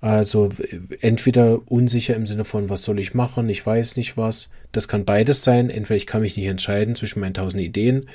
Also 0.00 0.50
entweder 1.00 1.60
unsicher 1.70 2.14
im 2.14 2.26
Sinne 2.26 2.44
von, 2.44 2.68
was 2.68 2.82
soll 2.82 3.00
ich 3.00 3.14
machen, 3.14 3.48
ich 3.48 3.64
weiß 3.64 3.96
nicht 3.96 4.16
was. 4.16 4.50
Das 4.72 4.88
kann 4.88 5.04
beides 5.04 5.42
sein. 5.42 5.70
Entweder 5.70 5.96
ich 5.96 6.06
kann 6.06 6.20
mich 6.20 6.36
nicht 6.36 6.46
entscheiden 6.46 6.94
zwischen 6.94 7.20
meinen 7.20 7.34
tausend 7.34 7.62
Ideen 7.62 8.06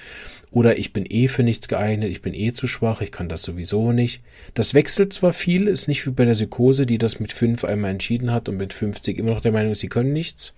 oder 0.52 0.78
ich 0.78 0.92
bin 0.92 1.06
eh 1.10 1.28
für 1.28 1.44
nichts 1.44 1.70
geeignet, 1.70 2.12
ich 2.12 2.22
bin 2.22 2.34
eh 2.34 2.52
zu 2.52 2.68
schwach, 2.68 3.02
ich 3.02 3.12
kann 3.12 3.30
das 3.30 3.42
sowieso 3.42 3.94
nicht. 3.94 4.22
Das 4.54 4.74
wechselt 4.74 5.14
zwar 5.14 5.32
viel, 5.32 5.68
ist 5.68 5.88
nicht 5.88 6.06
wie 6.06 6.12
bei 6.12 6.26
der 6.26 6.34
Psychose, 6.34 6.86
die 6.86 6.98
das 6.98 7.22
mit 7.22 7.32
fünf 7.32 7.64
einmal 7.64 7.92
entschieden 7.92 8.32
hat 8.32 8.50
und 8.50 8.58
mit 8.58 8.74
50 8.74 9.18
immer 9.18 9.32
noch 9.32 9.42
der 9.42 9.54
Meinung 9.54 9.76
sie 9.76 9.88
können 9.88 10.12
nichts. 10.12 10.54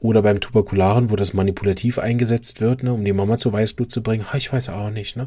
Oder 0.00 0.22
beim 0.22 0.38
Tuberkularen, 0.38 1.10
wo 1.10 1.16
das 1.16 1.34
manipulativ 1.34 1.98
eingesetzt 1.98 2.60
wird, 2.60 2.84
ne, 2.84 2.92
um 2.92 3.04
die 3.04 3.12
Mama 3.12 3.36
zu 3.36 3.52
Weißblut 3.52 3.90
zu 3.90 4.02
bringen. 4.02 4.24
Ich 4.36 4.52
weiß 4.52 4.68
auch 4.68 4.90
nicht, 4.90 5.16
ne? 5.16 5.26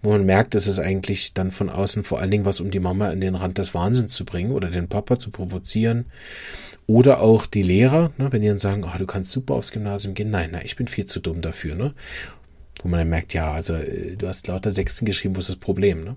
Wo 0.00 0.10
man 0.10 0.24
merkt, 0.24 0.54
es 0.54 0.68
ist 0.68 0.78
eigentlich 0.78 1.34
dann 1.34 1.50
von 1.50 1.68
außen 1.68 2.04
vor 2.04 2.20
allen 2.20 2.30
Dingen 2.30 2.44
was, 2.44 2.60
um 2.60 2.70
die 2.70 2.78
Mama 2.78 3.08
an 3.08 3.20
den 3.20 3.34
Rand 3.34 3.58
des 3.58 3.74
Wahnsinns 3.74 4.14
zu 4.14 4.24
bringen 4.24 4.52
oder 4.52 4.70
den 4.70 4.88
Papa 4.88 5.18
zu 5.18 5.30
provozieren. 5.30 6.06
Oder 6.86 7.20
auch 7.20 7.46
die 7.46 7.62
Lehrer, 7.62 8.12
ne, 8.16 8.30
wenn 8.30 8.42
die 8.42 8.48
dann 8.48 8.58
sagen, 8.58 8.84
oh, 8.84 8.96
du 8.96 9.06
kannst 9.06 9.32
super 9.32 9.54
aufs 9.54 9.72
Gymnasium 9.72 10.14
gehen. 10.14 10.30
Nein, 10.30 10.50
nein, 10.52 10.62
ich 10.64 10.76
bin 10.76 10.86
viel 10.86 11.06
zu 11.06 11.18
dumm 11.18 11.40
dafür, 11.40 11.74
ne? 11.74 11.92
Wo 12.82 12.88
man 12.88 12.98
dann 12.98 13.08
merkt, 13.08 13.34
ja, 13.34 13.50
also 13.50 13.74
äh, 13.74 14.14
du 14.16 14.28
hast 14.28 14.46
lauter 14.46 14.70
Sechsten 14.70 15.04
geschrieben, 15.04 15.34
wo 15.34 15.40
ist 15.40 15.48
das 15.48 15.56
Problem, 15.56 16.04
ne? 16.04 16.16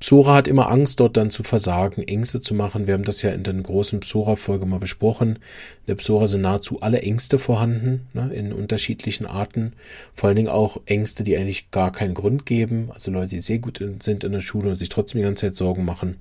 Psora 0.00 0.34
hat 0.34 0.48
immer 0.48 0.70
Angst, 0.70 0.98
dort 1.00 1.16
dann 1.16 1.30
zu 1.30 1.42
versagen, 1.42 2.02
Ängste 2.02 2.40
zu 2.40 2.54
machen. 2.54 2.86
Wir 2.86 2.94
haben 2.94 3.04
das 3.04 3.22
ja 3.22 3.30
in 3.30 3.44
der 3.44 3.54
großen 3.54 4.00
Psora-Folge 4.00 4.66
mal 4.66 4.80
besprochen. 4.80 5.36
In 5.36 5.86
der 5.88 5.94
Psora 5.96 6.26
sind 6.26 6.40
nahezu 6.40 6.80
alle 6.80 7.02
Ängste 7.02 7.38
vorhanden, 7.38 8.08
ne, 8.12 8.32
in 8.34 8.52
unterschiedlichen 8.52 9.26
Arten. 9.26 9.74
Vor 10.12 10.28
allen 10.28 10.36
Dingen 10.36 10.48
auch 10.48 10.80
Ängste, 10.86 11.22
die 11.22 11.36
eigentlich 11.36 11.70
gar 11.70 11.92
keinen 11.92 12.14
Grund 12.14 12.46
geben. 12.46 12.90
Also 12.92 13.10
Leute, 13.10 13.30
die 13.30 13.40
sehr 13.40 13.58
gut 13.58 13.82
sind 14.00 14.24
in 14.24 14.32
der 14.32 14.40
Schule 14.40 14.70
und 14.70 14.76
sich 14.76 14.88
trotzdem 14.88 15.20
die 15.20 15.24
ganze 15.24 15.46
Zeit 15.46 15.54
Sorgen 15.54 15.84
machen. 15.84 16.16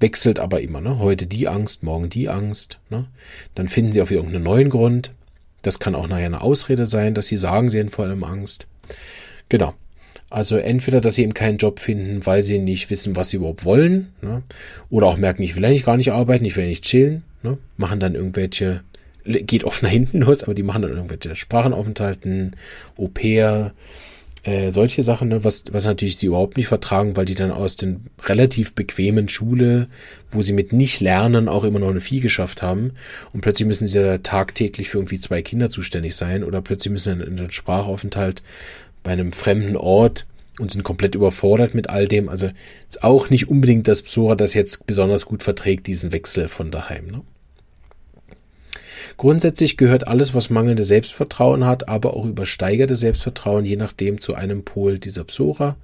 Wechselt 0.00 0.38
aber 0.38 0.60
immer, 0.60 0.80
ne? 0.80 0.98
Heute 0.98 1.26
die 1.26 1.48
Angst, 1.48 1.82
morgen 1.82 2.10
die 2.10 2.28
Angst. 2.28 2.78
Ne? 2.90 3.06
Dann 3.54 3.68
finden 3.68 3.92
sie 3.92 4.02
auf 4.02 4.10
irgendeinen 4.10 4.44
neuen 4.44 4.68
Grund. 4.68 5.12
Das 5.62 5.78
kann 5.78 5.94
auch 5.94 6.06
nachher 6.06 6.26
eine 6.26 6.42
Ausrede 6.42 6.86
sein, 6.86 7.14
dass 7.14 7.28
sie 7.28 7.38
sagen, 7.38 7.70
sie 7.70 7.80
haben 7.80 7.88
vor 7.88 8.04
allem 8.04 8.22
Angst. 8.22 8.66
Genau. 9.48 9.74
Also 10.28 10.56
entweder, 10.56 11.00
dass 11.00 11.14
sie 11.14 11.22
eben 11.22 11.34
keinen 11.34 11.58
Job 11.58 11.78
finden, 11.78 12.26
weil 12.26 12.42
sie 12.42 12.58
nicht 12.58 12.90
wissen, 12.90 13.14
was 13.14 13.30
sie 13.30 13.36
überhaupt 13.36 13.64
wollen, 13.64 14.08
ne? 14.22 14.42
oder 14.90 15.06
auch 15.06 15.16
merken, 15.16 15.42
ich 15.42 15.54
will 15.54 15.64
eigentlich 15.64 15.84
gar 15.84 15.96
nicht 15.96 16.12
arbeiten, 16.12 16.44
ich 16.44 16.56
will 16.56 16.66
nicht 16.66 16.84
chillen, 16.84 17.22
ne? 17.42 17.58
machen 17.76 18.00
dann 18.00 18.16
irgendwelche, 18.16 18.82
geht 19.24 19.62
oft 19.62 19.82
nach 19.84 19.90
hinten 19.90 20.22
los, 20.22 20.42
aber 20.42 20.54
die 20.54 20.64
machen 20.64 20.82
dann 20.82 20.92
irgendwelche 20.92 21.36
Sprachenaufenthalten, 21.36 22.56
Au 22.98 23.06
pair, 23.06 23.72
äh, 24.42 24.72
solche 24.72 25.02
Sachen, 25.02 25.28
ne? 25.28 25.44
was, 25.44 25.64
was 25.70 25.84
natürlich 25.84 26.18
sie 26.18 26.26
überhaupt 26.26 26.56
nicht 26.56 26.68
vertragen, 26.68 27.16
weil 27.16 27.24
die 27.24 27.34
dann 27.36 27.52
aus 27.52 27.76
den 27.76 28.06
relativ 28.24 28.74
bequemen 28.74 29.28
Schule, 29.28 29.86
wo 30.30 30.42
sie 30.42 30.52
mit 30.52 30.72
nicht 30.72 31.00
lernen, 31.00 31.48
auch 31.48 31.62
immer 31.62 31.78
noch 31.78 31.90
eine 31.90 32.00
Vieh 32.00 32.20
geschafft 32.20 32.62
haben 32.62 32.92
und 33.32 33.42
plötzlich 33.42 33.66
müssen 33.66 33.86
sie 33.86 34.00
da 34.00 34.18
tagtäglich 34.18 34.88
für 34.88 34.98
irgendwie 34.98 35.20
zwei 35.20 35.42
Kinder 35.42 35.70
zuständig 35.70 36.16
sein 36.16 36.42
oder 36.42 36.62
plötzlich 36.62 36.90
müssen 36.90 37.20
in 37.20 37.36
den 37.36 37.50
Sprachaufenthalt 37.52 38.42
bei 39.06 39.12
einem 39.12 39.30
fremden 39.30 39.76
Ort 39.76 40.26
und 40.58 40.72
sind 40.72 40.82
komplett 40.82 41.14
überfordert 41.14 41.74
mit 41.76 41.88
all 41.88 42.08
dem. 42.08 42.28
Also 42.28 42.50
ist 42.88 43.04
auch 43.04 43.30
nicht 43.30 43.48
unbedingt 43.48 43.86
das 43.86 44.02
Psora, 44.02 44.34
das 44.34 44.52
jetzt 44.52 44.84
besonders 44.84 45.26
gut 45.26 45.44
verträgt, 45.44 45.86
diesen 45.86 46.10
Wechsel 46.10 46.48
von 46.48 46.72
daheim. 46.72 47.06
Ne? 47.06 47.22
Grundsätzlich 49.16 49.76
gehört 49.76 50.08
alles, 50.08 50.34
was 50.34 50.50
mangelnde 50.50 50.82
Selbstvertrauen 50.82 51.64
hat, 51.64 51.88
aber 51.88 52.16
auch 52.16 52.26
übersteigerte 52.26 52.96
Selbstvertrauen, 52.96 53.64
je 53.64 53.76
nachdem, 53.76 54.20
zu 54.20 54.34
einem 54.34 54.64
Pol 54.64 54.98
dieser 54.98 55.22
Psora. 55.22 55.76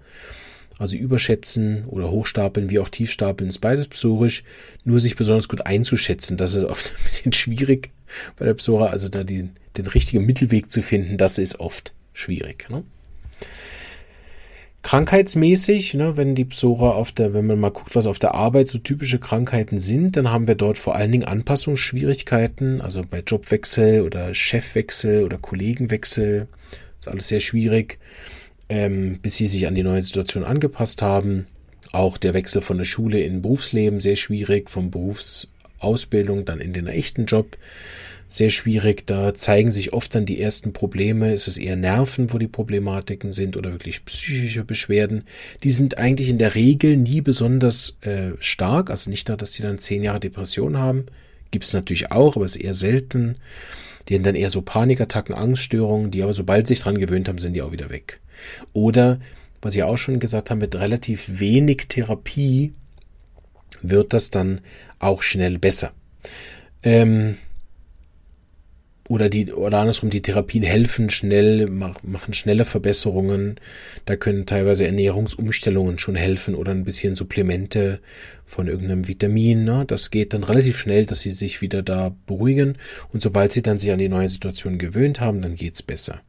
Also 0.81 0.97
überschätzen 0.97 1.85
oder 1.87 2.11
hochstapeln 2.11 2.69
wie 2.69 2.81
auch 2.81 2.89
tiefstapeln 2.89 3.51
ist 3.51 3.61
beides 3.61 3.87
psorisch. 3.87 4.43
Nur 4.83 4.99
sich 4.99 5.15
besonders 5.15 5.49
gut 5.49 5.65
einzuschätzen, 5.65 6.37
das 6.37 6.55
ist 6.55 6.65
oft 6.65 6.93
ein 6.99 7.05
bisschen 7.05 7.33
schwierig. 7.33 7.91
bei 8.37 8.47
der 8.47 8.55
Psora. 8.55 8.87
Also 8.87 9.09
da 9.09 9.23
die, 9.23 9.49
den 9.77 9.87
richtigen 9.87 10.27
Mittelweg 10.27 10.73
zu 10.73 10.83
finden, 10.83 11.19
das 11.19 11.39
ist 11.39 11.61
oft 11.61 11.93
schwierig. 12.15 12.69
Ne? 12.69 12.83
Krankheitsmäßig, 14.83 15.95
ne, 15.95 16.17
wenn 16.17 16.35
die 16.35 16.45
Psora 16.45 16.91
auf 16.91 17.13
der, 17.13 17.35
wenn 17.35 17.47
man 17.47 17.61
mal 17.61 17.71
guckt, 17.71 17.95
was 17.95 18.09
auf 18.09 18.19
der 18.19 18.35
Arbeit 18.35 18.67
so 18.67 18.79
typische 18.79 19.21
Krankheiten 19.21 19.79
sind, 19.79 20.17
dann 20.17 20.31
haben 20.31 20.49
wir 20.49 20.57
dort 20.57 20.77
vor 20.77 20.97
allen 20.97 21.13
Dingen 21.13 21.25
Anpassungsschwierigkeiten, 21.25 22.81
also 22.81 23.03
bei 23.09 23.21
Jobwechsel 23.21 24.03
oder 24.03 24.35
Chefwechsel 24.35 25.25
oder 25.25 25.39
Kollegenwechsel, 25.39 26.49
ist 26.99 27.09
alles 27.09 27.29
sehr 27.29 27.41
schwierig, 27.41 27.99
ähm, 28.69 29.21
bis 29.23 29.37
sie 29.37 29.47
sich 29.47 29.69
an 29.69 29.77
die 29.77 29.85
neue 29.85 30.03
Situation 30.03 30.45
angepasst 30.45 31.01
haben. 31.01 31.47
Auch 31.93 32.19
der 32.19 32.35
Wechsel 32.35 32.61
von 32.61 32.79
der 32.79 32.85
Schule 32.85 33.21
in 33.21 33.41
Berufsleben 33.41 34.01
sehr 34.01 34.17
schwierig, 34.17 34.69
vom 34.69 34.91
Berufsausbildung 35.83 36.45
dann 36.45 36.61
in 36.61 36.73
den 36.73 36.87
echten 36.87 37.27
Job 37.27 37.59
sehr 38.29 38.49
schwierig. 38.49 39.07
Da 39.07 39.35
zeigen 39.35 39.71
sich 39.71 39.93
oft 39.93 40.15
dann 40.15 40.25
die 40.25 40.41
ersten 40.41 40.73
Probleme. 40.73 41.35
Ist 41.35 41.49
es 41.49 41.59
eher 41.59 41.77
Nerven, 41.77 42.33
wo 42.33 42.39
die 42.39 42.49
Problematiken 42.49 43.31
sind 43.31 43.59
oder 43.59 43.73
wirklich 43.73 44.05
psychische 44.07 44.65
Beschwerden? 44.65 45.25
Die 45.65 45.71
sind 45.71 45.99
eigentlich 45.99 46.31
in 46.31 46.39
der 46.39 46.55
Regel 46.55 46.97
nie 46.97 47.21
besonders 47.21 47.99
äh, 48.01 48.31
stark. 48.41 48.91
Also 48.91 49.11
nicht 49.11 49.29
nur, 49.29 49.37
dass 49.37 49.53
sie 49.53 49.63
dann 49.63 49.79
zehn 49.79 50.03
Jahre 50.03 50.21
Depression 50.21 50.79
haben. 50.79 51.07
Gibt 51.51 51.67
es 51.67 51.75
natürlich 51.75 52.11
auch, 52.11 52.37
aber 52.37 52.47
ist 52.47 52.57
eher 52.57 52.75
selten. 52.75 53.37
Die 54.09 54.15
haben 54.15 54.23
dann 54.23 54.35
eher 54.35 54.51
so 54.51 54.63
Panikattacken, 54.63 55.35
Angststörungen, 55.35 56.11
die 56.11 56.23
aber 56.23 56.33
sobald 56.33 56.67
sie 56.67 56.75
sich 56.75 56.83
dran 56.83 56.99
gewöhnt 56.99 57.29
haben, 57.29 57.39
sind 57.39 57.53
die 57.53 57.63
auch 57.63 57.73
wieder 57.73 57.91
weg. 57.91 58.21
Oder, 58.73 59.21
was 59.61 59.75
ich 59.75 59.83
auch 59.83 59.99
schon 59.99 60.19
gesagt 60.19 60.49
habe, 60.49 60.61
mit 60.61 60.75
relativ 60.75 61.39
wenig 61.39 61.87
Therapie 61.89 62.73
wird 63.83 64.13
das 64.13 64.31
dann 64.31 64.61
auch 64.99 65.23
schnell 65.23 65.59
besser. 65.59 65.93
Ähm, 66.83 67.37
oder 69.09 69.29
die 69.29 69.53
oder 69.53 69.79
andersrum 69.79 70.11
die 70.11 70.23
Therapien 70.23 70.63
helfen 70.63 71.11
schnell 71.11 71.67
machen 71.67 72.33
schnelle 72.35 72.65
Verbesserungen 72.65 73.57
da 74.05 74.17
können 74.17 74.47
teilweise 74.47 74.87
Ernährungsumstellungen 74.87 75.99
schon 75.99 76.15
helfen 76.15 76.55
oder 76.55 76.73
ein 76.73 76.85
bisschen 76.85 77.17
Supplemente 77.17 78.01
von 78.47 78.69
irgendeinem 78.69 79.09
Vitamin 79.09 79.65
ne? 79.65 79.85
das 79.87 80.11
geht 80.11 80.33
dann 80.33 80.45
relativ 80.45 80.79
schnell 80.79 81.05
dass 81.05 81.21
sie 81.21 81.33
sich 81.33 81.61
wieder 81.61 81.83
da 81.83 82.15
beruhigen 82.27 82.79
und 83.13 83.21
sobald 83.21 83.53
sie 83.53 83.63
dann 83.63 83.79
sich 83.79 83.91
an 83.91 83.99
die 83.99 84.09
neue 84.09 84.29
Situation 84.29 84.79
gewöhnt 84.79 85.21
haben 85.21 85.43
dann 85.43 85.57
geht's 85.57 85.83
besser 85.83 86.23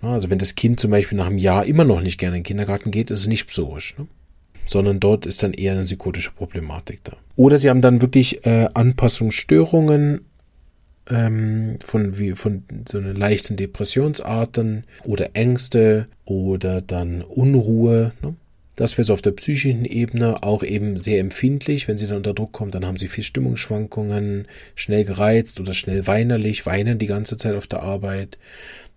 also 0.00 0.30
wenn 0.30 0.38
das 0.38 0.54
Kind 0.54 0.78
zum 0.78 0.92
Beispiel 0.92 1.18
nach 1.18 1.26
einem 1.26 1.38
Jahr 1.38 1.66
immer 1.66 1.84
noch 1.84 2.00
nicht 2.00 2.18
gerne 2.18 2.36
in 2.36 2.42
den 2.42 2.46
Kindergarten 2.46 2.92
geht 2.92 3.10
ist 3.10 3.20
es 3.20 3.26
nicht 3.26 3.48
psorisch 3.48 3.98
ne? 3.98 4.06
Sondern 4.66 5.00
dort 5.00 5.24
ist 5.24 5.42
dann 5.42 5.54
eher 5.54 5.72
eine 5.72 5.82
psychotische 5.82 6.32
Problematik 6.32 7.00
da. 7.04 7.16
Oder 7.36 7.58
sie 7.58 7.70
haben 7.70 7.80
dann 7.80 8.02
wirklich 8.02 8.44
äh, 8.44 8.68
Anpassungsstörungen 8.74 10.20
ähm, 11.08 11.76
von, 11.84 12.18
wie, 12.18 12.32
von 12.32 12.64
so 12.86 12.98
einer 12.98 13.14
leichten 13.14 13.56
Depressionsarten 13.56 14.84
oder 15.04 15.30
Ängste 15.34 16.08
oder 16.24 16.80
dann 16.80 17.22
Unruhe. 17.22 18.12
Ne? 18.22 18.34
Das 18.74 18.98
wäre 18.98 19.04
so 19.04 19.14
auf 19.14 19.22
der 19.22 19.30
psychischen 19.30 19.86
Ebene 19.86 20.42
auch 20.42 20.62
eben 20.62 20.98
sehr 20.98 21.20
empfindlich. 21.20 21.88
Wenn 21.88 21.96
sie 21.96 22.06
dann 22.06 22.18
unter 22.18 22.34
Druck 22.34 22.52
kommt, 22.52 22.74
dann 22.74 22.84
haben 22.84 22.98
sie 22.98 23.08
viel 23.08 23.24
Stimmungsschwankungen, 23.24 24.46
schnell 24.74 25.04
gereizt 25.04 25.60
oder 25.60 25.72
schnell 25.72 26.06
weinerlich, 26.06 26.66
weinen 26.66 26.98
die 26.98 27.06
ganze 27.06 27.38
Zeit 27.38 27.54
auf 27.54 27.66
der 27.66 27.82
Arbeit, 27.82 28.36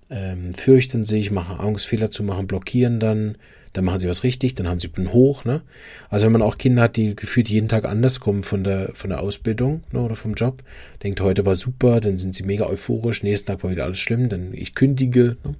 ähm, 0.09 0.53
fürchten 0.53 1.05
sich, 1.05 1.31
machen 1.31 1.59
Angst, 1.59 1.87
Fehler 1.87 2.11
zu 2.11 2.23
machen, 2.23 2.47
blockieren 2.47 2.99
dann, 2.99 3.37
dann 3.73 3.85
machen 3.85 3.99
sie 3.99 4.09
was 4.09 4.23
richtig, 4.23 4.55
dann 4.55 4.67
haben 4.67 4.79
sie 4.79 4.89
einen 4.95 5.13
hoch. 5.13 5.45
Ne? 5.45 5.61
Also 6.09 6.25
wenn 6.25 6.33
man 6.33 6.41
auch 6.41 6.57
Kinder 6.57 6.83
hat, 6.83 6.97
die 6.97 7.15
gefühlt 7.15 7.49
jeden 7.49 7.67
Tag 7.67 7.85
anders 7.85 8.19
kommen 8.19 8.43
von 8.43 8.63
der, 8.63 8.91
von 8.93 9.09
der 9.09 9.21
Ausbildung 9.21 9.83
ne, 9.91 10.01
oder 10.01 10.15
vom 10.15 10.33
Job, 10.33 10.63
denkt, 11.03 11.21
heute 11.21 11.45
war 11.45 11.55
super, 11.55 11.99
dann 11.99 12.17
sind 12.17 12.33
sie 12.33 12.43
mega 12.43 12.65
euphorisch, 12.65 13.23
nächsten 13.23 13.47
Tag 13.47 13.63
war 13.63 13.71
wieder 13.71 13.85
alles 13.85 13.99
schlimm, 13.99 14.29
dann 14.29 14.53
ich 14.53 14.75
kündige. 14.75 15.37
Ne? 15.43 15.55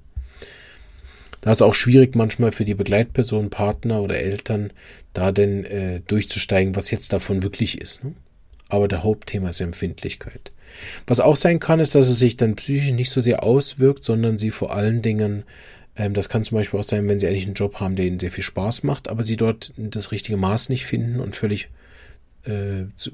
Da 1.40 1.52
ist 1.52 1.62
auch 1.62 1.74
schwierig 1.74 2.16
manchmal 2.16 2.52
für 2.52 2.64
die 2.64 2.74
Begleitpersonen, 2.74 3.50
Partner 3.50 4.02
oder 4.02 4.16
Eltern, 4.16 4.72
da 5.12 5.32
denn 5.32 5.64
äh, 5.64 6.00
durchzusteigen, 6.06 6.76
was 6.76 6.90
jetzt 6.90 7.12
davon 7.12 7.42
wirklich 7.42 7.80
ist. 7.80 8.04
Ne? 8.04 8.12
Aber 8.68 8.88
der 8.88 9.02
Hauptthema 9.02 9.48
ist 9.48 9.60
Empfindlichkeit. 9.60 10.52
Was 11.06 11.18
auch 11.20 11.36
sein 11.36 11.58
kann, 11.58 11.80
ist, 11.80 11.94
dass 11.94 12.08
es 12.08 12.18
sich 12.18 12.36
dann 12.36 12.54
psychisch 12.56 12.92
nicht 12.92 13.10
so 13.10 13.20
sehr 13.20 13.42
auswirkt, 13.42 14.04
sondern 14.04 14.38
sie 14.38 14.50
vor 14.50 14.72
allen 14.72 15.02
Dingen 15.02 15.44
das 15.94 16.28
kann 16.28 16.44
zum 16.44 16.56
Beispiel 16.56 16.80
auch 16.80 16.84
sein, 16.84 17.08
wenn 17.08 17.18
sie 17.18 17.26
eigentlich 17.26 17.46
einen 17.46 17.54
Job 17.54 17.80
haben, 17.80 17.96
der 17.96 18.06
ihnen 18.06 18.20
sehr 18.20 18.30
viel 18.30 18.44
Spaß 18.44 18.84
macht, 18.84 19.08
aber 19.08 19.22
sie 19.22 19.36
dort 19.36 19.72
das 19.76 20.12
richtige 20.12 20.36
Maß 20.36 20.68
nicht 20.68 20.86
finden 20.86 21.20
und 21.20 21.34
völlig 21.34 21.68
äh, 22.44 22.84
zu, 22.96 23.10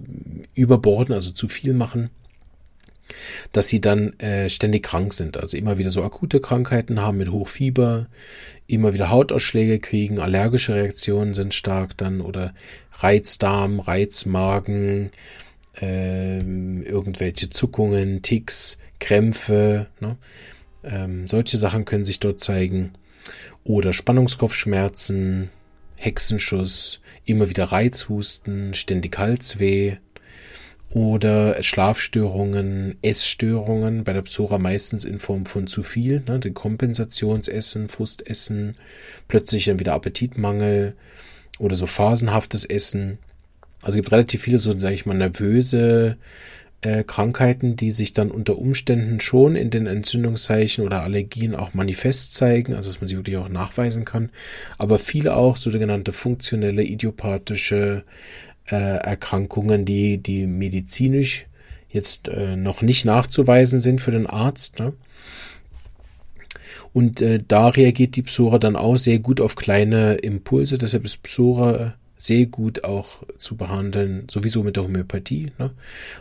überborden, 0.55 1.15
also 1.15 1.33
zu 1.33 1.49
viel 1.49 1.73
machen, 1.73 2.11
dass 3.53 3.69
sie 3.69 3.81
dann 3.81 4.19
äh, 4.21 4.49
ständig 4.49 4.85
krank 4.85 5.13
sind. 5.13 5.37
Also 5.37 5.57
immer 5.57 5.79
wieder 5.79 5.91
so 5.91 6.03
akute 6.03 6.41
Krankheiten 6.41 7.01
haben 7.01 7.19
mit 7.19 7.31
Hochfieber, 7.31 8.07
immer 8.67 8.93
wieder 8.93 9.11
Hautausschläge 9.11 9.79
kriegen, 9.79 10.21
allergische 10.21 10.75
Reaktionen 10.75 11.35
sind 11.35 11.55
stark 11.55 11.97
dann 11.97 12.21
oder 12.21 12.55
Reizdarm, 12.93 13.81
Reizmagen, 13.81 15.11
äh, 15.81 16.39
irgendwelche 16.39 17.51
Zuckungen, 17.51 18.23
Ticks, 18.23 18.79
Krämpfe. 18.99 19.87
Ne? 20.01 20.17
Ähm, 20.83 21.29
solche 21.29 21.59
Sachen 21.59 21.85
können 21.85 22.05
sich 22.05 22.21
dort 22.21 22.41
zeigen. 22.41 22.93
Oder 23.65 23.93
Spannungskopfschmerzen, 23.93 25.51
Hexenschuss, 25.97 27.01
immer 27.25 27.49
wieder 27.49 27.65
Reizhusten, 27.65 28.75
ständig 28.75 29.19
Halsweh 29.19 29.97
oder 30.91 31.63
Schlafstörungen, 31.63 32.97
Essstörungen, 33.03 34.05
bei 34.05 34.13
der 34.13 34.23
Psora 34.23 34.59
meistens 34.59 35.05
in 35.05 35.19
Form 35.19 35.45
von 35.45 35.67
zu 35.67 35.83
viel, 35.83 36.23
ne, 36.27 36.39
den 36.39 36.55
Kompensationsessen, 36.55 37.89
Frustessen, 37.89 38.77
plötzlich 39.29 39.65
dann 39.65 39.81
wieder 39.81 39.95
Appetitmangel 39.95 40.95
oder 41.59 41.75
so 41.75 41.87
phasenhaftes 41.87 42.65
Essen. 42.65 43.19
Also 43.83 43.99
es 43.99 44.05
gibt 44.05 44.13
relativ 44.13 44.43
viele 44.43 44.59
so, 44.59 44.79
sage 44.79 44.95
ich 44.95 45.07
mal, 45.07 45.15
nervöse 45.15 46.17
Krankheiten, 47.05 47.77
die 47.77 47.91
sich 47.91 48.13
dann 48.13 48.31
unter 48.31 48.59
Umständen 48.59 49.21
schon 49.21 49.57
in 49.57 49.71
den 49.71 49.87
Entzündungszeichen 49.87 50.85
oder 50.85 51.03
Allergien 51.03 51.55
auch 51.55 51.75
manifest 51.75 52.35
zeigen, 52.35 52.75
also 52.75 52.91
dass 52.91 53.01
man 53.01 53.09
sie 53.09 53.17
wirklich 53.17 53.37
auch 53.37 53.49
nachweisen 53.49 54.05
kann, 54.05 54.31
aber 54.79 54.99
viele 54.99 55.37
auch 55.37 55.57
sogenannte 55.57 56.13
funktionelle, 56.13 56.83
idiopathische 56.83 58.05
äh, 58.67 58.75
Erkrankungen, 58.75 59.85
die, 59.85 60.19
die 60.19 60.47
medizinisch 60.47 61.47
jetzt 61.89 62.29
äh, 62.29 62.57
noch 62.57 62.83
nicht 62.83 63.05
nachzuweisen 63.05 63.81
sind 63.81 64.01
für 64.01 64.11
den 64.11 64.27
Arzt. 64.27 64.79
Ne? 64.79 64.93
Und 66.93 67.21
äh, 67.21 67.41
da 67.47 67.69
reagiert 67.69 68.17
die 68.17 68.23
Psora 68.23 68.59
dann 68.59 68.77
auch 68.77 68.97
sehr 68.97 69.19
gut 69.19 69.41
auf 69.41 69.57
kleine 69.57 70.15
Impulse. 70.15 70.79
Deshalb 70.79 71.05
ist 71.05 71.23
Psora 71.23 71.95
sehr 72.19 72.47
gut 72.47 72.85
auch 72.85 73.23
zu 73.39 73.57
behandeln, 73.57 74.27
sowieso 74.31 74.63
mit 74.63 74.77
der 74.77 74.85
Homöopathie, 74.85 75.53
ne? 75.59 75.73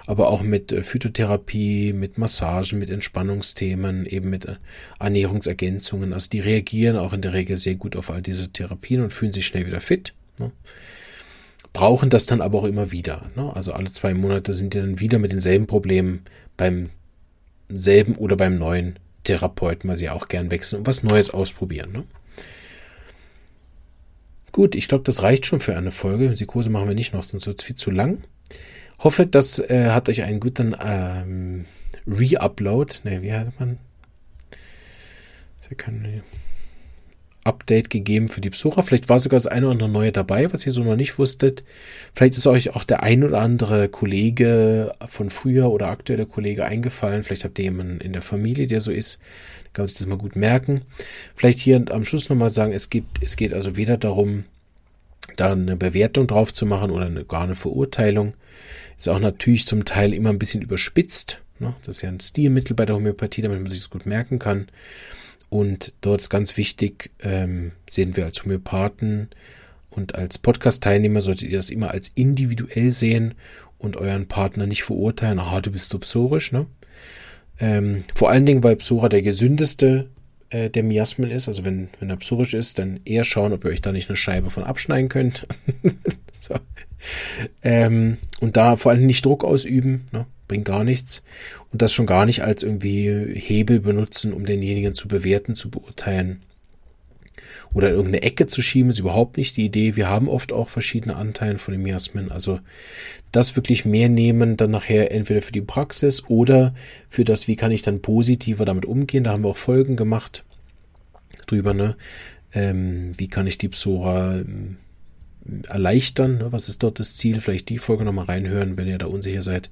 aber 0.05 0.27
auch 0.29 0.41
mit 0.41 0.71
äh, 0.71 0.83
Phytotherapie, 0.83 1.93
mit 1.93 2.17
Massagen, 2.17 2.79
mit 2.79 2.89
Entspannungsthemen, 2.89 4.05
eben 4.05 4.29
mit 4.29 4.45
äh, 4.45 4.55
Ernährungsergänzungen. 4.99 6.13
Also 6.13 6.29
die 6.29 6.41
reagieren 6.41 6.97
auch 6.97 7.13
in 7.13 7.21
der 7.21 7.33
Regel 7.33 7.55
sehr 7.57 7.75
gut 7.75 7.95
auf 7.95 8.11
all 8.11 8.21
diese 8.21 8.49
Therapien 8.49 9.01
und 9.01 9.13
fühlen 9.13 9.31
sich 9.31 9.45
schnell 9.45 9.65
wieder 9.65 9.79
fit. 9.79 10.13
Ne? 10.37 10.51
Brauchen 11.71 12.09
das 12.09 12.25
dann 12.25 12.41
aber 12.41 12.59
auch 12.59 12.65
immer 12.65 12.91
wieder. 12.91 13.29
Ne? 13.35 13.55
Also 13.55 13.71
alle 13.71 13.91
zwei 13.91 14.13
Monate 14.13 14.53
sind 14.53 14.73
die 14.73 14.79
dann 14.79 14.99
wieder 14.99 15.19
mit 15.19 15.31
denselben 15.31 15.67
Problemen 15.67 16.23
beim 16.57 16.89
selben 17.69 18.15
oder 18.15 18.35
beim 18.35 18.57
neuen 18.57 18.99
Therapeuten, 19.23 19.89
weil 19.89 19.97
sie 19.97 20.09
auch 20.09 20.27
gern 20.27 20.51
wechseln 20.51 20.79
und 20.79 20.87
was 20.87 21.03
Neues 21.03 21.29
ausprobieren. 21.29 22.03
Gut, 24.55 24.73
ich 24.73 24.87
glaube, 24.87 25.03
das 25.03 25.21
reicht 25.21 25.45
schon 25.45 25.59
für 25.59 25.75
eine 25.75 25.91
Folge. 25.91 26.29
Psychose 26.29 26.69
machen 26.69 26.87
wir 26.87 26.95
nicht 26.95 27.13
noch, 27.13 27.25
sonst 27.25 27.45
wird 27.45 27.59
es 27.59 27.65
viel 27.65 27.75
zu 27.75 27.91
lang. 27.91 28.19
Hoffe, 28.99 29.25
das 29.25 29.59
äh, 29.59 29.89
hat 29.89 30.07
euch 30.07 30.23
einen 30.23 30.39
guten 30.39 30.73
ähm, 30.81 31.65
Re-Upload. 32.07 32.99
Ne, 33.03 33.21
wie 33.21 33.33
hat 33.33 33.59
man? 33.59 33.79
Wir 35.67 35.75
können 35.75 36.23
Update 37.43 37.89
gegeben 37.89 38.29
für 38.29 38.39
die 38.39 38.49
Besucher. 38.49 38.81
Vielleicht 38.83 39.09
war 39.09 39.19
sogar 39.19 39.35
das 39.35 39.47
eine 39.47 39.65
oder 39.65 39.73
andere 39.73 39.89
neue 39.89 40.13
dabei, 40.13 40.53
was 40.53 40.65
ihr 40.65 40.71
so 40.71 40.85
noch 40.85 40.95
nicht 40.95 41.19
wusstet. 41.19 41.65
Vielleicht 42.13 42.37
ist 42.37 42.47
euch 42.47 42.77
auch 42.77 42.85
der 42.85 43.03
ein 43.03 43.25
oder 43.25 43.41
andere 43.41 43.89
Kollege 43.89 44.93
von 45.05 45.31
früher 45.31 45.69
oder 45.69 45.89
aktuelle 45.89 46.27
Kollege 46.27 46.63
eingefallen. 46.63 47.23
Vielleicht 47.23 47.43
habt 47.43 47.59
ihr 47.59 47.65
jemanden 47.65 47.99
in 47.99 48.13
der 48.13 48.21
Familie, 48.21 48.67
der 48.67 48.79
so 48.79 48.91
ist 48.91 49.19
kann 49.75 49.83
man 49.83 49.87
sich 49.87 49.97
das 49.97 50.07
mal 50.07 50.17
gut 50.17 50.35
merken. 50.35 50.81
Vielleicht 51.35 51.59
hier 51.59 51.83
am 51.91 52.05
Schluss 52.05 52.29
nochmal 52.29 52.49
sagen, 52.49 52.71
es 52.71 52.89
gibt, 52.89 53.21
es 53.21 53.35
geht 53.35 53.53
also 53.53 53.75
weder 53.75 53.97
darum, 53.97 54.45
da 55.35 55.51
eine 55.51 55.75
Bewertung 55.75 56.27
drauf 56.27 56.53
zu 56.53 56.65
machen 56.65 56.91
oder 56.91 57.05
eine, 57.05 57.25
gar 57.25 57.43
eine 57.43 57.55
Verurteilung. 57.55 58.33
Ist 58.97 59.09
auch 59.09 59.19
natürlich 59.19 59.65
zum 59.65 59.85
Teil 59.85 60.13
immer 60.13 60.29
ein 60.29 60.39
bisschen 60.39 60.61
überspitzt. 60.61 61.41
Ne? 61.59 61.75
Das 61.83 61.97
ist 61.97 62.01
ja 62.01 62.09
ein 62.09 62.19
Stilmittel 62.19 62.75
bei 62.75 62.85
der 62.85 62.95
Homöopathie, 62.95 63.41
damit 63.41 63.59
man 63.59 63.69
sich 63.69 63.79
das 63.79 63.89
gut 63.89 64.05
merken 64.05 64.39
kann. 64.39 64.67
Und 65.49 65.93
dort 66.01 66.21
ist 66.21 66.29
ganz 66.29 66.57
wichtig, 66.57 67.11
ähm, 67.21 67.71
sehen 67.89 68.15
wir 68.17 68.25
als 68.25 68.43
Homöopathen 68.43 69.29
und 69.89 70.15
als 70.15 70.37
Podcast-Teilnehmer 70.37 71.21
solltet 71.21 71.49
ihr 71.49 71.57
das 71.57 71.69
immer 71.69 71.91
als 71.91 72.11
individuell 72.15 72.91
sehen 72.91 73.35
und 73.77 73.97
euren 73.97 74.27
Partner 74.27 74.65
nicht 74.67 74.83
verurteilen, 74.83 75.39
aha, 75.39 75.61
du 75.61 75.71
bist 75.71 75.89
so 75.89 75.99
psorisch, 75.99 76.51
ne? 76.51 76.65
Ähm, 77.59 78.03
vor 78.13 78.29
allen 78.29 78.45
Dingen, 78.45 78.63
weil 78.63 78.75
Psora 78.75 79.07
der 79.07 79.21
gesündeste 79.21 80.09
äh, 80.55 80.69
der 80.69 80.83
Miasmen 80.83 81.31
ist. 81.31 81.47
Also 81.47 81.65
wenn, 81.65 81.89
wenn 81.99 82.09
er 82.09 82.17
psorisch 82.17 82.53
ist, 82.53 82.79
dann 82.79 83.01
eher 83.03 83.23
schauen, 83.23 83.51
ob 83.53 83.65
ihr 83.65 83.71
euch 83.71 83.81
da 83.81 83.91
nicht 83.91 84.09
eine 84.09 84.15
Scheibe 84.15 84.49
von 84.49 84.63
abschneiden 84.63 85.09
könnt. 85.09 85.47
so. 86.39 86.55
ähm, 87.61 88.17
und 88.39 88.55
da 88.55 88.75
vor 88.75 88.91
allem 88.91 89.05
nicht 89.05 89.25
Druck 89.25 89.43
ausüben, 89.43 90.07
ne? 90.11 90.25
bringt 90.47 90.65
gar 90.65 90.83
nichts. 90.83 91.23
Und 91.71 91.81
das 91.81 91.93
schon 91.93 92.05
gar 92.05 92.25
nicht 92.25 92.43
als 92.43 92.63
irgendwie 92.63 93.33
Hebel 93.35 93.79
benutzen, 93.81 94.31
um 94.31 94.45
denjenigen 94.45 94.93
zu 94.93 95.07
bewerten, 95.07 95.55
zu 95.55 95.69
beurteilen 95.69 96.41
oder 97.73 97.89
in 97.89 97.95
irgendeine 97.95 98.23
Ecke 98.23 98.45
zu 98.45 98.61
schieben, 98.61 98.89
ist 98.89 98.99
überhaupt 98.99 99.37
nicht 99.37 99.57
die 99.57 99.65
Idee. 99.65 99.95
Wir 99.95 100.09
haben 100.09 100.29
oft 100.29 100.53
auch 100.53 100.69
verschiedene 100.69 101.15
Anteile 101.15 101.57
von 101.57 101.73
dem 101.73 101.83
Miasmen. 101.83 102.31
Also 102.31 102.59
das 103.31 103.55
wirklich 103.55 103.85
mehr 103.85 104.09
nehmen, 104.09 104.57
dann 104.57 104.71
nachher 104.71 105.11
entweder 105.11 105.41
für 105.41 105.51
die 105.51 105.61
Praxis 105.61 106.23
oder 106.27 106.73
für 107.09 107.25
das, 107.25 107.47
wie 107.47 107.55
kann 107.55 107.71
ich 107.71 107.81
dann 107.81 108.01
positiver 108.01 108.65
damit 108.65 108.85
umgehen. 108.85 109.23
Da 109.23 109.31
haben 109.31 109.43
wir 109.43 109.49
auch 109.49 109.57
Folgen 109.57 109.95
gemacht 109.95 110.43
drüber, 111.47 111.73
ne? 111.73 111.95
Ähm, 112.53 113.11
wie 113.17 113.27
kann 113.27 113.47
ich 113.47 113.57
die 113.57 113.67
Psora 113.67 114.37
ähm, 114.37 114.77
erleichtern? 115.67 116.37
Ne? 116.37 116.51
Was 116.51 116.69
ist 116.69 116.83
dort 116.83 116.99
das 116.99 117.17
Ziel? 117.17 117.41
Vielleicht 117.41 117.69
die 117.69 117.77
Folge 117.77 118.05
nochmal 118.05 118.25
reinhören, 118.25 118.77
wenn 118.77 118.87
ihr 118.87 118.97
da 118.97 119.07
unsicher 119.07 119.41
seid. 119.41 119.69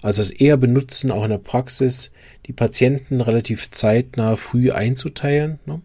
Also 0.00 0.20
das 0.20 0.30
eher 0.30 0.56
benutzen, 0.56 1.10
auch 1.10 1.24
in 1.24 1.30
der 1.30 1.38
Praxis, 1.38 2.12
die 2.46 2.52
Patienten 2.52 3.20
relativ 3.20 3.70
zeitnah 3.70 4.36
früh 4.36 4.70
einzuteilen. 4.70 5.58
Ne? 5.66 5.82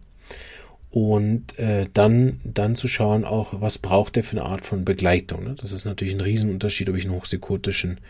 Und 0.90 1.58
äh, 1.58 1.86
dann, 1.92 2.40
dann 2.44 2.74
zu 2.74 2.88
schauen 2.88 3.24
auch, 3.24 3.60
was 3.60 3.78
braucht 3.78 4.16
der 4.16 4.24
für 4.24 4.38
eine 4.38 4.46
Art 4.46 4.64
von 4.64 4.84
Begleitung. 4.84 5.44
Ne? 5.44 5.54
Das 5.60 5.72
ist 5.72 5.84
natürlich 5.84 6.14
ein 6.14 6.20
Riesenunterschied, 6.20 6.88
ob 6.88 6.96
ich 6.96 7.04
einen 7.04 7.14
hochpsykotischen 7.14 8.00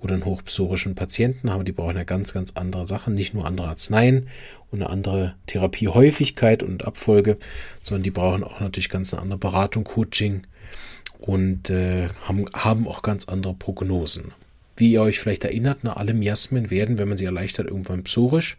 oder 0.00 0.14
einen 0.14 0.24
hochpsorischen 0.24 0.94
Patienten 0.94 1.50
habe. 1.50 1.64
Die 1.64 1.72
brauchen 1.72 1.96
ja 1.96 2.04
ganz, 2.04 2.32
ganz 2.34 2.52
andere 2.54 2.86
Sachen, 2.86 3.14
nicht 3.14 3.34
nur 3.34 3.46
andere 3.46 3.68
Arzneien 3.68 4.28
und 4.70 4.82
eine 4.82 4.90
andere 4.90 5.34
Therapiehäufigkeit 5.46 6.62
und 6.62 6.84
Abfolge, 6.86 7.38
sondern 7.82 8.04
die 8.04 8.10
brauchen 8.10 8.44
auch 8.44 8.60
natürlich 8.60 8.90
ganz 8.90 9.12
eine 9.12 9.22
andere 9.22 9.38
Beratung, 9.38 9.84
Coaching 9.84 10.42
und 11.18 11.70
äh, 11.70 12.08
haben, 12.24 12.44
haben 12.54 12.86
auch 12.86 13.02
ganz 13.02 13.26
andere 13.28 13.54
Prognosen. 13.54 14.32
Wie 14.78 14.92
ihr 14.92 15.02
euch 15.02 15.18
vielleicht 15.18 15.44
erinnert, 15.44 15.80
na, 15.82 15.94
alle 15.94 16.14
Miasmen 16.14 16.70
werden, 16.70 16.98
wenn 16.98 17.08
man 17.08 17.16
sie 17.16 17.24
erleichtert, 17.24 17.66
irgendwann 17.66 18.04
psorisch. 18.04 18.56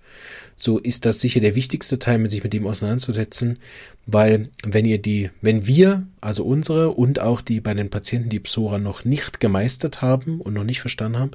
So 0.58 0.78
ist 0.78 1.06
das 1.06 1.22
sicher 1.22 1.40
der 1.40 1.56
wichtigste 1.56 1.98
Teil, 1.98 2.28
sich 2.28 2.44
mit 2.44 2.52
dem 2.52 2.68
auseinanderzusetzen, 2.68 3.58
weil 4.06 4.50
wenn 4.66 4.84
ihr 4.84 4.98
die, 4.98 5.30
wenn 5.42 5.66
wir, 5.66 6.06
also 6.20 6.44
unsere 6.44 6.90
und 6.90 7.20
auch 7.20 7.40
die 7.40 7.62
bei 7.62 7.74
den 7.74 7.90
Patienten, 7.90 8.28
die 8.28 8.42
Psora 8.42 8.78
noch 8.78 9.06
nicht 9.06 9.40
gemeistert 9.40 10.02
haben 10.02 10.42
und 10.42 10.54
noch 10.54 10.66
nicht 10.66 10.82
verstanden 10.82 11.18
haben, 11.18 11.32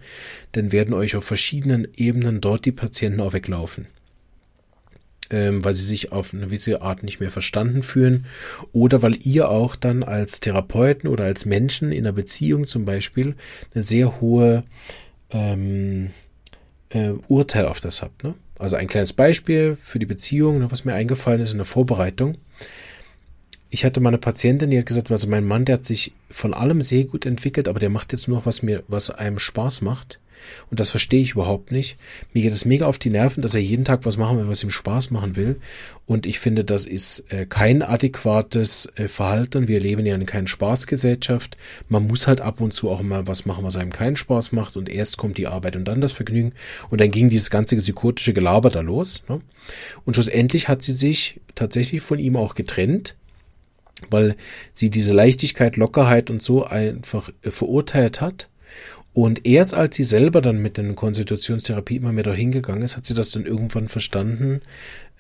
dann 0.53 0.71
werden 0.71 0.93
euch 0.93 1.17
auf 1.17 1.25
verschiedenen 1.25 1.89
Ebenen 1.97 2.43
dort 2.43 2.67
die 2.67 2.73
Patienten 2.73 3.21
auch 3.21 3.33
weglaufen 3.33 3.87
ähm, 5.35 5.65
weil 5.65 5.75
sie 5.75 5.85
sich 5.85 6.13
auf 6.13 6.33
eine 6.33 6.47
gewisse 6.47 6.81
Art 6.81 7.03
nicht 7.03 7.19
mehr 7.19 7.31
verstanden 7.31 7.83
fühlen 7.83 8.27
oder 8.73 9.03
weil 9.03 9.19
ihr 9.27 9.49
auch 9.49 9.75
dann 9.75 10.05
als 10.05 10.39
Therapeuten 10.39 11.11
oder 11.11 11.25
als 11.25 11.45
Menschen 11.45 11.91
in 11.91 12.07
einer 12.07 12.13
Beziehung 12.13 12.69
zum 12.69 12.85
Beispiel 12.85 13.35
eine 13.75 13.83
sehr 13.83 14.21
hohe 14.21 14.63
ähm, 15.31 16.11
äh, 16.91 17.11
Urteil 17.27 17.67
auf 17.67 17.81
das 17.81 18.01
habt. 18.01 18.23
Ne? 18.23 18.35
Also 18.61 18.77
ein 18.77 18.87
kleines 18.87 19.13
Beispiel 19.13 19.75
für 19.75 19.99
die 19.99 20.07
Beziehung, 20.07 20.61
ne, 20.61 20.71
was 20.71 20.85
mir 20.85 20.95
eingefallen 20.95 21.41
ist 21.41 21.51
in 21.51 21.59
der 21.59 21.65
Vorbereitung. 21.65 22.39
Ich 23.71 23.85
hatte 23.85 23.99
mal 23.99 24.11
eine 24.11 24.19
Patientin, 24.19 24.71
die 24.71 24.79
hat 24.79 24.87
gesagt, 24.87 25.11
also 25.11 25.27
mein 25.27 25.45
Mann, 25.45 25.65
der 25.65 25.77
hat 25.77 25.85
sich 25.85 26.13
von 26.31 26.55
allem 26.55 26.81
sehr 26.81 27.05
gut 27.05 27.27
entwickelt, 27.27 27.67
aber 27.67 27.81
der 27.81 27.91
macht 27.91 28.13
jetzt 28.13 28.29
nur 28.29 28.47
was 28.47 28.63
mir, 28.63 28.85
was 28.87 29.11
einem 29.11 29.41
Spaß 29.41 29.81
macht. 29.81 30.21
Und 30.71 30.81
das 30.81 30.91
verstehe 30.91 31.21
ich 31.21 31.33
überhaupt 31.33 31.73
nicht. 31.73 31.97
Mir 32.33 32.43
geht 32.43 32.53
es 32.53 32.65
mega 32.65 32.87
auf 32.87 32.99
die 32.99 33.11
Nerven, 33.11 33.43
dass 33.43 33.55
er 33.55 33.61
jeden 33.61 33.85
Tag 33.85 34.05
was 34.05 34.17
machen 34.17 34.39
will, 34.39 34.49
was 34.49 34.63
ihm 34.63 34.71
Spaß 34.71 35.11
machen 35.11 35.37
will. 35.37 35.57
Und 36.07 36.27
ich 36.27 36.39
finde, 36.39 36.65
das 36.65 36.87
ist 36.87 37.33
äh, 37.33 37.47
kein 37.47 37.83
adäquates 37.83 38.91
äh, 38.97 39.09
Verhalten. 39.09 39.69
Wir 39.69 39.81
leben 39.81 40.05
ja 40.05 40.15
in 40.15 40.27
keiner 40.27 40.49
Spaßgesellschaft. 40.49 41.57
Man 41.89 42.07
muss 42.07 42.27
halt 42.27 42.41
ab 42.41 42.61
und 42.61 42.73
zu 42.73 42.91
auch 42.91 43.03
mal 43.03 43.27
was 43.27 43.47
machen, 43.47 43.65
was 43.65 43.77
einem 43.77 43.91
keinen 43.91 44.17
Spaß 44.17 44.53
macht. 44.53 44.77
Und 44.77 44.89
erst 44.89 45.17
kommt 45.17 45.39
die 45.39 45.47
Arbeit 45.47 45.77
und 45.77 45.87
dann 45.87 46.01
das 46.01 46.13
Vergnügen. 46.13 46.53
Und 46.91 47.01
dann 47.01 47.11
ging 47.11 47.29
dieses 47.29 47.51
ganze 47.51 47.77
psychotische 47.77 48.33
Gelaber 48.33 48.71
da 48.71 48.81
los. 48.81 49.23
Ne? 49.29 49.41
Und 50.05 50.15
schlussendlich 50.15 50.69
hat 50.69 50.83
sie 50.83 50.93
sich 50.93 51.41
tatsächlich 51.55 52.03
von 52.03 52.19
ihm 52.19 52.37
auch 52.37 52.55
getrennt 52.55 53.17
weil 54.11 54.37
sie 54.73 54.91
diese 54.91 55.15
Leichtigkeit, 55.15 55.77
Lockerheit 55.77 56.29
und 56.29 56.43
so 56.43 56.65
einfach 56.65 57.31
äh, 57.43 57.51
verurteilt 57.51 58.21
hat 58.21 58.49
und 59.15 59.47
erst 59.47 59.75
als 59.75 59.95
sie 59.95 60.03
selber 60.03 60.43
dann 60.43 60.61
mit 60.61 60.77
der 60.77 60.93
Konstitutionstherapie 60.93 61.97
immer 61.97 62.13
mehr 62.13 62.25
dahin 62.25 62.51
gegangen 62.51 62.83
ist, 62.83 62.97
hat 62.97 63.07
sie 63.07 63.15
das 63.15 63.31
dann 63.31 63.47
irgendwann 63.47 63.87
verstanden, 63.89 64.61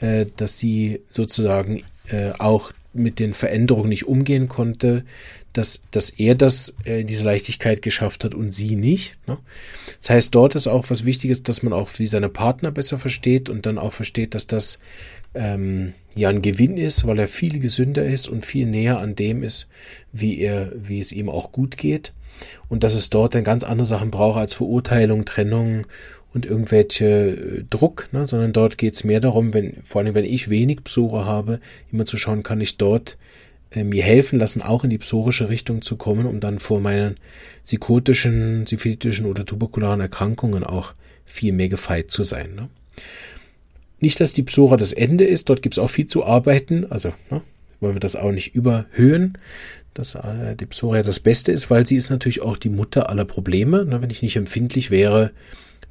äh, 0.00 0.26
dass 0.36 0.58
sie 0.58 1.00
sozusagen 1.08 1.84
äh, 2.08 2.32
auch 2.38 2.72
mit 2.92 3.20
den 3.20 3.34
Veränderungen 3.34 3.88
nicht 3.88 4.06
umgehen 4.06 4.48
konnte, 4.48 5.04
dass, 5.52 5.82
dass 5.92 6.10
er 6.10 6.34
das 6.34 6.74
äh, 6.84 7.04
diese 7.04 7.24
Leichtigkeit 7.24 7.82
geschafft 7.82 8.24
hat 8.24 8.34
und 8.34 8.52
sie 8.52 8.74
nicht. 8.74 9.16
Ne? 9.28 9.38
Das 10.00 10.10
heißt, 10.10 10.34
dort 10.34 10.56
ist 10.56 10.66
auch 10.66 10.90
was 10.90 11.04
Wichtiges, 11.04 11.44
dass 11.44 11.62
man 11.62 11.72
auch 11.72 11.88
wie 11.98 12.08
seine 12.08 12.28
Partner 12.28 12.72
besser 12.72 12.98
versteht 12.98 13.48
und 13.48 13.64
dann 13.64 13.78
auch 13.78 13.92
versteht, 13.92 14.34
dass 14.34 14.48
das 14.48 14.80
ähm, 15.34 15.94
ja 16.16 16.30
ein 16.30 16.42
Gewinn 16.42 16.78
ist, 16.78 17.06
weil 17.06 17.20
er 17.20 17.28
viel 17.28 17.60
gesünder 17.60 18.04
ist 18.04 18.26
und 18.26 18.44
viel 18.44 18.66
näher 18.66 18.98
an 18.98 19.14
dem 19.14 19.44
ist, 19.44 19.68
wie 20.12 20.40
er, 20.40 20.72
wie 20.74 20.98
es 20.98 21.12
ihm 21.12 21.28
auch 21.28 21.52
gut 21.52 21.76
geht 21.76 22.12
und 22.68 22.84
dass 22.84 22.94
es 22.94 23.10
dort 23.10 23.34
dann 23.34 23.44
ganz 23.44 23.64
andere 23.64 23.86
Sachen 23.86 24.10
braucht 24.10 24.38
als 24.38 24.54
Verurteilung, 24.54 25.24
Trennung 25.24 25.86
und 26.34 26.46
irgendwelche 26.46 27.06
äh, 27.06 27.64
Druck, 27.70 28.08
ne? 28.12 28.26
sondern 28.26 28.52
dort 28.52 28.76
geht 28.76 28.94
es 28.94 29.04
mehr 29.04 29.20
darum, 29.20 29.54
wenn, 29.54 29.82
vor 29.84 30.02
allem 30.02 30.14
wenn 30.14 30.24
ich 30.24 30.50
wenig 30.50 30.84
Psore 30.84 31.24
habe, 31.24 31.60
immer 31.92 32.04
zu 32.04 32.16
schauen, 32.16 32.42
kann 32.42 32.60
ich 32.60 32.76
dort 32.76 33.16
äh, 33.70 33.84
mir 33.84 34.02
helfen 34.02 34.38
lassen, 34.38 34.62
auch 34.62 34.84
in 34.84 34.90
die 34.90 34.98
psorische 34.98 35.48
Richtung 35.48 35.80
zu 35.80 35.96
kommen, 35.96 36.26
um 36.26 36.40
dann 36.40 36.58
vor 36.58 36.80
meinen 36.80 37.16
psychotischen, 37.64 38.66
syphilitischen 38.66 39.26
oder 39.26 39.46
tuberkularen 39.46 40.00
Erkrankungen 40.00 40.64
auch 40.64 40.94
viel 41.24 41.52
mehr 41.52 41.68
gefeit 41.68 42.10
zu 42.10 42.22
sein. 42.22 42.54
Ne? 42.54 42.68
Nicht, 44.00 44.20
dass 44.20 44.32
die 44.32 44.42
Psora 44.42 44.76
das 44.76 44.92
Ende 44.92 45.24
ist, 45.24 45.48
dort 45.48 45.62
gibt 45.62 45.74
es 45.74 45.78
auch 45.78 45.88
viel 45.88 46.06
zu 46.06 46.24
arbeiten, 46.24 46.84
also 46.90 47.14
ne, 47.30 47.42
wollen 47.80 47.94
wir 47.94 48.00
das 48.00 48.16
auch 48.16 48.32
nicht 48.32 48.54
überhöhen, 48.54 49.38
dass 49.94 50.14
äh, 50.16 50.56
die 50.56 50.66
Psoria 50.66 51.02
das 51.02 51.20
Beste 51.20 51.52
ist, 51.52 51.70
weil 51.70 51.86
sie 51.86 51.96
ist 51.96 52.10
natürlich 52.10 52.42
auch 52.42 52.58
die 52.58 52.68
Mutter 52.68 53.08
aller 53.08 53.24
Probleme. 53.24 53.84
Ne, 53.84 54.02
wenn 54.02 54.10
ich 54.10 54.22
nicht 54.22 54.36
empfindlich 54.36 54.90
wäre, 54.90 55.30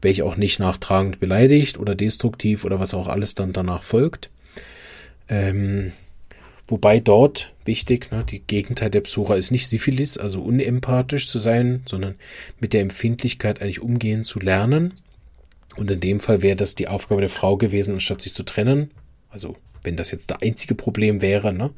wäre 0.01 0.11
ich 0.11 0.23
auch 0.23 0.35
nicht 0.35 0.59
nachtragend 0.59 1.19
beleidigt 1.19 1.79
oder 1.79 1.95
destruktiv 1.95 2.65
oder 2.65 2.79
was 2.79 2.93
auch 2.93 3.07
alles 3.07 3.35
dann 3.35 3.53
danach 3.53 3.83
folgt. 3.83 4.29
Ähm, 5.29 5.93
wobei 6.67 6.99
dort 6.99 7.53
wichtig, 7.65 8.11
ne, 8.11 8.25
die 8.29 8.39
Gegenteil 8.39 8.89
der 8.89 9.01
Psora 9.01 9.35
ist 9.35 9.51
nicht 9.51 9.67
Syphilis, 9.67 10.17
also 10.17 10.41
unempathisch 10.41 11.27
zu 11.27 11.39
sein, 11.39 11.81
sondern 11.85 12.15
mit 12.59 12.73
der 12.73 12.81
Empfindlichkeit 12.81 13.61
eigentlich 13.61 13.81
umgehen 13.81 14.23
zu 14.23 14.39
lernen. 14.39 14.93
Und 15.77 15.89
in 15.89 16.01
dem 16.01 16.19
Fall 16.19 16.41
wäre 16.41 16.57
das 16.57 16.75
die 16.75 16.87
Aufgabe 16.87 17.21
der 17.21 17.29
Frau 17.29 17.57
gewesen, 17.57 17.95
anstatt 17.95 18.21
sich 18.21 18.33
zu 18.33 18.43
trennen, 18.43 18.91
also 19.29 19.55
wenn 19.83 19.97
das 19.97 20.11
jetzt 20.11 20.31
das 20.31 20.41
einzige 20.41 20.75
Problem 20.75 21.21
wäre, 21.21 21.53
ne? 21.53 21.71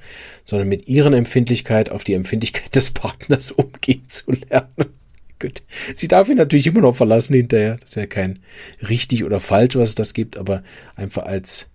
sondern 0.43 0.67
mit 0.67 0.87
ihren 0.87 1.13
Empfindlichkeit 1.13 1.89
auf 1.89 2.03
die 2.03 2.13
Empfindlichkeit 2.13 2.75
des 2.75 2.91
Partners 2.91 3.51
umgehen 3.51 4.03
zu 4.07 4.31
lernen. 4.31 4.93
Gut. 5.39 5.63
Sie 5.93 6.07
darf 6.07 6.29
ihn 6.29 6.37
natürlich 6.37 6.67
immer 6.67 6.81
noch 6.81 6.95
verlassen 6.95 7.33
hinterher. 7.33 7.77
Das 7.77 7.89
ist 7.89 7.95
ja 7.95 8.05
kein 8.05 8.39
richtig 8.87 9.23
oder 9.25 9.39
falsch, 9.39 9.75
was 9.75 9.89
es 9.89 9.95
das 9.95 10.13
gibt, 10.13 10.37
aber 10.37 10.63
einfach 10.95 11.23
als 11.23 11.67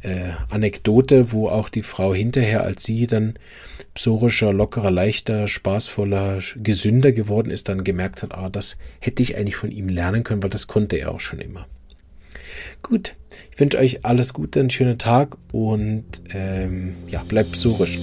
äh, 0.00 0.30
Anekdote, 0.50 1.32
wo 1.32 1.48
auch 1.48 1.68
die 1.68 1.82
Frau 1.82 2.14
hinterher, 2.14 2.64
als 2.64 2.84
sie 2.84 3.06
dann 3.06 3.38
psorischer, 3.94 4.52
lockerer, 4.52 4.90
leichter, 4.90 5.48
spaßvoller, 5.48 6.40
gesünder 6.56 7.12
geworden 7.12 7.50
ist, 7.50 7.68
dann 7.68 7.84
gemerkt 7.84 8.22
hat, 8.22 8.32
ah, 8.32 8.48
das 8.48 8.76
hätte 9.00 9.22
ich 9.22 9.36
eigentlich 9.36 9.56
von 9.56 9.70
ihm 9.70 9.88
lernen 9.88 10.24
können, 10.24 10.42
weil 10.42 10.50
das 10.50 10.66
konnte 10.66 10.96
er 10.96 11.12
auch 11.12 11.20
schon 11.20 11.40
immer. 11.40 11.66
Gut, 12.82 13.14
ich 13.50 13.60
wünsche 13.60 13.78
euch 13.78 14.04
alles 14.04 14.32
Gute, 14.32 14.60
einen 14.60 14.70
schönen 14.70 14.98
Tag 14.98 15.36
und 15.52 16.04
ähm, 16.32 16.94
ja, 17.08 17.22
bleibt 17.24 17.52
psorisch. 17.52 17.98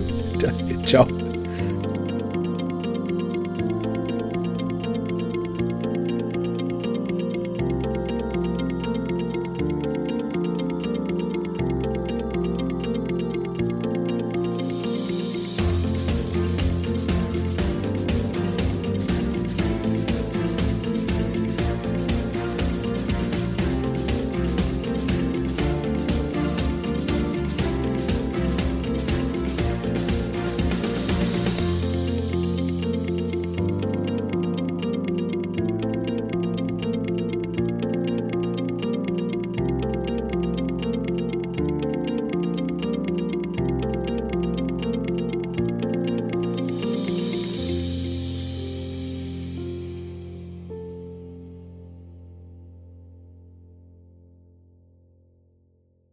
Ciao. 0.84 1.06